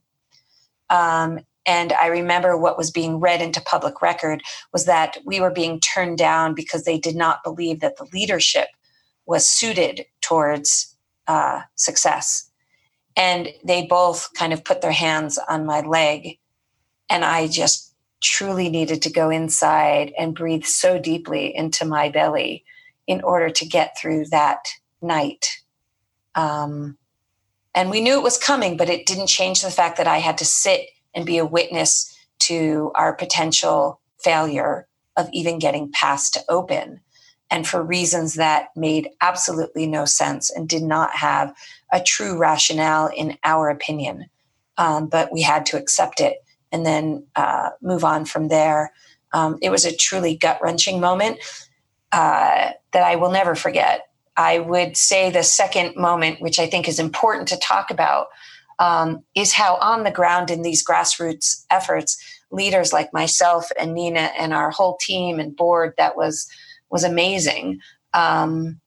Um, 0.90 1.40
and 1.68 1.92
I 1.92 2.08
remember 2.08 2.58
what 2.58 2.78
was 2.78 2.90
being 2.90 3.20
read 3.20 3.42
into 3.42 3.62
public 3.62 4.02
record 4.02 4.42
was 4.72 4.86
that 4.86 5.18
we 5.26 5.42
were 5.42 5.52
being 5.52 5.82
turned 5.82 6.18
down 6.18 6.54
because 6.56 6.86
they 6.86 6.98
did 6.98 7.16
not 7.16 7.44
believe 7.44 7.82
that 7.82 7.98
the 7.98 8.08
leadership 8.14 8.70
was 9.26 9.46
suited 9.46 10.06
towards 10.22 10.96
uh, 11.28 11.62
success. 11.76 12.50
And 13.18 13.50
they 13.66 13.86
both 13.86 14.30
kind 14.34 14.54
of 14.54 14.64
put 14.64 14.80
their 14.80 14.94
hands 14.94 15.38
on 15.50 15.66
my 15.66 15.82
leg. 15.82 16.40
And 17.10 17.26
I 17.26 17.48
just 17.48 17.94
truly 18.22 18.70
needed 18.70 19.02
to 19.02 19.12
go 19.12 19.30
inside 19.30 20.14
and 20.18 20.36
breathe 20.36 20.64
so 20.64 20.98
deeply 20.98 21.54
into 21.54 21.84
my 21.84 22.08
belly 22.08 22.64
in 23.08 23.22
order 23.22 23.50
to 23.50 23.66
get 23.66 23.98
through 23.98 24.26
that 24.28 24.60
night. 25.02 25.50
Um, 26.34 26.98
and 27.76 27.90
we 27.90 28.00
knew 28.00 28.18
it 28.18 28.24
was 28.24 28.38
coming, 28.38 28.78
but 28.78 28.90
it 28.90 29.06
didn't 29.06 29.28
change 29.28 29.62
the 29.62 29.70
fact 29.70 29.98
that 29.98 30.08
I 30.08 30.20
had 30.20 30.38
to 30.38 30.46
sit 30.46 30.88
and 31.18 31.26
be 31.26 31.40
a 31.40 31.46
witness 31.46 32.16
to 32.38 32.92
our 32.94 33.14
potential 33.14 34.00
failure 34.20 34.88
of 35.18 35.28
even 35.34 35.58
getting 35.58 35.92
past 35.92 36.36
to 36.36 36.44
open. 36.48 37.02
And 37.50 37.68
for 37.68 37.82
reasons 37.82 38.36
that 38.36 38.68
made 38.76 39.10
absolutely 39.20 39.88
no 39.88 40.06
sense 40.06 40.52
and 40.52 40.70
did 40.70 40.84
not 40.84 41.16
have 41.16 41.54
a 41.92 42.04
true 42.04 42.38
rationale 42.38 43.08
in 43.08 43.36
our 43.44 43.70
opinion. 43.70 44.28
Um, 44.78 45.08
but 45.08 45.34
we 45.34 45.42
had 45.42 45.66
to 45.68 45.78
accept 45.78 46.20
it 46.20 46.38
and 46.72 46.86
then 46.86 47.26
uh, 47.36 47.70
move 47.82 48.04
on 48.04 48.26
from 48.26 48.50
there. 48.50 48.92
Um, 49.34 49.58
it 49.62 49.72
was 49.72 49.86
a 49.86 49.96
truly 49.96 50.36
gut 50.36 50.60
wrenching 50.62 51.00
moment 51.00 51.40
uh, 52.12 52.72
that 52.92 53.04
I 53.04 53.16
will 53.16 53.32
never 53.32 53.56
forget. 53.56 54.08
I 54.36 54.60
would 54.60 54.96
say 54.96 55.32
the 55.32 55.42
second 55.42 55.96
moment, 55.96 56.42
which 56.42 56.60
I 56.60 56.68
think 56.68 56.88
is 56.88 57.00
important 57.00 57.48
to 57.48 57.58
talk 57.58 57.90
about, 57.90 58.28
um, 58.80 59.24
is 59.36 59.54
how 59.54 59.78
on 59.78 60.04
the 60.04 60.12
ground 60.12 60.52
in 60.52 60.62
these 60.62 60.86
grassroots 60.86 61.66
efforts, 61.70 62.18
leaders 62.52 62.94
like 62.94 63.14
myself 63.14 63.70
and 63.80 63.94
Nina 63.94 64.32
and 64.38 64.54
our 64.54 64.72
whole 64.72 64.98
team 64.98 65.40
and 65.40 65.56
board 65.56 65.94
that 65.98 66.16
was 66.16 66.48
was 66.90 67.04
amazing. 67.04 67.82
Um, 68.14 68.80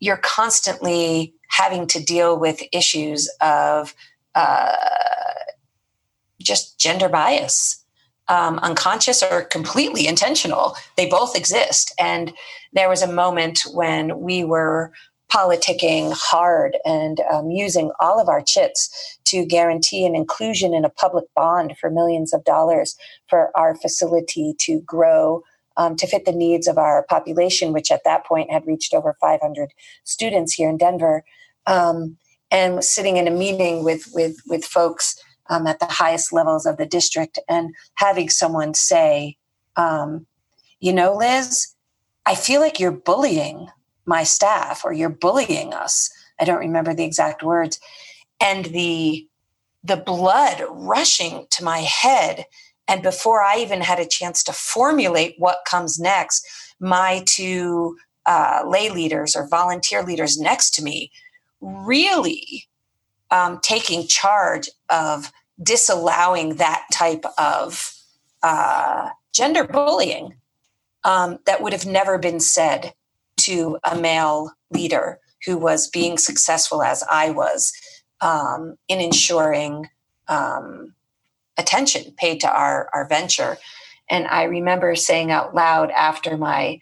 you're 0.00 0.18
constantly 0.18 1.34
having 1.48 1.86
to 1.86 2.02
deal 2.02 2.38
with 2.38 2.62
issues 2.72 3.30
of 3.40 3.94
uh, 4.34 4.74
just 6.40 6.78
gender 6.78 7.08
bias, 7.08 7.84
um, 8.28 8.58
unconscious 8.58 9.22
or 9.22 9.42
completely 9.44 10.06
intentional. 10.06 10.76
They 10.96 11.08
both 11.08 11.36
exist. 11.36 11.94
And 11.98 12.32
there 12.72 12.88
was 12.88 13.02
a 13.02 13.12
moment 13.12 13.60
when 13.72 14.20
we 14.20 14.44
were 14.44 14.92
politicking 15.32 16.12
hard 16.12 16.76
and 16.84 17.20
um, 17.32 17.50
using 17.50 17.90
all 18.00 18.20
of 18.20 18.28
our 18.28 18.42
chits 18.42 19.18
to 19.24 19.46
guarantee 19.46 20.04
an 20.04 20.14
inclusion 20.14 20.74
in 20.74 20.84
a 20.84 20.90
public 20.90 21.24
bond 21.34 21.76
for 21.78 21.90
millions 21.90 22.34
of 22.34 22.44
dollars 22.44 22.96
for 23.28 23.50
our 23.56 23.74
facility 23.74 24.54
to 24.58 24.80
grow 24.80 25.42
um, 25.78 25.96
to 25.96 26.06
fit 26.06 26.26
the 26.26 26.32
needs 26.32 26.66
of 26.66 26.76
our 26.76 27.04
population, 27.08 27.72
which 27.72 27.90
at 27.90 28.04
that 28.04 28.26
point 28.26 28.50
had 28.50 28.66
reached 28.66 28.92
over 28.92 29.16
500 29.20 29.70
students 30.04 30.52
here 30.52 30.68
in 30.68 30.76
Denver. 30.76 31.24
Um, 31.66 32.18
and 32.50 32.84
sitting 32.84 33.16
in 33.16 33.26
a 33.26 33.30
meeting 33.30 33.82
with 33.82 34.06
with 34.12 34.36
with 34.46 34.64
folks 34.64 35.16
um, 35.48 35.66
at 35.66 35.80
the 35.80 35.86
highest 35.86 36.32
levels 36.32 36.66
of 36.66 36.76
the 36.76 36.84
district, 36.84 37.38
and 37.48 37.74
having 37.94 38.28
someone 38.28 38.74
say, 38.74 39.38
um, 39.76 40.26
"You 40.80 40.92
know, 40.92 41.14
Liz, 41.14 41.68
I 42.26 42.34
feel 42.34 42.60
like 42.60 42.78
you're 42.78 42.92
bullying 42.92 43.68
my 44.06 44.24
staff 44.24 44.84
or 44.84 44.92
you're 44.92 45.08
bullying 45.08 45.72
us. 45.72 46.10
I 46.40 46.44
don't 46.44 46.58
remember 46.58 46.94
the 46.94 47.04
exact 47.04 47.42
words. 47.42 47.78
And 48.40 48.66
the 48.66 49.26
the 49.84 49.96
blood 49.96 50.62
rushing 50.70 51.46
to 51.50 51.64
my 51.64 51.78
head 51.78 52.46
and 52.88 53.02
before 53.02 53.42
I 53.42 53.58
even 53.58 53.80
had 53.80 53.98
a 53.98 54.06
chance 54.06 54.42
to 54.44 54.52
formulate 54.52 55.36
what 55.38 55.64
comes 55.66 55.98
next, 55.98 56.46
my 56.80 57.24
two 57.26 57.96
uh, 58.26 58.62
lay 58.66 58.90
leaders 58.90 59.34
or 59.34 59.48
volunteer 59.48 60.02
leaders 60.02 60.38
next 60.38 60.70
to 60.74 60.82
me 60.82 61.10
really 61.60 62.64
um, 63.30 63.60
taking 63.62 64.06
charge 64.06 64.68
of 64.90 65.32
disallowing 65.62 66.56
that 66.56 66.84
type 66.92 67.24
of 67.38 67.94
uh, 68.42 69.08
gender 69.34 69.64
bullying 69.64 70.34
um, 71.04 71.38
that 71.46 71.62
would 71.62 71.72
have 71.72 71.86
never 71.86 72.18
been 72.18 72.40
said 72.40 72.92
to 73.46 73.78
a 73.84 73.96
male 73.96 74.52
leader 74.70 75.18
who 75.46 75.56
was 75.58 75.88
being 75.88 76.18
successful 76.18 76.82
as 76.82 77.04
I 77.10 77.30
was 77.30 77.72
um, 78.20 78.76
in 78.88 79.00
ensuring 79.00 79.88
um, 80.28 80.94
attention 81.58 82.14
paid 82.16 82.40
to 82.40 82.50
our, 82.50 82.88
our 82.94 83.08
venture. 83.08 83.56
And 84.08 84.26
I 84.26 84.44
remember 84.44 84.94
saying 84.94 85.30
out 85.30 85.54
loud 85.54 85.90
after 85.90 86.36
my 86.36 86.80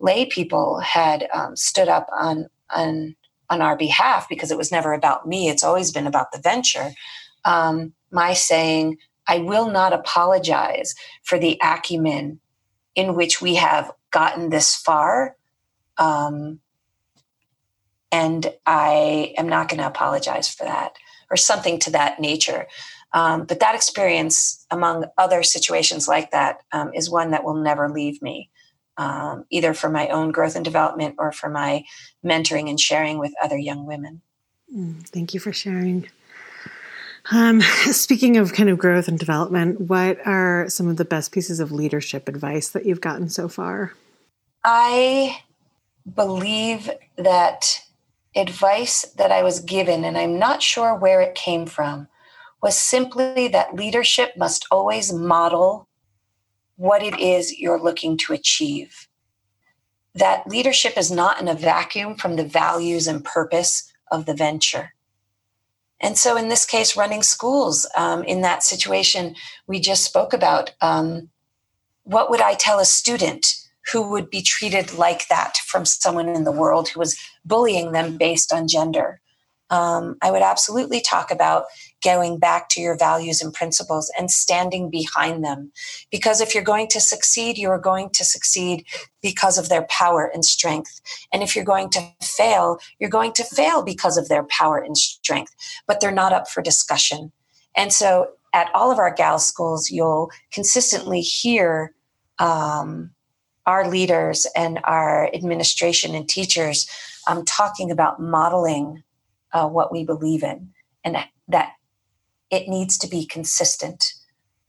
lay 0.00 0.26
people 0.26 0.80
had 0.80 1.26
um, 1.32 1.56
stood 1.56 1.88
up 1.88 2.08
on, 2.12 2.46
on, 2.70 3.16
on 3.48 3.62
our 3.62 3.76
behalf, 3.76 4.28
because 4.28 4.50
it 4.50 4.58
was 4.58 4.72
never 4.72 4.92
about 4.92 5.26
me, 5.26 5.48
it's 5.48 5.64
always 5.64 5.92
been 5.92 6.06
about 6.06 6.32
the 6.32 6.40
venture, 6.40 6.90
um, 7.44 7.92
my 8.10 8.34
saying, 8.34 8.98
I 9.28 9.38
will 9.38 9.70
not 9.70 9.92
apologize 9.92 10.94
for 11.22 11.38
the 11.38 11.58
acumen 11.62 12.40
in 12.94 13.14
which 13.14 13.40
we 13.40 13.56
have 13.56 13.90
gotten 14.10 14.50
this 14.50 14.74
far 14.76 15.36
um, 15.98 16.60
and 18.12 18.52
I 18.64 19.34
am 19.36 19.48
not 19.48 19.68
going 19.68 19.80
to 19.80 19.86
apologize 19.86 20.48
for 20.48 20.64
that, 20.64 20.96
or 21.30 21.36
something 21.36 21.78
to 21.80 21.90
that 21.90 22.20
nature. 22.20 22.66
Um, 23.12 23.44
but 23.44 23.60
that 23.60 23.74
experience, 23.74 24.66
among 24.70 25.06
other 25.16 25.42
situations 25.42 26.06
like 26.08 26.30
that, 26.32 26.60
um, 26.72 26.92
is 26.94 27.10
one 27.10 27.30
that 27.30 27.44
will 27.44 27.54
never 27.54 27.88
leave 27.88 28.20
me, 28.20 28.50
um, 28.96 29.44
either 29.50 29.74
for 29.74 29.88
my 29.88 30.08
own 30.08 30.32
growth 30.32 30.56
and 30.56 30.64
development 30.64 31.16
or 31.18 31.32
for 31.32 31.48
my 31.48 31.84
mentoring 32.24 32.68
and 32.68 32.78
sharing 32.78 33.18
with 33.18 33.32
other 33.42 33.58
young 33.58 33.86
women. 33.86 34.22
Mm, 34.74 35.06
thank 35.08 35.34
you 35.34 35.40
for 35.40 35.52
sharing. 35.52 36.08
Um, 37.32 37.60
speaking 37.90 38.36
of 38.36 38.52
kind 38.52 38.68
of 38.68 38.78
growth 38.78 39.08
and 39.08 39.18
development, 39.18 39.80
what 39.80 40.18
are 40.26 40.68
some 40.68 40.88
of 40.88 40.96
the 40.96 41.04
best 41.04 41.32
pieces 41.32 41.60
of 41.60 41.72
leadership 41.72 42.28
advice 42.28 42.68
that 42.68 42.86
you've 42.86 43.00
gotten 43.00 43.28
so 43.28 43.48
far? 43.48 43.94
I 44.64 45.40
believe 46.14 46.90
that 47.16 47.80
advice 48.34 49.02
that 49.16 49.32
I 49.32 49.42
was 49.42 49.60
given, 49.60 50.04
and 50.04 50.16
I'm 50.16 50.38
not 50.38 50.62
sure 50.62 50.94
where 50.94 51.20
it 51.20 51.34
came 51.34 51.66
from, 51.66 52.08
was 52.62 52.76
simply 52.76 53.48
that 53.48 53.74
leadership 53.74 54.36
must 54.36 54.66
always 54.70 55.12
model 55.12 55.88
what 56.76 57.02
it 57.02 57.18
is 57.18 57.58
you're 57.58 57.80
looking 57.80 58.16
to 58.18 58.32
achieve. 58.32 59.08
That 60.14 60.46
leadership 60.46 60.96
is 60.96 61.10
not 61.10 61.40
in 61.40 61.48
a 61.48 61.54
vacuum 61.54 62.16
from 62.16 62.36
the 62.36 62.44
values 62.44 63.06
and 63.06 63.24
purpose 63.24 63.92
of 64.10 64.26
the 64.26 64.34
venture. 64.34 64.92
And 66.00 66.18
so, 66.18 66.36
in 66.36 66.48
this 66.48 66.66
case, 66.66 66.96
running 66.96 67.22
schools, 67.22 67.86
um, 67.96 68.22
in 68.24 68.42
that 68.42 68.62
situation 68.62 69.34
we 69.66 69.80
just 69.80 70.04
spoke 70.04 70.32
about, 70.32 70.74
um, 70.80 71.30
what 72.02 72.30
would 72.30 72.40
I 72.40 72.54
tell 72.54 72.78
a 72.78 72.84
student 72.84 73.65
who 73.92 74.10
would 74.10 74.30
be 74.30 74.42
treated 74.42 74.94
like 74.94 75.28
that 75.28 75.56
from 75.66 75.84
someone 75.84 76.28
in 76.28 76.44
the 76.44 76.52
world 76.52 76.88
who 76.88 77.00
was 77.00 77.16
bullying 77.44 77.92
them 77.92 78.16
based 78.16 78.52
on 78.52 78.68
gender. 78.68 79.20
Um, 79.68 80.16
I 80.22 80.30
would 80.30 80.42
absolutely 80.42 81.00
talk 81.00 81.32
about 81.32 81.64
going 82.04 82.38
back 82.38 82.68
to 82.68 82.80
your 82.80 82.96
values 82.96 83.42
and 83.42 83.52
principles 83.52 84.12
and 84.16 84.30
standing 84.30 84.90
behind 84.90 85.44
them. 85.44 85.72
Because 86.12 86.40
if 86.40 86.54
you're 86.54 86.62
going 86.62 86.86
to 86.88 87.00
succeed, 87.00 87.58
you 87.58 87.68
are 87.70 87.78
going 87.78 88.10
to 88.10 88.24
succeed 88.24 88.86
because 89.22 89.58
of 89.58 89.68
their 89.68 89.86
power 89.90 90.30
and 90.32 90.44
strength. 90.44 91.00
And 91.32 91.42
if 91.42 91.56
you're 91.56 91.64
going 91.64 91.90
to 91.90 92.06
fail, 92.22 92.78
you're 93.00 93.10
going 93.10 93.32
to 93.32 93.44
fail 93.44 93.82
because 93.82 94.16
of 94.16 94.28
their 94.28 94.44
power 94.44 94.78
and 94.78 94.96
strength. 94.96 95.54
But 95.88 96.00
they're 96.00 96.12
not 96.12 96.32
up 96.32 96.48
for 96.48 96.62
discussion. 96.62 97.32
And 97.76 97.92
so 97.92 98.30
at 98.54 98.70
all 98.72 98.92
of 98.92 98.98
our 98.98 99.12
gal 99.12 99.40
schools, 99.40 99.90
you'll 99.90 100.30
consistently 100.52 101.20
hear 101.20 101.92
um, 102.38 103.10
our 103.66 103.88
leaders 103.88 104.46
and 104.54 104.78
our 104.84 105.28
administration 105.34 106.14
and 106.14 106.28
teachers 106.28 106.88
um, 107.26 107.44
talking 107.44 107.90
about 107.90 108.20
modeling 108.20 109.02
uh, 109.52 109.66
what 109.68 109.92
we 109.92 110.04
believe 110.04 110.42
in 110.42 110.70
and 111.04 111.16
that 111.48 111.72
it 112.50 112.68
needs 112.68 112.98
to 112.98 113.08
be 113.08 113.26
consistent 113.26 114.14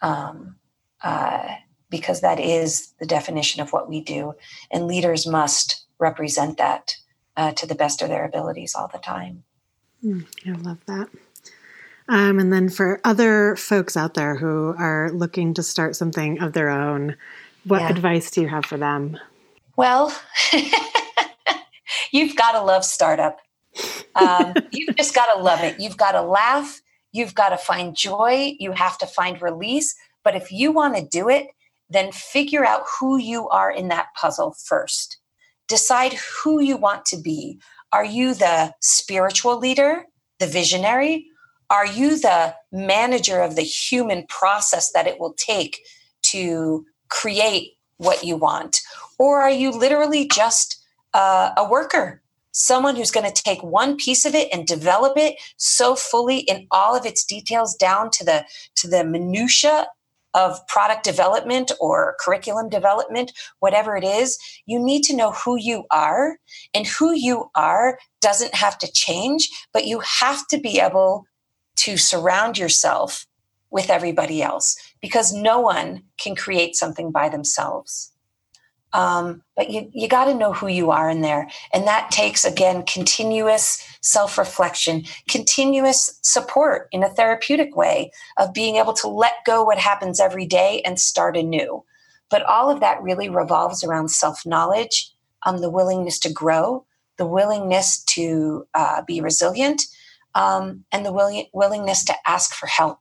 um, 0.02 0.56
uh, 1.04 1.48
because 1.90 2.22
that 2.22 2.40
is 2.40 2.94
the 3.00 3.06
definition 3.06 3.62
of 3.62 3.72
what 3.72 3.88
we 3.88 4.02
do. 4.02 4.34
And 4.72 4.88
leaders 4.88 5.28
must 5.28 5.86
represent 6.00 6.58
that 6.58 6.96
uh, 7.36 7.52
to 7.54 7.68
the 7.68 7.76
best 7.76 8.02
of 8.02 8.10
their 8.10 8.26
abilities 8.26 8.76
all 8.76 8.90
the 8.92 9.00
time. 9.00 9.44
Mm, 10.04 10.26
i 10.46 10.52
love 10.52 10.80
that. 10.88 11.10
Um, 12.10 12.40
and 12.40 12.54
then 12.54 12.70
for 12.70 13.02
other 13.04 13.56
folks 13.56 13.98
out 13.98 14.14
there 14.14 14.36
who 14.36 14.74
are 14.78 15.12
looking 15.12 15.54
to 15.56 15.64
start 15.64 15.96
something 15.96 16.42
of 16.42 16.54
their 16.54 16.70
own 16.70 17.18
what 17.68 17.82
yeah. 17.82 17.90
advice 17.90 18.32
do 18.32 18.42
you 18.42 18.48
have 18.48 18.66
for 18.66 18.78
them 18.78 19.18
well 19.76 20.16
you've 22.12 22.36
got 22.36 22.54
to 22.54 22.62
love 22.62 22.84
startup 22.84 23.40
um, 24.16 24.54
you've 24.72 24.96
just 24.96 25.14
got 25.14 25.34
to 25.34 25.42
love 25.42 25.64
it. 25.64 25.80
You've 25.80 25.98
got 25.98 26.14
to 26.14 26.22
laugh. 26.22 26.82
You've 27.12 27.36
got 27.36 27.50
to 27.50 27.58
find 27.58 27.96
joy. 27.96 28.56
You 28.60 28.72
have 28.74 28.98
to 29.00 29.08
find 29.08 29.42
release. 29.42 29.96
But 30.24 30.36
if 30.36 30.52
you 30.52 30.72
want 30.72 30.96
to 30.96 31.06
do 31.06 31.30
it, 31.30 31.48
then 31.90 32.12
figure 32.12 32.66
out 32.66 32.84
who 33.00 33.18
you 33.18 33.48
are 33.50 33.72
in 33.72 33.88
that 33.88 34.08
puzzle 34.20 34.56
first. 34.66 35.18
Decide 35.68 36.14
who 36.14 36.62
you 36.62 36.78
want 36.78 37.06
to 37.08 37.18
be. 37.18 37.60
Are 37.94 38.06
you 38.06 38.34
the 38.34 38.74
spiritual 38.82 39.58
leader, 39.58 40.06
the 40.40 40.48
visionary? 40.48 41.28
Are 41.70 41.86
you 41.86 42.20
the 42.20 42.56
manager 42.72 43.42
of 43.42 43.56
the 43.56 43.62
human 43.62 44.26
process 44.28 44.92
that 44.92 45.08
it 45.08 45.20
will 45.20 45.34
take 45.34 45.80
to 46.24 46.86
create 47.10 47.78
what 47.98 48.24
you 48.24 48.38
want? 48.38 48.80
Or 49.18 49.42
are 49.42 49.52
you 49.52 49.72
literally 49.72 50.28
just 50.28 50.84
uh, 51.14 51.52
a 51.58 51.68
worker 51.68 52.22
someone 52.58 52.96
who's 52.96 53.12
going 53.12 53.32
to 53.32 53.44
take 53.44 53.62
one 53.62 53.96
piece 53.98 54.26
of 54.26 54.34
it 54.34 54.50
and 54.52 54.66
develop 54.66 55.16
it 55.16 55.36
so 55.58 55.96
fully 55.96 56.40
in 56.40 56.66
all 56.72 56.96
of 56.96 57.06
its 57.06 57.24
details 57.24 57.76
down 57.76 58.10
to 58.10 58.26
the 58.26 58.44
to 58.76 58.88
the 58.88 59.04
minutia 59.04 59.88
of 60.34 60.60
product 60.68 61.04
development 61.04 61.72
or 61.80 62.16
curriculum 62.20 62.68
development 62.68 63.32
whatever 63.60 63.96
it 63.96 64.04
is 64.04 64.38
you 64.66 64.80
need 64.80 65.04
to 65.04 65.16
know 65.16 65.32
who 65.32 65.56
you 65.56 65.84
are 65.92 66.38
and 66.74 66.88
who 66.88 67.14
you 67.14 67.50
are 67.54 68.00
doesn't 68.22 68.56
have 68.56 68.78
to 68.78 68.92
change 68.92 69.50
but 69.72 69.86
you 69.86 70.00
have 70.00 70.46
to 70.48 70.58
be 70.58 70.80
able 70.80 71.26
to 71.76 71.96
surround 71.96 72.58
yourself 72.58 73.28
with 73.78 73.92
everybody 73.92 74.42
else 74.42 74.76
because 75.02 75.32
no 75.34 75.62
one 75.62 76.04
can 76.20 76.36
create 76.36 76.76
something 76.76 77.12
by 77.12 77.30
themselves 77.30 78.12
um, 78.94 79.44
but 79.56 79.70
you, 79.70 79.90
you 79.94 80.08
got 80.08 80.26
to 80.26 80.34
know 80.34 80.54
who 80.54 80.68
you 80.68 80.92
are 80.92 81.10
in 81.10 81.22
there. 81.22 81.48
And 81.74 81.86
that 81.88 82.10
takes, 82.10 82.46
again, 82.46 82.84
continuous 82.84 83.84
self 84.02 84.40
reflection, 84.40 85.04
continuous 85.30 86.20
support 86.24 86.88
in 86.92 87.04
a 87.04 87.10
therapeutic 87.10 87.76
way 87.76 88.12
of 88.40 88.54
being 88.54 88.78
able 88.78 88.94
to 88.94 89.08
let 89.08 89.34
go 89.46 89.64
what 89.64 89.78
happens 89.78 90.20
every 90.20 90.48
day 90.48 90.82
and 90.86 91.00
start 91.00 91.38
anew. 91.38 91.84
But 92.30 92.44
all 92.44 92.72
of 92.72 92.80
that 92.80 93.02
really 93.04 93.30
revolves 93.30 93.84
around 93.84 94.10
self 94.10 94.46
knowledge, 94.46 95.12
um, 95.46 95.62
the 95.62 95.70
willingness 95.70 96.20
to 96.22 96.34
grow, 96.34 96.86
the 97.18 97.28
willingness 97.28 98.04
to 98.06 98.66
uh, 98.74 99.04
be 99.06 99.22
resilient, 99.22 99.84
um, 100.34 100.86
and 100.92 101.06
the 101.06 101.14
will- 101.14 101.46
willingness 101.54 102.04
to 102.06 102.16
ask 102.26 102.56
for 102.56 102.68
help. 102.68 103.00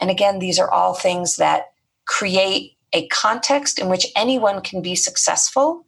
And 0.00 0.10
again, 0.10 0.38
these 0.38 0.58
are 0.58 0.70
all 0.70 0.94
things 0.94 1.36
that 1.36 1.66
create 2.06 2.76
a 2.92 3.06
context 3.08 3.78
in 3.78 3.88
which 3.88 4.06
anyone 4.16 4.60
can 4.60 4.80
be 4.80 4.94
successful, 4.94 5.86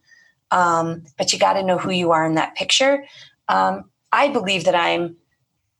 um, 0.51 1.03
but 1.17 1.31
you 1.31 1.39
got 1.39 1.53
to 1.53 1.63
know 1.63 1.77
who 1.77 1.91
you 1.91 2.11
are 2.11 2.25
in 2.25 2.35
that 2.35 2.55
picture. 2.55 3.05
Um, 3.47 3.89
I 4.11 4.27
believe 4.29 4.65
that 4.65 4.75
I'm 4.75 5.15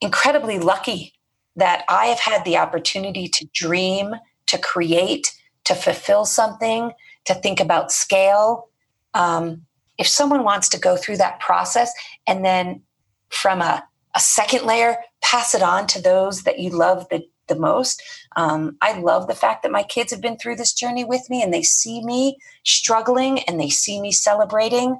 incredibly 0.01 0.59
lucky 0.59 1.13
that 1.55 1.83
I 1.89 2.07
have 2.07 2.19
had 2.19 2.45
the 2.45 2.57
opportunity 2.57 3.27
to 3.27 3.47
dream, 3.53 4.15
to 4.45 4.57
create, 4.57 5.33
to 5.65 5.75
fulfill 5.75 6.23
something, 6.23 6.91
to 7.25 7.33
think 7.33 7.59
about 7.59 7.91
scale. 7.91 8.69
Um, 9.13 9.65
if 9.97 10.07
someone 10.07 10.43
wants 10.43 10.69
to 10.69 10.79
go 10.79 10.95
through 10.95 11.17
that 11.17 11.39
process 11.39 11.91
and 12.27 12.45
then 12.45 12.83
from 13.29 13.61
a, 13.61 13.83
a 14.15 14.19
second 14.19 14.65
layer, 14.65 14.97
pass 15.21 15.55
it 15.55 15.63
on 15.63 15.87
to 15.87 16.01
those 16.01 16.43
that 16.43 16.59
you 16.59 16.69
love 16.69 17.07
the 17.09 17.27
the 17.47 17.55
most. 17.55 18.01
Um, 18.35 18.77
I 18.81 18.99
love 18.99 19.27
the 19.27 19.35
fact 19.35 19.63
that 19.63 19.71
my 19.71 19.83
kids 19.83 20.11
have 20.11 20.21
been 20.21 20.37
through 20.37 20.55
this 20.55 20.73
journey 20.73 21.03
with 21.03 21.29
me 21.29 21.41
and 21.41 21.53
they 21.53 21.63
see 21.63 22.03
me 22.03 22.37
struggling 22.63 23.39
and 23.41 23.59
they 23.59 23.69
see 23.69 24.01
me 24.01 24.11
celebrating. 24.11 24.99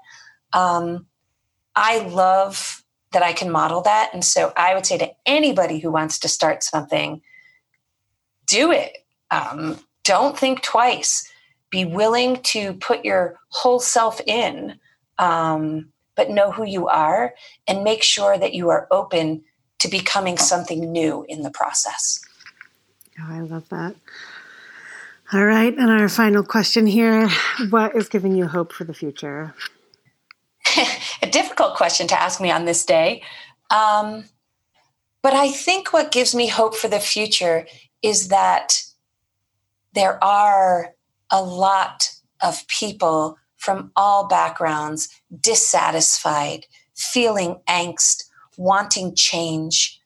Um, 0.54 1.06
I 1.76 2.00
love 2.00 2.84
that 3.12 3.24
I 3.24 3.34
can 3.34 3.52
model 3.52 3.82
that. 3.82 4.10
And 4.14 4.24
so 4.24 4.52
I 4.58 4.74
would 4.74 4.86
say 4.86 4.98
to 4.98 5.12
anybody 5.26 5.80
who 5.80 5.92
wants 5.92 6.20
to 6.20 6.28
start 6.28 6.64
something, 6.64 7.22
do 8.48 8.72
it. 8.72 8.98
Um, 9.32 9.80
don't 10.04 10.38
think 10.38 10.62
twice. 10.62 11.30
Be 11.70 11.86
willing 11.86 12.38
to 12.44 12.74
put 12.74 13.04
your 13.04 13.38
whole 13.50 13.80
self 13.80 14.22
in, 14.26 14.80
um, 15.20 15.90
but 16.16 16.30
know 16.30 16.52
who 16.52 16.64
you 16.64 16.88
are 16.88 17.36
and 17.68 17.84
make 17.84 18.04
sure 18.04 18.38
that 18.38 18.54
you 18.54 18.70
are 18.70 18.88
open 18.90 19.44
to 19.80 19.88
becoming 19.88 20.38
something 20.38 20.92
new 20.92 21.26
in 21.28 21.44
the 21.44 21.52
process. 21.52 22.20
Oh, 23.20 23.28
I 23.30 23.42
love 23.42 23.68
that. 23.70 23.96
All 25.34 25.46
right. 25.46 25.76
And 25.78 25.90
our 25.90 26.08
final 26.10 26.44
question 26.44 26.86
here 26.86 27.30
What 27.70 27.96
is 27.96 28.08
giving 28.08 28.36
you 28.36 28.48
hope 28.48 28.72
for 28.72 28.84
the 28.84 28.94
future? 28.94 29.54
a 31.22 31.28
difficult 31.30 31.76
question 31.76 32.08
to 32.08 32.22
ask 32.22 32.40
me 32.40 32.52
on 32.52 32.66
this 32.66 32.86
day. 32.86 33.24
Um, 33.70 34.26
but 35.22 35.34
I 35.34 35.52
think 35.52 35.92
what 35.92 36.12
gives 36.12 36.34
me 36.34 36.48
hope 36.48 36.76
for 36.76 36.88
the 36.88 37.00
future 37.00 37.68
is 38.02 38.30
that 38.30 38.84
there 39.94 40.24
are 40.24 40.94
a 41.32 41.42
lot 41.42 42.12
of 42.42 42.66
people 42.68 43.38
from 43.58 43.92
all 43.96 44.28
backgrounds 44.28 45.10
dissatisfied, 45.42 46.68
feeling 46.96 47.60
angst, 47.68 48.24
wanting 48.58 49.16
change. 49.16 50.00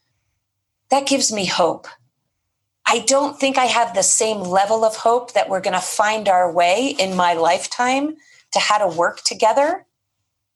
That 0.89 1.05
gives 1.05 1.31
me 1.31 1.45
hope. 1.45 1.87
I 2.93 2.99
don't 2.99 3.39
think 3.39 3.57
I 3.57 3.67
have 3.67 3.93
the 3.93 4.03
same 4.03 4.41
level 4.41 4.83
of 4.83 4.97
hope 4.97 5.31
that 5.31 5.47
we're 5.47 5.61
going 5.61 5.75
to 5.75 5.79
find 5.79 6.27
our 6.27 6.51
way 6.51 6.93
in 6.99 7.15
my 7.15 7.31
lifetime 7.31 8.17
to 8.51 8.59
how 8.59 8.79
to 8.79 8.97
work 8.97 9.23
together 9.23 9.85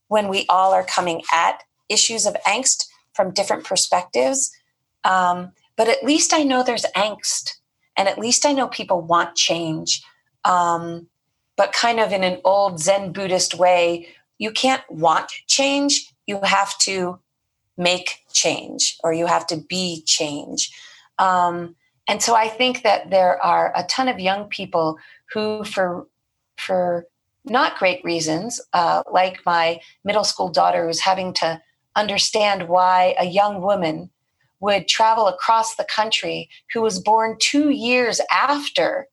when 0.10 0.28
we 0.28 0.46
all 0.50 0.74
are 0.74 0.84
coming 0.84 1.22
at 1.32 1.64
issues 1.88 2.26
of 2.26 2.36
angst 2.46 2.88
from 3.14 3.32
different 3.32 3.64
perspectives. 3.64 4.52
Um, 5.06 5.54
but 5.78 5.88
at 5.88 6.04
least 6.04 6.34
I 6.34 6.44
know 6.44 6.62
there's 6.62 6.86
angst, 6.94 7.52
and 7.96 8.10
at 8.10 8.20
least 8.20 8.46
I 8.46 8.52
know 8.52 8.68
people 8.68 9.00
want 9.00 9.38
change. 9.38 10.04
Um, 10.44 11.08
but 11.56 11.72
kind 11.72 12.02
of 12.02 12.12
in 12.12 12.26
an 12.26 12.42
old 12.44 12.82
Zen 12.82 13.14
Buddhist 13.14 13.54
way, 13.54 14.10
you 14.40 14.52
can't 14.52 14.84
want 14.90 15.32
change, 15.48 16.14
you 16.28 16.42
have 16.44 16.78
to 16.80 17.18
make 17.78 18.26
change 18.34 18.98
or 19.06 19.14
you 19.14 19.26
have 19.26 19.48
to 19.48 19.56
be 19.56 20.04
change. 20.06 20.74
Um, 21.18 21.78
and 22.08 22.22
so 22.22 22.36
I 22.36 22.48
think 22.48 22.84
that 22.84 23.10
there 23.10 23.44
are 23.44 23.74
a 23.76 23.84
ton 23.84 24.08
of 24.08 24.20
young 24.20 24.46
people 24.46 24.98
who, 25.34 25.64
for 25.64 26.08
for 26.58 27.08
not 27.44 27.78
great 27.78 28.04
reasons, 28.04 28.62
uh, 28.74 29.04
like 29.12 29.46
my 29.46 29.80
middle 30.04 30.24
school 30.24 30.50
daughter, 30.50 30.86
who's 30.86 31.02
having 31.02 31.34
to 31.34 31.62
understand 31.96 32.68
why 32.68 33.16
a 33.20 33.26
young 33.26 33.62
woman 33.62 34.10
would 34.60 34.88
travel 34.88 35.28
across 35.28 35.76
the 35.76 35.86
country 35.86 36.50
who 36.74 36.82
was 36.82 37.00
born 37.00 37.38
two 37.40 37.70
years 37.70 38.22
after 38.32 39.08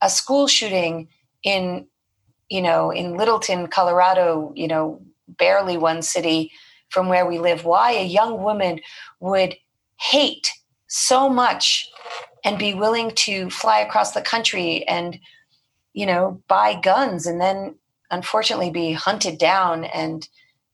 a 0.00 0.08
school 0.08 0.46
shooting 0.46 1.08
in 1.42 1.86
you 2.48 2.62
know 2.62 2.90
in 2.90 3.16
littleton 3.16 3.66
colorado 3.66 4.52
you 4.56 4.66
know 4.66 5.00
barely 5.28 5.76
one 5.76 6.02
city 6.02 6.50
from 6.88 7.08
where 7.08 7.26
we 7.26 7.38
live 7.38 7.64
why 7.64 7.92
a 7.92 8.04
young 8.04 8.42
woman 8.42 8.80
would 9.20 9.56
hate 9.98 10.50
so 10.88 11.28
much 11.28 11.88
and 12.44 12.58
be 12.58 12.74
willing 12.74 13.12
to 13.14 13.50
fly 13.50 13.80
across 13.80 14.12
the 14.12 14.22
country 14.22 14.86
and 14.86 15.18
you 15.92 16.06
know 16.06 16.40
buy 16.48 16.74
guns 16.80 17.26
and 17.26 17.40
then 17.40 17.74
unfortunately 18.10 18.70
be 18.70 18.92
hunted 18.92 19.38
down 19.38 19.84
and 19.84 20.28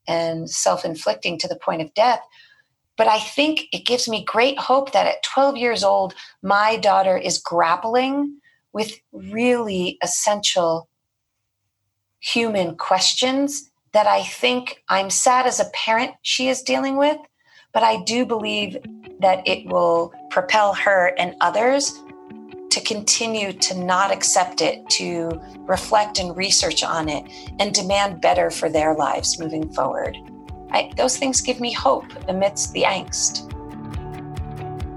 and 0.08 0.48
self-inflicting 0.48 1.38
to 1.38 1.48
the 1.48 1.56
point 1.56 1.82
of 1.82 1.92
death. 1.94 2.20
But 2.96 3.08
I 3.08 3.18
think 3.18 3.64
it 3.72 3.84
gives 3.84 4.08
me 4.08 4.24
great 4.24 4.58
hope 4.58 4.92
that 4.92 5.06
at 5.06 5.22
12 5.22 5.56
years 5.56 5.84
old, 5.84 6.14
my 6.42 6.76
daughter 6.76 7.16
is 7.16 7.38
grappling 7.38 8.38
with 8.72 8.98
really 9.12 9.98
essential 10.02 10.88
human 12.20 12.76
questions 12.76 13.70
that 13.92 14.06
I 14.06 14.22
think 14.22 14.82
I'm 14.88 15.10
sad 15.10 15.46
as 15.46 15.60
a 15.60 15.70
parent 15.72 16.12
she 16.22 16.48
is 16.48 16.62
dealing 16.62 16.96
with, 16.96 17.18
but 17.76 17.82
I 17.82 18.02
do 18.04 18.24
believe 18.24 18.78
that 19.20 19.46
it 19.46 19.66
will 19.66 20.10
propel 20.30 20.72
her 20.72 21.12
and 21.18 21.36
others 21.42 22.02
to 22.70 22.80
continue 22.80 23.52
to 23.52 23.78
not 23.78 24.10
accept 24.10 24.62
it, 24.62 24.88
to 24.92 25.38
reflect 25.66 26.18
and 26.18 26.34
research 26.34 26.82
on 26.82 27.10
it, 27.10 27.30
and 27.60 27.74
demand 27.74 28.22
better 28.22 28.50
for 28.50 28.70
their 28.70 28.94
lives 28.94 29.38
moving 29.38 29.70
forward. 29.74 30.16
I, 30.70 30.90
those 30.96 31.18
things 31.18 31.42
give 31.42 31.60
me 31.60 31.70
hope 31.70 32.06
amidst 32.28 32.72
the 32.72 32.84
angst. 32.84 33.44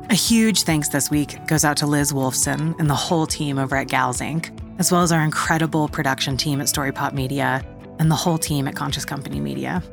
A 0.10 0.16
huge 0.16 0.64
thanks 0.64 0.88
this 0.88 1.12
week 1.12 1.46
goes 1.48 1.66
out 1.66 1.76
to 1.78 1.86
Liz 1.86 2.14
Wolfson 2.14 2.80
and 2.80 2.90
the 2.90 2.96
whole 2.96 3.28
team 3.28 3.60
over 3.60 3.76
at 3.76 3.90
Gals 3.90 4.22
Inc., 4.22 4.58
as 4.80 4.90
well 4.90 5.02
as 5.02 5.12
our 5.12 5.22
incredible 5.22 5.90
production 5.90 6.38
team 6.38 6.62
at 6.62 6.70
Story 6.70 6.94
Pop 6.94 7.12
Media 7.12 7.62
and 8.00 8.10
the 8.10 8.16
whole 8.16 8.38
team 8.38 8.70
at 8.70 8.76
Conscious 8.78 9.04
Company 9.04 9.42
Media. 9.42 9.84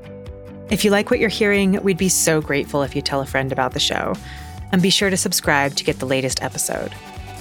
If 0.68 0.84
you 0.84 0.90
like 0.90 1.10
what 1.10 1.20
you're 1.20 1.28
hearing, 1.28 1.80
we'd 1.84 1.96
be 1.96 2.08
so 2.08 2.40
grateful 2.40 2.82
if 2.82 2.96
you 2.96 3.02
tell 3.02 3.20
a 3.20 3.26
friend 3.26 3.52
about 3.52 3.72
the 3.72 3.80
show. 3.80 4.14
And 4.72 4.82
be 4.82 4.90
sure 4.90 5.10
to 5.10 5.16
subscribe 5.16 5.76
to 5.76 5.84
get 5.84 6.00
the 6.00 6.06
latest 6.06 6.42
episode. 6.42 6.92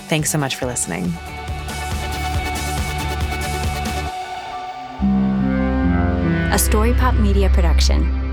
Thanks 0.07 0.29
so 0.29 0.37
much 0.37 0.55
for 0.55 0.67
listening. 0.67 1.05
A 6.53 6.59
Story 6.59 6.93
Pop 6.93 7.15
Media 7.15 7.49
production. 7.49 8.24